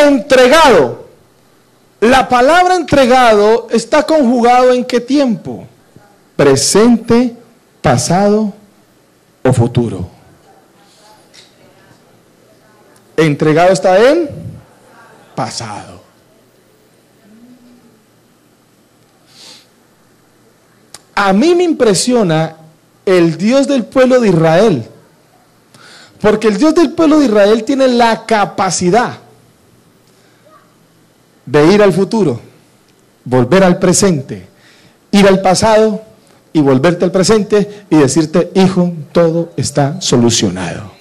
entregado. 0.00 1.02
La 2.00 2.28
palabra 2.28 2.74
entregado 2.74 3.68
está 3.70 4.02
conjugado 4.04 4.72
en 4.72 4.84
qué 4.84 5.00
tiempo? 5.00 5.66
Presente, 6.34 7.36
pasado 7.80 8.52
o 9.44 9.52
futuro. 9.52 10.08
Entregado 13.16 13.72
está 13.72 14.10
en 14.10 14.28
pasado. 15.34 16.02
A 21.14 21.32
mí 21.32 21.54
me 21.54 21.64
impresiona 21.64 22.56
el 23.04 23.36
Dios 23.36 23.66
del 23.66 23.84
pueblo 23.84 24.20
de 24.20 24.28
Israel. 24.28 24.88
Porque 26.20 26.48
el 26.48 26.56
Dios 26.56 26.74
del 26.74 26.92
pueblo 26.92 27.18
de 27.18 27.26
Israel 27.26 27.64
tiene 27.64 27.88
la 27.88 28.24
capacidad 28.24 29.18
de 31.44 31.66
ir 31.66 31.82
al 31.82 31.92
futuro, 31.92 32.40
volver 33.24 33.64
al 33.64 33.78
presente, 33.78 34.46
ir 35.10 35.26
al 35.26 35.42
pasado 35.42 36.02
y 36.52 36.60
volverte 36.60 37.04
al 37.04 37.10
presente 37.10 37.86
y 37.90 37.96
decirte, 37.96 38.52
hijo, 38.54 38.92
todo 39.10 39.52
está 39.56 40.00
solucionado. 40.00 40.91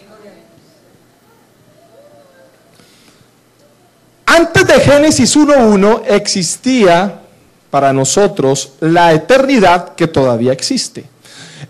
Antes 4.33 4.65
de 4.65 4.79
Génesis 4.79 5.35
1.1 5.35 6.03
existía 6.07 7.19
para 7.69 7.91
nosotros 7.91 8.71
la 8.79 9.11
eternidad 9.11 9.93
que 9.93 10.07
todavía 10.07 10.53
existe. 10.53 11.03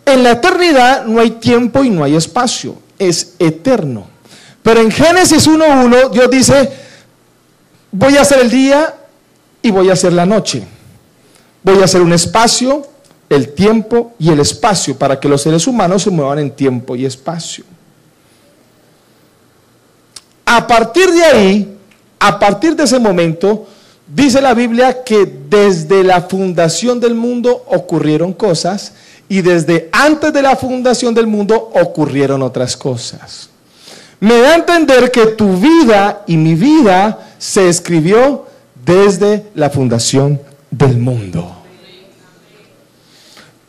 En 0.06 0.22
la 0.22 0.34
eternidad 0.34 1.06
no 1.06 1.20
hay 1.20 1.32
tiempo 1.32 1.84
y 1.84 1.90
no 1.90 2.04
hay 2.04 2.16
espacio, 2.16 2.76
es 3.00 3.34
eterno. 3.40 4.06
Pero 4.62 4.80
en 4.80 4.92
Génesis 4.92 5.48
1.1 5.48 6.12
Dios 6.12 6.30
dice, 6.30 6.72
voy 7.92 8.18
a 8.18 8.22
hacer 8.22 8.42
el 8.42 8.52
día 8.52 8.94
y 9.64 9.72
voy 9.72 9.90
a 9.90 9.94
hacer 9.94 10.14
la 10.14 10.28
noche. 10.28 10.64
Voy 11.64 11.82
a 11.82 11.86
hacer 11.86 12.02
un 12.02 12.14
espacio, 12.14 12.86
el 13.28 13.56
tiempo 13.56 14.14
y 14.20 14.30
el 14.30 14.40
espacio 14.40 14.96
para 14.96 15.20
que 15.20 15.28
los 15.28 15.42
seres 15.42 15.66
humanos 15.66 16.04
se 16.04 16.12
muevan 16.12 16.38
en 16.38 16.52
tiempo 16.52 16.96
y 16.96 17.08
espacio. 17.08 17.64
A 20.46 20.68
partir 20.68 21.10
de 21.10 21.24
ahí, 21.24 21.78
a 22.24 22.38
partir 22.38 22.76
de 22.76 22.84
ese 22.84 23.00
momento, 23.00 23.66
dice 24.06 24.42
la 24.42 24.54
Biblia 24.54 25.04
que 25.04 25.26
desde 25.50 26.04
la 26.04 26.22
fundación 26.22 27.00
del 27.00 27.16
mundo 27.16 27.66
ocurrieron 27.68 28.32
cosas 28.32 28.94
y 29.28 29.42
desde 29.42 29.90
antes 29.92 30.32
de 30.32 30.44
la 30.44 30.56
fundación 30.56 31.16
del 31.16 31.26
mundo 31.26 31.72
ocurrieron 31.74 32.44
otras 32.44 32.78
cosas. 32.78 33.50
Me 34.20 34.38
da 34.38 34.52
a 34.52 34.56
entender 34.56 35.10
que 35.10 35.26
tu 35.28 35.58
vida 35.58 36.22
y 36.28 36.38
mi 36.38 36.54
vida 36.54 37.18
se 37.40 37.68
escribió 37.68 38.46
desde 38.86 39.48
la 39.56 39.72
fundación 39.72 40.40
del 40.70 41.00
mundo. 41.00 41.61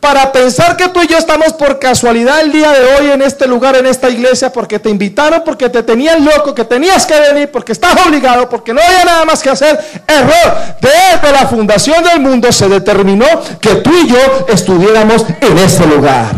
Para 0.03 0.33
pensar 0.33 0.75
que 0.75 0.89
tú 0.89 1.01
y 1.01 1.07
yo 1.07 1.17
estamos 1.17 1.53
por 1.53 1.79
casualidad 1.79 2.41
el 2.41 2.51
día 2.51 2.73
de 2.73 2.95
hoy 2.95 3.11
en 3.11 3.21
este 3.21 3.47
lugar, 3.47 3.77
en 3.77 3.85
esta 3.85 4.09
iglesia, 4.09 4.51
porque 4.51 4.77
te 4.77 4.89
invitaron, 4.89 5.43
porque 5.45 5.69
te 5.69 5.81
tenían 5.81 6.25
loco, 6.25 6.53
que 6.53 6.65
tenías 6.65 7.05
que 7.05 7.17
venir, 7.17 7.49
porque 7.49 7.71
estás 7.71 7.95
obligado, 8.05 8.49
porque 8.49 8.73
no 8.73 8.81
había 8.81 9.05
nada 9.05 9.23
más 9.23 9.41
que 9.41 9.49
hacer. 9.49 9.79
Error. 10.05 10.57
Desde 10.81 11.31
la 11.31 11.47
fundación 11.47 12.03
del 12.03 12.19
mundo 12.19 12.51
se 12.51 12.67
determinó 12.67 13.25
que 13.61 13.75
tú 13.75 13.91
y 13.93 14.09
yo 14.09 14.45
estuviéramos 14.49 15.25
en 15.39 15.57
este 15.57 15.85
lugar. 15.87 16.31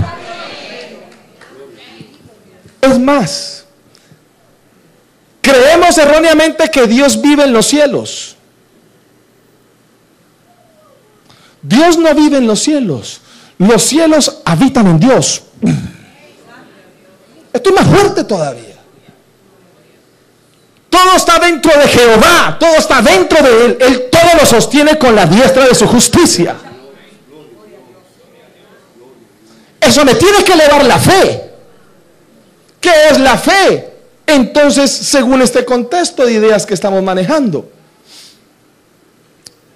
Es 2.81 2.99
más, 2.99 3.55
Creemos 5.41 5.97
erróneamente 5.97 6.69
que 6.69 6.85
Dios 6.85 7.19
vive 7.19 7.43
en 7.45 7.53
los 7.53 7.65
cielos. 7.65 8.35
Dios 11.63 11.97
no 11.97 12.13
vive 12.13 12.37
en 12.37 12.47
los 12.47 12.59
cielos. 12.59 13.21
Los 13.57 13.83
cielos 13.83 14.41
habitan 14.43 14.87
en 14.87 14.99
Dios. 14.99 15.43
Esto 17.53 17.69
es 17.69 17.75
más 17.75 17.87
fuerte 17.87 18.23
todavía. 18.23 18.75
Todo 20.89 21.15
está 21.15 21.39
dentro 21.39 21.71
de 21.77 21.87
Jehová, 21.87 22.57
todo 22.59 22.75
está 22.75 23.01
dentro 23.01 23.41
de 23.41 23.65
Él. 23.65 23.77
Él 23.79 24.09
todo 24.11 24.39
lo 24.39 24.45
sostiene 24.45 24.97
con 24.97 25.15
la 25.15 25.25
diestra 25.25 25.65
de 25.65 25.75
su 25.75 25.87
justicia. 25.87 26.55
Eso 29.79 30.03
me 30.03 30.15
tiene 30.15 30.43
que 30.43 30.53
elevar 30.53 30.85
la 30.85 30.99
fe. 30.99 31.51
¿Qué 32.79 32.91
es 33.11 33.19
la 33.19 33.37
fe? 33.37 33.93
Entonces, 34.27 34.91
según 34.91 35.41
este 35.41 35.63
contexto 35.63 36.25
de 36.25 36.33
ideas 36.33 36.65
que 36.65 36.73
estamos 36.73 37.01
manejando, 37.03 37.69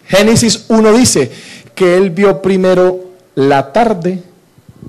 Génesis 0.07 0.65
1 0.67 0.93
dice 0.93 1.31
que 1.75 1.95
él 1.95 2.09
vio 2.09 2.41
primero 2.41 3.08
la 3.39 3.71
tarde 3.71 4.21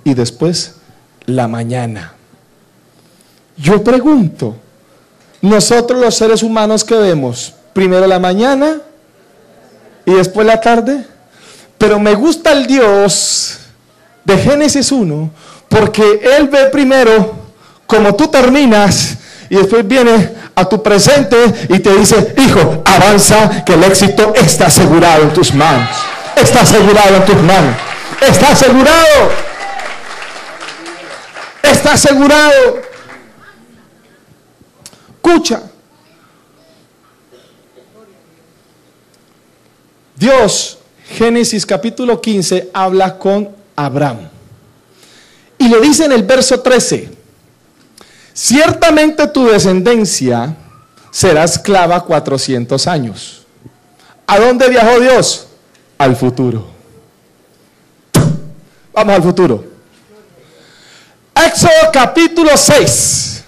y 0.03 0.15
después 0.15 0.75
la 1.27 1.47
mañana. 1.47 2.15
Yo 3.57 3.85
pregunto, 3.85 4.57
nosotros 5.41 6.01
los 6.01 6.17
seres 6.17 6.43
humanos 6.43 6.83
que 6.83 6.97
vemos, 6.97 7.55
primero 7.73 8.09
la 8.09 8.19
mañana 8.19 8.79
y 10.05 10.15
después 10.15 10.45
la 10.45 10.61
tarde, 10.61 11.07
pero 11.79 12.01
me 12.01 12.17
gusta 12.17 12.51
el 12.51 12.67
Dios 12.67 13.57
de 14.25 14.37
Génesis 14.37 14.91
1 14.91 15.31
porque 15.69 16.21
Él 16.37 16.49
ve 16.49 16.67
primero 16.73 17.33
como 17.87 18.17
tú 18.17 18.27
terminas 18.27 19.17
y 19.49 19.55
después 19.55 19.87
viene 19.87 20.33
a 20.57 20.65
tu 20.69 20.83
presente 20.83 21.37
y 21.69 21.79
te 21.79 21.95
dice, 21.95 22.35
hijo, 22.37 22.83
avanza 22.85 23.65
que 23.65 23.75
el 23.75 23.85
éxito 23.85 24.35
está 24.35 24.67
asegurado 24.67 25.23
en 25.23 25.33
tus 25.33 25.55
manos. 25.55 25.89
Está 26.35 26.63
asegurado 26.63 27.15
en 27.15 27.25
tus 27.25 27.37
manos. 27.43 27.90
Está 28.21 28.53
asegurado. 28.53 29.31
Está 31.63 31.93
asegurado. 31.93 32.83
Escucha. 35.15 35.63
Dios, 40.17 40.79
Génesis 41.09 41.65
capítulo 41.65 42.21
15, 42.21 42.71
habla 42.75 43.19
con 43.19 43.49
Abraham. 43.75 44.29
Y 45.57 45.69
le 45.69 45.81
dice 45.81 46.05
en 46.05 46.13
el 46.13 46.23
verso 46.25 46.61
13, 46.61 47.21
Ciertamente 48.33 49.27
tu 49.29 49.47
descendencia 49.47 50.57
será 51.11 51.45
esclava 51.45 52.05
400 52.05 52.87
años. 52.87 53.47
¿A 54.27 54.39
dónde 54.39 54.69
viajó 54.69 55.01
Dios? 55.01 55.49
Al 55.99 56.17
futuro. 56.17 56.80
Vamos 58.93 59.15
al 59.15 59.23
futuro. 59.23 59.65
Éxodo 61.35 61.91
capítulo 61.93 62.57
6. 62.57 63.45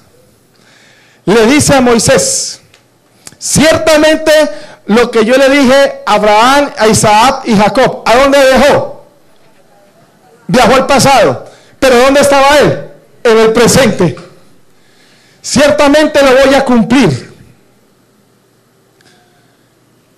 Le 1.25 1.47
dice 1.47 1.75
a 1.75 1.81
Moisés, 1.81 2.61
ciertamente 3.39 4.33
lo 4.87 5.11
que 5.11 5.25
yo 5.25 5.37
le 5.37 5.49
dije 5.49 6.03
a 6.05 6.15
Abraham, 6.15 6.73
a 6.77 6.89
Isaac 6.89 7.43
y 7.45 7.57
Jacob, 7.57 8.03
¿a 8.05 8.17
dónde 8.17 8.39
viajó? 8.39 9.05
Viajó 10.49 10.75
al 10.75 10.87
pasado. 10.87 11.47
Pero 11.79 11.99
¿dónde 11.99 12.21
estaba 12.21 12.59
él? 12.59 12.91
En 13.25 13.39
el 13.39 13.53
presente. 13.53 14.17
Ciertamente 15.41 16.23
lo 16.23 16.45
voy 16.45 16.55
a 16.55 16.65
cumplir. 16.65 17.33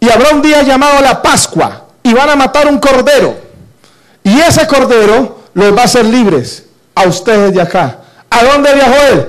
Y 0.01 0.11
habrá 0.11 0.31
un 0.31 0.43
día 0.43 0.63
llamado 0.63 1.01
la 1.01 1.23
Pascua, 1.23 1.87
y 2.03 2.13
van 2.13 2.29
a 2.29 2.37
matar 2.37 2.69
un 2.69 2.79
cordero. 2.79 3.44
Y 4.25 4.41
ese 4.41 4.67
cordero 4.67 5.45
los 5.53 5.77
va 5.77 5.83
a 5.83 5.85
hacer 5.85 6.05
libres 6.07 6.65
a 6.95 7.07
ustedes 7.07 7.55
de 7.55 7.61
acá. 7.61 7.99
¿A 8.31 8.43
dónde 8.43 8.75
viajó 8.75 8.95
él? 9.13 9.29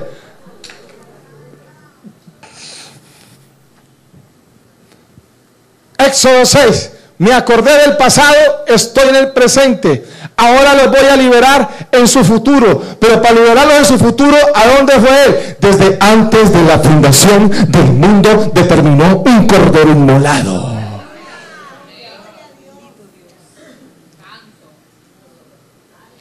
Éxodo 5.98 6.44
6. 6.44 6.92
Me 7.18 7.32
acordé 7.32 7.72
del 7.78 7.96
pasado, 7.96 8.64
estoy 8.66 9.08
en 9.10 9.16
el 9.16 9.32
presente. 9.32 10.04
Ahora 10.36 10.74
los 10.74 10.90
voy 10.90 11.06
a 11.10 11.16
liberar 11.16 11.68
en 11.92 12.08
su 12.08 12.24
futuro. 12.24 12.82
Pero 12.98 13.22
para 13.22 13.34
liberarlos 13.34 13.78
en 13.78 13.84
su 13.84 13.98
futuro, 13.98 14.36
¿a 14.54 14.76
dónde 14.76 14.94
fue 14.94 15.24
él? 15.24 15.56
Desde 15.60 15.96
antes 16.00 16.52
de 16.52 16.62
la 16.62 16.78
fundación 16.78 17.50
del 17.68 17.92
mundo 17.92 18.50
determinó 18.54 19.22
un 19.26 19.46
cordero 19.46 19.90
inmolado. 19.90 20.75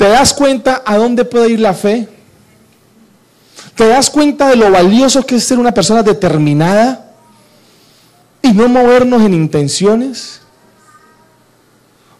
¿Te 0.05 0.11
das 0.11 0.35
cuenta 0.35 0.83
a 0.85 0.97
dónde 0.97 1.25
puede 1.25 1.49
ir 1.49 1.59
la 1.59 1.73
fe? 1.73 2.07
¿Te 3.73 3.87
das 3.87 4.07
cuenta 4.11 4.49
de 4.49 4.55
lo 4.55 4.69
valioso 4.69 5.25
que 5.25 5.37
es 5.37 5.43
ser 5.43 5.57
una 5.57 5.73
persona 5.73 6.03
determinada 6.03 7.11
y 8.43 8.53
no 8.53 8.67
movernos 8.67 9.23
en 9.23 9.33
intenciones? 9.33 10.41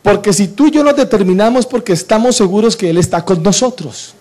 Porque 0.02 0.34
si 0.34 0.48
tú 0.48 0.66
y 0.66 0.72
yo 0.72 0.84
nos 0.84 0.96
determinamos 0.96 1.68
porque 1.68 1.94
estamos 1.94 2.36
seguros 2.36 2.76
que 2.76 2.90
Él 2.90 2.98
está 2.98 3.24
con 3.24 3.44
nosotros. 3.44 4.16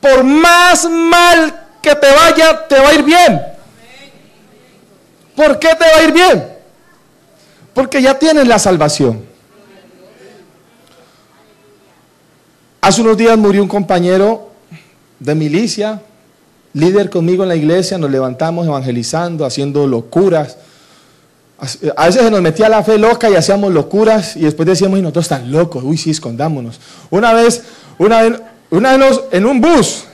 Por 0.00 0.24
más 0.24 0.84
mal 0.90 1.68
que 1.80 1.94
te 1.94 2.12
vaya, 2.12 2.66
te 2.66 2.76
va 2.76 2.88
a 2.88 2.94
ir 2.94 3.04
bien. 3.04 3.40
¿Por 5.36 5.60
qué 5.60 5.68
te 5.78 5.84
va 5.84 6.00
a 6.00 6.02
ir 6.02 6.12
bien? 6.12 6.44
Porque 7.72 8.02
ya 8.02 8.18
tienes 8.18 8.48
la 8.48 8.58
salvación. 8.58 9.35
Hace 12.86 13.02
unos 13.02 13.16
días 13.16 13.36
murió 13.36 13.64
un 13.64 13.68
compañero 13.68 14.48
de 15.18 15.34
milicia, 15.34 16.02
líder 16.72 17.10
conmigo 17.10 17.42
en 17.42 17.48
la 17.48 17.56
iglesia, 17.56 17.98
nos 17.98 18.12
levantamos 18.12 18.64
evangelizando, 18.64 19.44
haciendo 19.44 19.88
locuras. 19.88 20.56
A 21.96 22.06
veces 22.06 22.22
se 22.22 22.30
nos 22.30 22.40
metía 22.40 22.68
la 22.68 22.84
fe 22.84 22.96
loca 22.96 23.28
y 23.28 23.34
hacíamos 23.34 23.72
locuras 23.72 24.36
y 24.36 24.42
después 24.42 24.68
decíamos, 24.68 25.00
y 25.00 25.02
nosotros 25.02 25.24
están 25.24 25.50
locos, 25.50 25.82
uy, 25.82 25.98
sí, 25.98 26.10
escondámonos. 26.10 26.78
Una 27.10 27.32
vez, 27.32 27.64
una 27.98 28.22
vez, 28.22 28.40
una 28.70 28.96
vez 28.96 29.20
en 29.32 29.46
un 29.46 29.60
bus, 29.60 30.04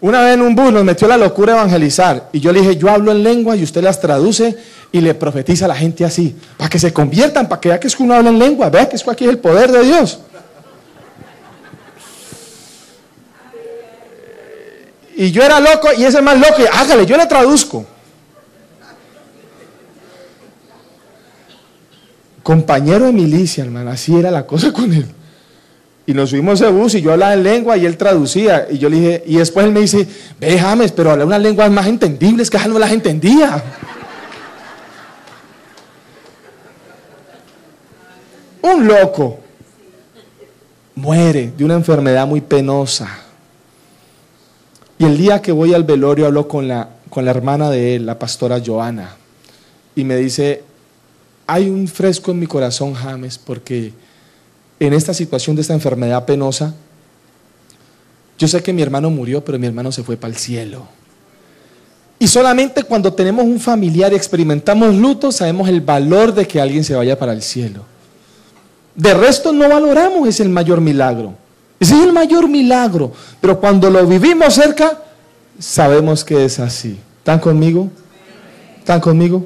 una 0.00 0.22
vez 0.22 0.34
en 0.34 0.42
un 0.42 0.54
bus 0.54 0.72
nos 0.72 0.84
metió 0.84 1.08
la 1.08 1.16
locura 1.16 1.54
evangelizar 1.54 2.28
y 2.32 2.38
yo 2.38 2.52
le 2.52 2.60
dije, 2.60 2.76
yo 2.76 2.88
hablo 2.88 3.10
en 3.10 3.24
lengua 3.24 3.56
y 3.56 3.64
usted 3.64 3.82
las 3.82 4.00
traduce 4.00 4.56
y 4.92 5.00
le 5.00 5.12
profetiza 5.12 5.64
a 5.64 5.68
la 5.68 5.74
gente 5.74 6.04
así, 6.04 6.36
para 6.56 6.70
que 6.70 6.78
se 6.78 6.92
conviertan, 6.92 7.48
para 7.48 7.60
que 7.60 7.68
vea 7.70 7.80
que 7.80 7.88
es 7.88 7.96
que 7.96 8.04
uno 8.04 8.14
habla 8.14 8.30
en 8.30 8.38
lengua, 8.38 8.70
vea 8.70 8.88
que 8.88 8.94
es 8.94 9.02
que 9.02 9.10
aquí 9.10 9.24
es 9.24 9.30
el 9.30 9.38
poder 9.38 9.72
de 9.72 9.82
Dios. 9.82 10.20
Y 15.18 15.32
yo 15.32 15.42
era 15.42 15.58
loco 15.58 15.88
y 15.98 16.04
ese 16.04 16.22
más 16.22 16.38
loco, 16.38 16.62
hágale, 16.72 17.04
yo 17.04 17.16
le 17.16 17.26
traduzco. 17.26 17.84
Compañero 22.44 23.06
de 23.06 23.12
milicia, 23.12 23.64
hermano, 23.64 23.90
así 23.90 24.16
era 24.16 24.30
la 24.30 24.46
cosa 24.46 24.72
con 24.72 24.92
él. 24.92 25.06
Y 26.06 26.14
nos 26.14 26.30
subimos 26.30 26.60
ese 26.60 26.70
bus 26.70 26.94
y 26.94 27.00
yo 27.02 27.10
hablaba 27.10 27.34
en 27.34 27.42
lengua 27.42 27.76
y 27.76 27.84
él 27.84 27.96
traducía. 27.96 28.68
Y 28.70 28.78
yo 28.78 28.88
le 28.88 28.96
dije, 28.96 29.24
y 29.26 29.38
después 29.38 29.66
él 29.66 29.72
me 29.72 29.80
dice, 29.80 30.06
ve 30.38 30.56
James, 30.56 30.92
pero 30.92 31.10
habla 31.10 31.24
unas 31.24 31.42
lenguas 31.42 31.68
más 31.68 31.88
entendibles 31.88 32.48
que 32.48 32.56
él 32.56 32.72
no 32.72 32.78
las 32.78 32.92
entendía. 32.92 33.60
Un 38.62 38.86
loco 38.86 39.40
muere 40.94 41.52
de 41.56 41.64
una 41.64 41.74
enfermedad 41.74 42.24
muy 42.24 42.40
penosa. 42.40 43.24
Y 44.98 45.04
el 45.04 45.16
día 45.16 45.40
que 45.40 45.52
voy 45.52 45.74
al 45.74 45.84
velorio 45.84 46.26
hablo 46.26 46.48
con 46.48 46.66
la, 46.66 46.88
con 47.08 47.24
la 47.24 47.30
hermana 47.30 47.70
de 47.70 47.96
él, 47.96 48.06
la 48.06 48.18
pastora 48.18 48.60
Joana, 48.64 49.16
y 49.94 50.04
me 50.04 50.16
dice, 50.16 50.64
hay 51.46 51.68
un 51.68 51.88
fresco 51.88 52.30
en 52.30 52.40
mi 52.40 52.46
corazón, 52.46 52.94
James, 52.94 53.38
porque 53.38 53.92
en 54.80 54.92
esta 54.92 55.14
situación 55.14 55.56
de 55.56 55.62
esta 55.62 55.74
enfermedad 55.74 56.24
penosa, 56.24 56.74
yo 58.38 58.46
sé 58.46 58.62
que 58.62 58.72
mi 58.72 58.82
hermano 58.82 59.10
murió, 59.10 59.44
pero 59.44 59.58
mi 59.58 59.66
hermano 59.66 59.90
se 59.90 60.02
fue 60.02 60.16
para 60.16 60.32
el 60.32 60.38
cielo. 60.38 60.86
Y 62.20 62.26
solamente 62.26 62.82
cuando 62.82 63.12
tenemos 63.12 63.44
un 63.44 63.60
familiar 63.60 64.12
y 64.12 64.16
experimentamos 64.16 64.94
luto, 64.94 65.30
sabemos 65.30 65.68
el 65.68 65.80
valor 65.80 66.34
de 66.34 66.46
que 66.46 66.60
alguien 66.60 66.82
se 66.82 66.94
vaya 66.94 67.18
para 67.18 67.32
el 67.32 67.42
cielo. 67.42 67.84
De 68.94 69.14
resto 69.14 69.52
no 69.52 69.68
valoramos, 69.68 70.28
es 70.28 70.40
el 70.40 70.48
mayor 70.48 70.80
milagro. 70.80 71.34
Ese 71.80 71.96
es 71.96 72.02
el 72.02 72.12
mayor 72.12 72.48
milagro. 72.48 73.12
Pero 73.40 73.58
cuando 73.60 73.90
lo 73.90 74.06
vivimos 74.06 74.54
cerca, 74.54 75.02
sabemos 75.58 76.24
que 76.24 76.44
es 76.44 76.58
así. 76.58 76.98
¿Están 77.18 77.38
conmigo? 77.38 77.90
¿Están 78.78 79.00
conmigo? 79.00 79.44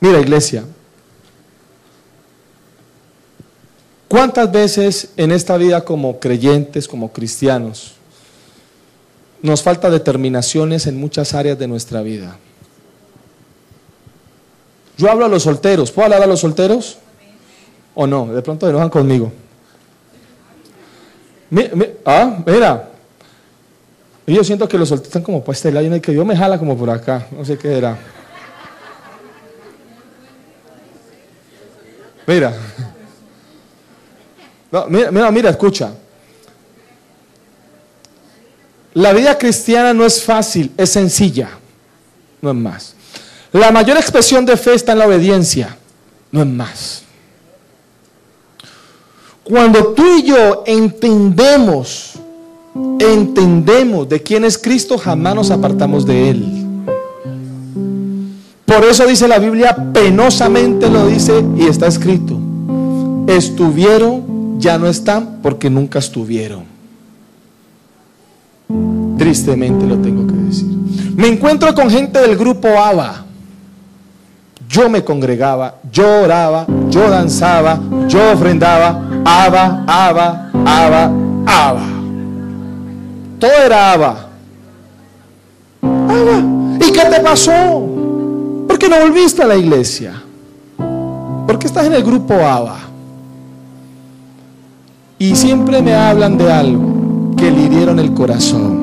Mira, 0.00 0.20
iglesia. 0.20 0.64
¿Cuántas 4.08 4.52
veces 4.52 5.10
en 5.16 5.32
esta 5.32 5.56
vida 5.56 5.84
como 5.84 6.20
creyentes, 6.20 6.86
como 6.86 7.12
cristianos, 7.12 7.94
nos 9.40 9.62
falta 9.62 9.88
determinaciones 9.88 10.86
en 10.86 10.98
muchas 10.98 11.32
áreas 11.32 11.58
de 11.58 11.66
nuestra 11.66 12.02
vida? 12.02 12.36
Yo 14.98 15.10
hablo 15.10 15.24
a 15.24 15.28
los 15.28 15.44
solteros. 15.44 15.90
¿Puedo 15.90 16.06
hablar 16.06 16.22
a 16.22 16.26
los 16.26 16.40
solteros? 16.40 16.98
¿O 17.94 18.06
no? 18.06 18.26
De 18.26 18.42
pronto 18.42 18.68
enojan 18.68 18.90
conmigo. 18.90 19.32
Ah, 22.04 22.38
mira. 22.46 22.88
yo 24.26 24.44
siento 24.44 24.68
que 24.68 24.78
los 24.78 24.88
solteros 24.88 25.08
están 25.08 25.22
como 25.22 25.44
por 25.44 25.54
este 25.54 25.70
lado 25.70 25.94
y 25.94 26.00
que 26.00 26.14
yo 26.14 26.24
me 26.24 26.36
jala 26.36 26.58
como 26.58 26.76
por 26.76 26.90
acá. 26.90 27.26
No 27.30 27.44
sé 27.44 27.58
qué 27.58 27.76
era. 27.76 27.98
Mira. 32.26 32.54
mira, 34.88 35.10
mira, 35.10 35.30
mira, 35.30 35.50
escucha. 35.50 35.92
La 38.94 39.12
vida 39.12 39.36
cristiana 39.38 39.94
no 39.94 40.04
es 40.04 40.22
fácil, 40.22 40.72
es 40.76 40.90
sencilla. 40.90 41.50
No 42.40 42.50
es 42.50 42.56
más. 42.56 42.94
La 43.52 43.70
mayor 43.70 43.96
expresión 43.96 44.44
de 44.46 44.56
fe 44.56 44.74
está 44.74 44.92
en 44.92 44.98
la 44.98 45.06
obediencia, 45.06 45.76
no 46.30 46.40
es 46.40 46.46
más. 46.46 47.02
Cuando 49.44 49.88
tú 49.88 50.02
y 50.18 50.22
yo 50.22 50.62
entendemos, 50.66 52.12
entendemos 53.00 54.08
de 54.08 54.22
quién 54.22 54.44
es 54.44 54.56
Cristo, 54.56 54.96
jamás 54.96 55.34
nos 55.34 55.50
apartamos 55.50 56.06
de 56.06 56.30
Él. 56.30 56.46
Por 58.64 58.84
eso 58.84 59.06
dice 59.06 59.26
la 59.26 59.38
Biblia, 59.38 59.90
penosamente 59.92 60.88
lo 60.88 61.06
dice 61.06 61.44
y 61.56 61.66
está 61.66 61.88
escrito. 61.88 62.38
Estuvieron, 63.26 64.60
ya 64.60 64.78
no 64.78 64.86
están 64.86 65.40
porque 65.42 65.68
nunca 65.68 65.98
estuvieron. 65.98 66.64
Tristemente 69.18 69.86
lo 69.86 69.98
tengo 69.98 70.26
que 70.26 70.34
decir. 70.34 70.68
Me 71.16 71.28
encuentro 71.28 71.74
con 71.74 71.90
gente 71.90 72.20
del 72.20 72.36
grupo 72.36 72.68
ABA 72.68 73.26
yo 74.72 74.88
me 74.88 75.04
congregaba, 75.04 75.74
yo 75.92 76.22
oraba, 76.22 76.66
yo 76.88 77.10
danzaba, 77.10 77.78
yo 78.08 78.32
ofrendaba, 78.32 79.02
Abba, 79.22 79.84
Abba, 79.86 80.50
Abba, 80.64 81.12
Abba. 81.44 81.86
Todo 83.38 83.50
era 83.66 83.92
Abba. 83.92 84.28
Abba. 85.82 86.86
¿Y 86.86 86.90
qué 86.90 87.04
te 87.04 87.20
pasó? 87.20 87.86
¿Por 88.66 88.78
qué 88.78 88.88
no 88.88 88.98
volviste 88.98 89.42
a 89.42 89.46
la 89.46 89.56
iglesia? 89.56 90.14
¿Por 90.78 91.58
qué 91.58 91.66
estás 91.66 91.84
en 91.84 91.92
el 91.92 92.02
grupo 92.02 92.32
Abba? 92.32 92.78
Y 95.18 95.36
siempre 95.36 95.82
me 95.82 95.94
hablan 95.94 96.38
de 96.38 96.50
algo 96.50 97.34
que 97.36 97.50
le 97.50 97.60
hirieron 97.60 97.98
el 97.98 98.14
corazón. 98.14 98.80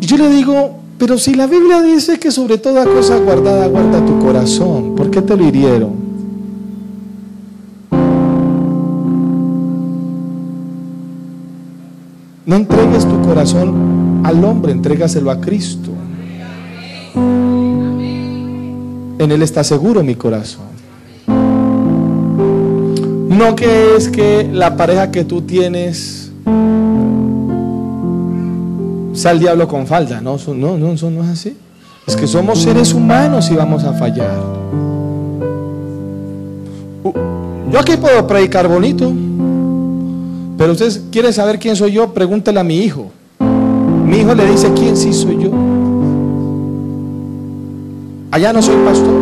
Y 0.00 0.06
yo 0.06 0.16
le 0.16 0.30
digo, 0.30 0.85
pero 0.98 1.18
si 1.18 1.34
la 1.34 1.46
Biblia 1.46 1.82
dice 1.82 2.18
que 2.18 2.30
sobre 2.30 2.58
toda 2.58 2.84
cosa 2.84 3.18
guardada 3.18 3.66
guarda 3.66 4.04
tu 4.04 4.18
corazón, 4.18 4.94
¿por 4.94 5.10
qué 5.10 5.20
te 5.20 5.36
lo 5.36 5.46
hirieron? 5.46 6.06
No 12.46 12.56
entregues 12.56 13.04
tu 13.06 13.20
corazón 13.22 14.22
al 14.24 14.42
hombre, 14.44 14.72
entrégaselo 14.72 15.30
a 15.30 15.40
Cristo. 15.40 15.90
En 19.18 19.32
Él 19.32 19.42
está 19.42 19.64
seguro 19.64 20.02
mi 20.02 20.14
corazón. 20.14 20.66
No 23.36 23.54
que 23.56 23.96
es 23.96 24.08
que 24.08 24.48
la 24.50 24.76
pareja 24.76 25.10
que 25.10 25.24
tú 25.24 25.42
tienes 25.42 26.30
sea 29.16 29.32
el 29.32 29.40
diablo 29.40 29.66
con 29.66 29.86
falda. 29.86 30.20
No, 30.20 30.36
no, 30.54 30.78
no, 30.78 30.92
eso 30.92 31.10
no 31.10 31.24
es 31.24 31.30
así. 31.30 31.56
Es 32.06 32.14
que 32.14 32.26
somos 32.26 32.60
seres 32.62 32.92
humanos 32.92 33.50
y 33.50 33.54
vamos 33.56 33.82
a 33.82 33.92
fallar. 33.94 34.30
Uh, 37.02 37.12
yo 37.72 37.80
aquí 37.80 37.96
puedo 37.96 38.26
predicar 38.26 38.68
bonito, 38.68 39.12
pero 40.56 40.72
ustedes 40.72 41.02
quieren 41.10 41.32
saber 41.32 41.58
quién 41.58 41.74
soy 41.74 41.92
yo, 41.92 42.12
pregúntele 42.12 42.60
a 42.60 42.62
mi 42.62 42.78
hijo. 42.78 43.10
Mi 43.40 44.18
hijo 44.18 44.34
le 44.34 44.46
dice, 44.46 44.70
¿quién 44.74 44.96
sí 44.96 45.12
soy 45.12 45.42
yo? 45.42 45.50
Allá 48.30 48.52
no 48.52 48.62
soy 48.62 48.76
pastor. 48.84 49.14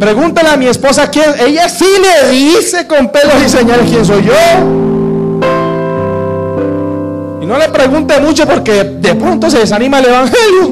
Pregúntale 0.00 0.48
a 0.48 0.56
mi 0.56 0.66
esposa 0.66 1.08
quién. 1.10 1.26
Ella 1.46 1.68
sí 1.68 1.84
le 1.84 2.30
dice 2.30 2.86
con 2.86 3.10
pelos 3.10 3.34
y 3.44 3.48
señales 3.48 3.88
quién 3.88 4.04
soy 4.04 4.24
yo. 4.24 4.87
No 7.48 7.56
le 7.56 7.70
pregunte 7.70 8.20
mucho 8.20 8.46
porque 8.46 8.84
de 8.84 9.14
pronto 9.14 9.48
se 9.48 9.60
desanima 9.60 10.00
el 10.00 10.04
evangelio. 10.04 10.68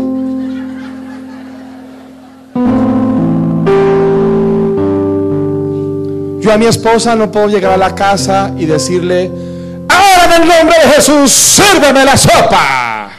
Yo 6.42 6.52
a 6.52 6.58
mi 6.58 6.66
esposa 6.66 7.14
no 7.14 7.32
puedo 7.32 7.48
llegar 7.48 7.72
a 7.72 7.76
la 7.78 7.94
casa 7.94 8.50
y 8.58 8.66
decirle, 8.66 9.32
ahora 9.88 10.26
en 10.26 10.42
el 10.42 10.48
nombre 10.48 10.76
de 10.84 10.88
Jesús, 10.90 11.32
sírveme 11.32 12.04
la 12.04 12.14
sopa. 12.14 13.10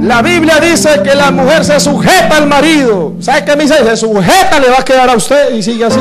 La 0.00 0.22
Biblia 0.22 0.60
dice 0.60 1.02
que 1.04 1.14
la 1.14 1.30
mujer 1.30 1.62
se 1.62 1.78
sujeta 1.78 2.38
al 2.38 2.46
marido. 2.46 3.12
¿Sabe 3.20 3.44
qué 3.44 3.54
me 3.54 3.64
dice? 3.64 3.84
Se 3.84 3.98
sujeta, 3.98 4.58
le 4.58 4.70
va 4.70 4.78
a 4.78 4.84
quedar 4.84 5.10
a 5.10 5.14
usted 5.14 5.54
y 5.54 5.62
sigue 5.62 5.84
así. 5.84 6.00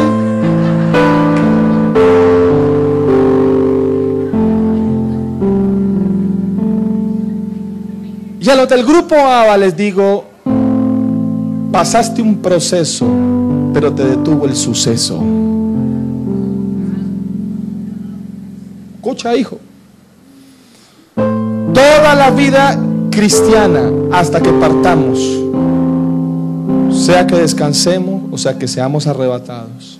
A 8.51 8.65
del 8.65 8.85
grupo 8.85 9.15
ABA 9.15 9.57
les 9.57 9.77
digo, 9.77 10.25
pasaste 11.71 12.21
un 12.21 12.41
proceso, 12.41 13.07
pero 13.73 13.93
te 13.93 14.03
detuvo 14.03 14.45
el 14.45 14.57
suceso. 14.57 15.23
Escucha, 18.95 19.33
hijo. 19.37 19.57
Toda 21.15 22.13
la 22.13 22.29
vida 22.31 22.77
cristiana 23.09 23.89
hasta 24.11 24.41
que 24.41 24.51
partamos, 24.51 25.19
sea 26.91 27.25
que 27.25 27.37
descansemos 27.37 28.23
o 28.33 28.37
sea 28.37 28.59
que 28.59 28.67
seamos 28.67 29.07
arrebatados, 29.07 29.99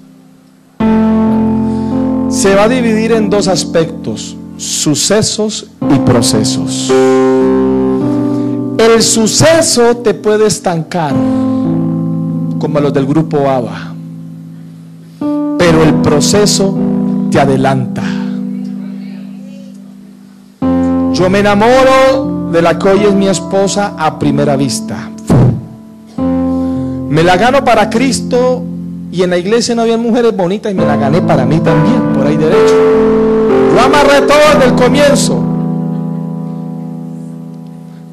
se 2.30 2.54
va 2.54 2.64
a 2.64 2.70
dividir 2.70 3.14
en 3.14 3.30
dos 3.30 3.48
aspectos, 3.48 4.36
sucesos 4.58 5.68
y 5.90 6.00
procesos. 6.00 6.92
El 8.82 9.04
suceso 9.04 9.98
te 9.98 10.16
puede 10.16 10.48
estancar, 10.48 11.14
como 11.14 12.80
los 12.80 12.92
del 12.92 13.06
grupo 13.06 13.48
ABA, 13.48 13.94
pero 15.60 15.84
el 15.84 15.94
proceso 16.02 16.76
te 17.30 17.40
adelanta. 17.40 18.02
Yo 21.14 21.30
me 21.30 21.40
enamoro 21.42 22.50
de 22.52 22.64
la 22.64 22.80
que 22.80 22.90
hoy 22.90 23.02
es 23.02 23.14
mi 23.14 23.28
esposa 23.28 23.94
a 24.00 24.18
primera 24.18 24.56
vista. 24.56 25.12
Me 26.18 27.22
la 27.24 27.38
gano 27.38 27.64
para 27.64 27.88
Cristo 27.88 28.64
y 29.12 29.22
en 29.22 29.30
la 29.30 29.38
iglesia 29.38 29.76
no 29.76 29.84
había 29.84 29.98
mujeres 29.98 30.36
bonitas 30.36 30.72
y 30.72 30.76
me 30.76 30.88
la 30.88 30.96
gané 30.96 31.22
para 31.22 31.46
mí 31.46 31.60
también, 31.60 32.14
por 32.16 32.26
ahí 32.26 32.36
derecho. 32.36 32.74
Yo 33.76 33.80
amarré 33.80 34.22
todo 34.22 34.40
desde 34.56 34.66
el 34.72 34.76
comienzo. 34.76 35.51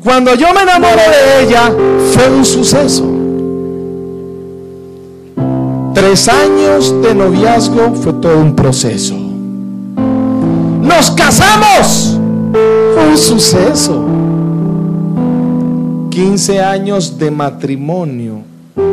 Cuando 0.02 0.34
yo 0.34 0.46
me 0.54 0.62
enamoré 0.62 1.02
de 1.02 1.44
ella 1.44 1.72
fue 2.12 2.30
un 2.30 2.44
suceso. 2.44 3.04
Tres 5.92 6.28
años 6.28 6.94
de 7.02 7.14
noviazgo 7.14 7.94
fue 7.94 8.12
todo 8.14 8.38
un 8.38 8.54
proceso. 8.54 9.16
Nos 10.82 11.10
casamos. 11.10 12.16
Fue 12.94 13.08
un 13.08 13.18
suceso. 13.18 14.04
15 16.10 16.60
años 16.60 17.18
de 17.18 17.30
matrimonio 17.32 18.42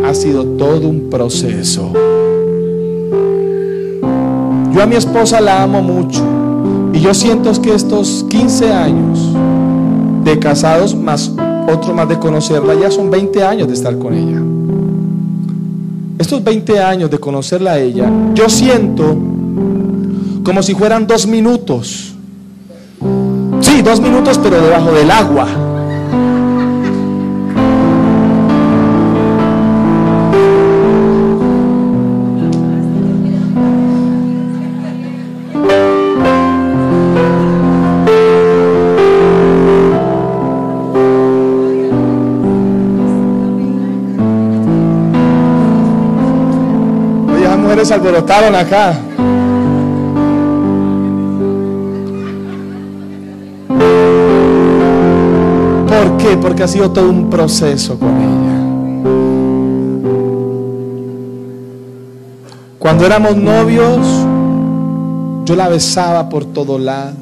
ha 0.04 0.14
sido 0.16 0.44
todo 0.44 0.88
un 0.88 1.10
proceso. 1.12 1.92
Yo 4.74 4.82
a 4.82 4.86
mi 4.88 4.96
esposa 4.96 5.40
la 5.40 5.62
amo 5.62 5.82
mucho 5.82 6.24
y 6.94 7.00
yo 7.00 7.14
siento 7.14 7.52
que 7.62 7.76
estos 7.76 8.26
15 8.30 8.74
años 8.74 9.35
de 10.26 10.40
casados 10.40 10.96
más 10.96 11.32
otro 11.68 11.94
más 11.94 12.10
de 12.10 12.20
conocerla 12.20 12.74
ya 12.74 12.92
son 12.92 13.10
20 13.10 13.44
años 13.44 13.68
de 13.68 13.74
estar 13.76 13.98
con 13.98 14.14
ella. 14.14 14.42
Estos 16.18 16.44
20 16.44 16.80
años 16.80 17.10
de 17.12 17.20
conocerla 17.20 17.74
a 17.74 17.80
ella, 17.80 18.10
yo 18.34 18.50
siento 18.50 19.16
como 20.44 20.64
si 20.64 20.74
fueran 20.76 21.08
dos 21.08 21.28
minutos. 21.28 22.14
Sí, 23.62 23.82
dos 23.82 24.00
minutos, 24.00 24.40
pero 24.42 24.62
debajo 24.62 24.92
del 24.92 25.12
agua. 25.12 25.48
Alborotaron 47.96 48.54
acá. 48.56 48.94
¿Por 55.88 56.18
qué? 56.18 56.38
Porque 56.38 56.64
ha 56.64 56.68
sido 56.68 56.92
todo 56.92 57.10
un 57.10 57.30
proceso 57.30 57.98
con 57.98 58.10
ella. 58.10 58.56
Cuando 62.80 63.06
éramos 63.06 63.36
novios, 63.38 64.06
yo 65.46 65.56
la 65.56 65.70
besaba 65.70 66.30
por 66.30 66.46
todo 66.46 66.78
lado. 66.78 67.16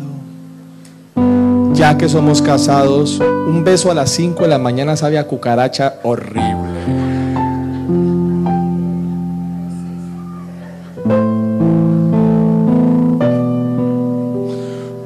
Ya 1.74 1.98
que 1.98 2.10
somos 2.10 2.42
casados, 2.42 3.20
un 3.20 3.64
beso 3.64 3.92
a 3.92 3.94
las 3.94 4.10
5 4.12 4.44
de 4.44 4.50
la 4.50 4.58
mañana 4.58 4.96
sabe 4.96 5.18
a 5.18 5.28
cucaracha 5.28 5.96
horrible. 6.04 6.43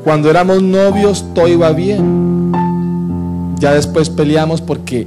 Cuando 0.07 0.29
éramos 0.29 0.63
novios 0.63 1.25
todo 1.35 1.49
iba 1.49 1.69
bien. 1.73 2.53
Ya 3.59 3.73
después 3.73 4.09
peleamos 4.09 4.61
porque 4.61 5.05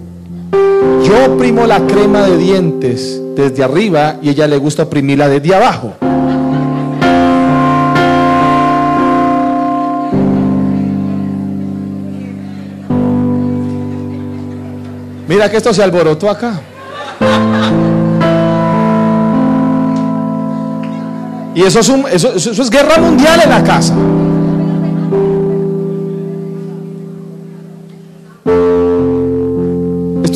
yo 1.03 1.25
oprimo 1.33 1.67
la 1.67 1.81
crema 1.87 2.21
de 2.27 2.37
dientes 2.37 3.19
desde 3.35 3.65
arriba 3.65 4.17
y 4.21 4.29
ella 4.29 4.47
le 4.47 4.59
gusta 4.59 4.83
oprimirla 4.83 5.27
desde 5.31 5.55
abajo. 5.55 5.95
Mira 15.29 15.49
que 15.49 15.57
esto 15.59 15.73
se 15.73 15.83
alborotó 15.83 16.29
acá. 16.29 16.55
Y 21.55 21.63
eso 21.63 21.81
es, 21.81 21.89
un- 21.89 22.05
eso- 22.11 22.35
es 22.35 22.71
guerra 22.71 22.99
mundial 22.99 23.41
en 23.45 23.51
la 23.51 23.63
casa. 23.63 23.95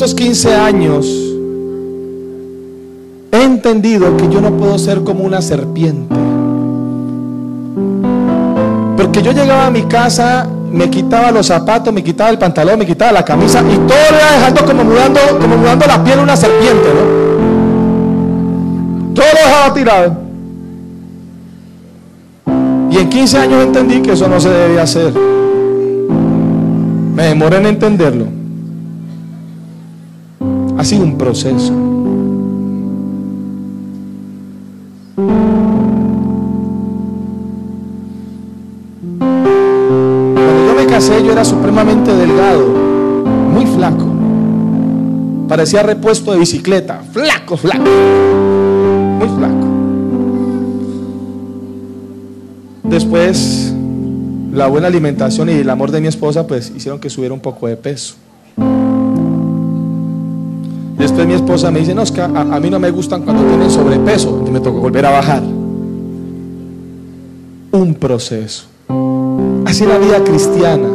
Estos 0.05 0.21
15 0.21 0.53
años 0.53 1.07
he 3.31 3.41
entendido 3.43 4.15
que 4.17 4.29
yo 4.29 4.39
no 4.39 4.51
puedo 4.51 4.77
ser 4.77 5.03
como 5.03 5.23
una 5.23 5.41
serpiente. 5.41 6.13
Porque 8.97 9.23
yo 9.23 9.31
llegaba 9.31 9.65
a 9.65 9.71
mi 9.71 9.81
casa, 9.85 10.47
me 10.71 10.91
quitaba 10.91 11.31
los 11.31 11.47
zapatos, 11.47 11.91
me 11.91 12.03
quitaba 12.03 12.29
el 12.29 12.37
pantalón, 12.37 12.77
me 12.77 12.85
quitaba 12.85 13.13
la 13.13 13.25
camisa 13.25 13.61
y 13.61 13.77
todo 13.77 13.97
lo 14.11 14.17
iba 14.19 14.31
dejando 14.31 14.63
como 14.63 14.83
mudando, 14.83 15.19
como 15.41 15.57
mudando 15.57 15.87
la 15.87 16.03
piel 16.03 16.17
de 16.17 16.23
una 16.23 16.37
serpiente, 16.37 16.87
¿no? 16.93 17.01
Todo 19.15 19.25
lo 19.25 19.39
dejaba 19.39 19.73
tirado. 19.73 20.17
Y 22.91 22.97
en 22.99 23.09
15 23.09 23.37
años 23.39 23.63
entendí 23.63 24.03
que 24.03 24.11
eso 24.11 24.27
no 24.27 24.39
se 24.39 24.49
debe 24.49 24.79
hacer. 24.79 25.11
Me 27.15 27.23
demoré 27.23 27.57
en 27.57 27.65
entenderlo. 27.65 28.44
Ha 30.85 30.87
sido 30.87 31.03
un 31.03 31.17
proceso. 31.17 31.73
Cuando 40.85 41.43
supremamente 41.43 42.13
delgado, 42.13 42.67
muy 43.51 43.65
flaco. 43.65 44.05
Parecía 45.47 45.81
repuesto 45.81 46.33
de 46.33 46.37
bicicleta, 46.37 47.01
flaco, 47.11 47.57
flaco, 47.57 47.89
muy 49.17 49.27
flaco. 49.29 49.67
Después, 52.83 53.73
la 54.53 54.67
buena 54.67 54.85
alimentación 54.85 55.49
y 55.49 55.53
el 55.53 55.69
amor 55.71 55.89
de 55.89 55.99
mi 55.99 56.09
esposa, 56.09 56.45
pues 56.45 56.71
hicieron 56.75 56.99
que 56.99 57.09
subiera 57.09 57.33
un 57.33 57.41
poco 57.41 57.65
de 57.65 57.75
peso. 57.75 58.17
Mi 61.25 61.33
esposa 61.33 61.71
me 61.71 61.79
dice, 61.79 61.95
no, 61.95 62.03
es 62.03 62.11
que 62.11 62.21
a, 62.21 62.27
mí 62.27 62.69
no 62.69 62.79
me 62.79 62.91
gustan 62.91 63.23
cuando 63.23 63.43
tienen 63.43 63.71
sobrepeso, 63.71 64.43
y 64.47 64.51
me 64.51 64.59
tocó 64.59 64.79
volver 64.79 65.05
a 65.05 65.11
bajar. 65.11 65.41
Un 67.71 67.95
proceso. 67.99 68.65
Así 69.65 69.85
la 69.85 69.97
vida 69.97 70.23
cristiana. 70.23 70.87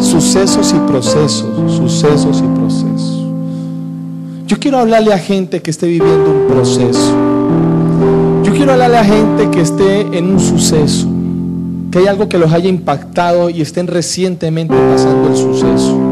Sucesos 0.00 0.74
y 0.74 0.78
procesos, 0.88 1.72
sucesos 1.72 2.42
y 2.44 2.58
procesos. 2.58 3.24
Yo 4.46 4.58
quiero 4.58 4.78
hablarle 4.78 5.12
a 5.12 5.18
gente 5.18 5.62
que 5.62 5.70
esté 5.70 5.86
viviendo 5.86 6.30
un 6.30 6.48
proceso. 6.48 7.14
Yo 8.42 8.52
quiero 8.52 8.72
hablarle 8.72 8.98
a 8.98 9.04
gente 9.04 9.50
que 9.50 9.60
esté 9.60 10.00
en 10.18 10.32
un 10.32 10.40
suceso, 10.40 11.06
que 11.90 12.00
hay 12.00 12.06
algo 12.08 12.28
que 12.28 12.36
los 12.36 12.52
haya 12.52 12.68
impactado 12.68 13.48
y 13.48 13.62
estén 13.62 13.86
recientemente 13.86 14.74
pasando 14.74 15.28
el 15.28 15.36
suceso. 15.36 16.03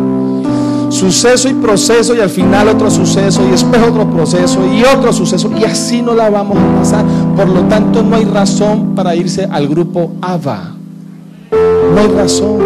Suceso 1.02 1.48
y 1.48 1.54
proceso 1.54 2.14
y 2.14 2.20
al 2.20 2.30
final 2.30 2.68
otro 2.68 2.88
suceso 2.88 3.44
y 3.44 3.50
después 3.50 3.82
otro 3.82 4.08
proceso 4.08 4.60
y 4.72 4.84
otro 4.84 5.12
suceso 5.12 5.50
y 5.58 5.64
así 5.64 6.00
no 6.00 6.14
la 6.14 6.30
vamos 6.30 6.56
a 6.56 6.78
pasar. 6.78 7.04
Por 7.34 7.48
lo 7.48 7.62
tanto 7.62 8.04
no 8.04 8.14
hay 8.14 8.24
razón 8.24 8.94
para 8.94 9.16
irse 9.16 9.48
al 9.50 9.66
grupo 9.66 10.12
AVA. 10.20 10.76
No 11.50 12.00
hay 12.00 12.06
razón. 12.06 12.58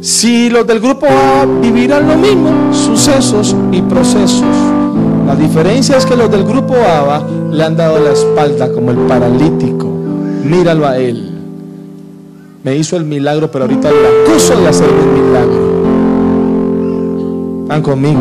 Si 0.00 0.50
los 0.50 0.66
del 0.66 0.80
grupo 0.80 1.06
A 1.06 1.46
vivirán 1.46 2.08
lo 2.08 2.16
mismo, 2.16 2.74
sucesos 2.74 3.54
y 3.70 3.82
procesos. 3.82 4.42
La 5.28 5.36
diferencia 5.36 5.96
es 5.96 6.04
que 6.04 6.16
los 6.16 6.28
del 6.28 6.42
grupo 6.42 6.74
A 6.74 7.24
le 7.52 7.62
han 7.62 7.76
dado 7.76 8.00
la 8.00 8.10
espalda 8.10 8.72
como 8.72 8.90
el 8.90 8.96
paralítico. 8.96 9.86
Míralo 10.44 10.88
a 10.88 10.98
él. 10.98 11.31
Me 12.64 12.76
hizo 12.76 12.96
el 12.96 13.04
milagro, 13.04 13.50
pero 13.50 13.64
ahorita 13.64 13.90
le 13.90 14.30
acuso 14.30 14.56
de 14.60 14.68
hacerme 14.68 15.02
el 15.02 15.20
milagro. 15.20 15.72
¿Están 17.62 17.82
conmigo? 17.82 18.20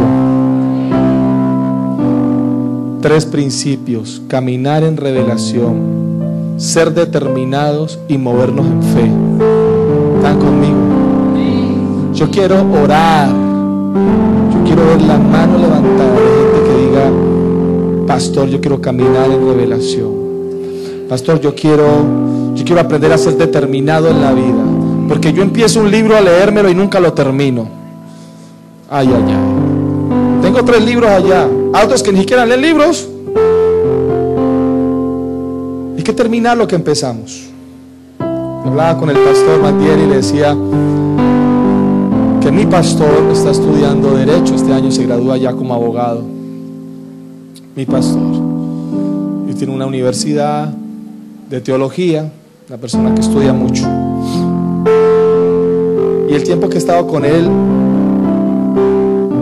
Tres 3.02 3.28
principios. 3.28 4.24
Caminar 4.28 4.84
en 4.84 4.98
revelación, 4.98 6.56
ser 6.58 6.92
determinados 6.92 8.00
y 8.08 8.18
movernos 8.18 8.66
en 8.66 8.82
fe. 8.82 9.12
¿Están 10.18 10.40
conmigo? 10.40 10.80
Yo 12.16 12.32
quiero 12.32 12.66
orar. 12.84 13.30
Yo 13.30 14.64
quiero 14.66 14.88
ver 14.88 15.02
la 15.04 15.20
mano 15.20 15.60
levantada 15.60 16.14
de 16.14 16.20
gente 16.20 16.60
que 16.66 16.74
diga, 16.88 17.12
pastor, 18.08 18.50
yo 18.50 18.60
quiero 18.60 18.82
caminar 18.82 19.30
en 19.30 19.48
revelación. 19.48 20.12
Pastor, 21.08 21.40
yo 21.42 21.54
quiero, 21.54 21.86
yo 22.62 22.66
quiero 22.66 22.82
aprender 22.82 23.12
a 23.12 23.18
ser 23.18 23.38
determinado 23.38 24.10
en 24.10 24.22
la 24.22 24.34
vida. 24.34 24.64
Porque 25.08 25.34
yo 25.34 25.42
empiezo 25.42 25.80
un 25.80 25.90
libro 25.90 26.16
a 26.16 26.22
leérmelo 26.22 26.70
y 26.70 26.76
nunca 26.76 27.00
lo 27.00 27.12
termino. 27.12 27.68
Ay, 28.90 29.08
ay, 29.08 29.24
ay. 29.28 30.42
Tengo 30.44 30.64
tres 30.64 30.84
libros 30.86 31.10
allá. 31.10 31.48
Otros 31.84 32.04
que 32.04 32.12
ni 32.12 32.20
siquiera 32.20 32.46
leen 32.46 32.62
libros. 32.62 33.10
Hay 35.98 36.04
que 36.04 36.14
terminar 36.14 36.56
lo 36.56 36.68
que 36.68 36.76
empezamos. 36.76 37.50
Hablaba 38.20 38.98
con 39.00 39.10
el 39.10 39.18
pastor 39.18 39.60
Matiel 39.60 40.00
y 40.02 40.08
le 40.08 40.16
decía, 40.18 40.56
que 42.42 42.52
mi 42.52 42.66
pastor 42.68 43.32
está 43.32 43.52
estudiando 43.52 44.16
derecho, 44.16 44.54
este 44.56 44.72
año 44.72 44.92
se 44.92 45.04
gradúa 45.06 45.38
ya 45.38 45.54
como 45.54 45.74
abogado. 45.74 46.24
Mi 47.76 47.86
pastor. 47.86 48.22
Y 49.50 49.54
tiene 49.56 49.74
una 49.74 49.88
universidad 49.88 50.72
de 51.50 51.60
teología, 51.60 52.32
una 52.72 52.80
persona 52.80 53.14
que 53.14 53.20
estudia 53.20 53.52
mucho. 53.52 53.84
Y 56.30 56.34
el 56.34 56.42
tiempo 56.42 56.70
que 56.70 56.76
he 56.76 56.78
estado 56.78 57.06
con 57.06 57.26
él 57.26 57.50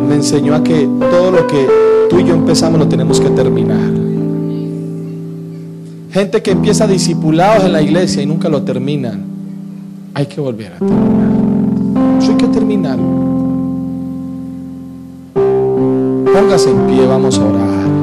me 0.07 0.15
enseñó 0.15 0.55
a 0.55 0.63
que 0.63 0.89
todo 1.11 1.29
lo 1.29 1.45
que 1.45 1.67
tú 2.09 2.17
y 2.19 2.23
yo 2.23 2.33
empezamos 2.33 2.79
lo 2.79 2.87
tenemos 2.87 3.21
que 3.21 3.29
terminar. 3.29 3.91
Gente 6.11 6.41
que 6.41 6.49
empieza 6.49 6.87
discipulados 6.87 7.65
en 7.65 7.73
la 7.73 7.83
iglesia 7.83 8.23
y 8.23 8.25
nunca 8.25 8.49
lo 8.49 8.63
terminan. 8.63 9.21
Hay 10.15 10.25
que 10.25 10.41
volver 10.41 10.73
a 10.73 10.79
terminar. 10.79 12.17
Eso 12.19 12.31
hay 12.31 12.37
que 12.37 12.47
terminar. 12.47 12.97
Póngase 16.33 16.71
en 16.71 16.87
pie, 16.87 17.05
vamos 17.05 17.37
a 17.37 17.45
orar. 17.45 17.98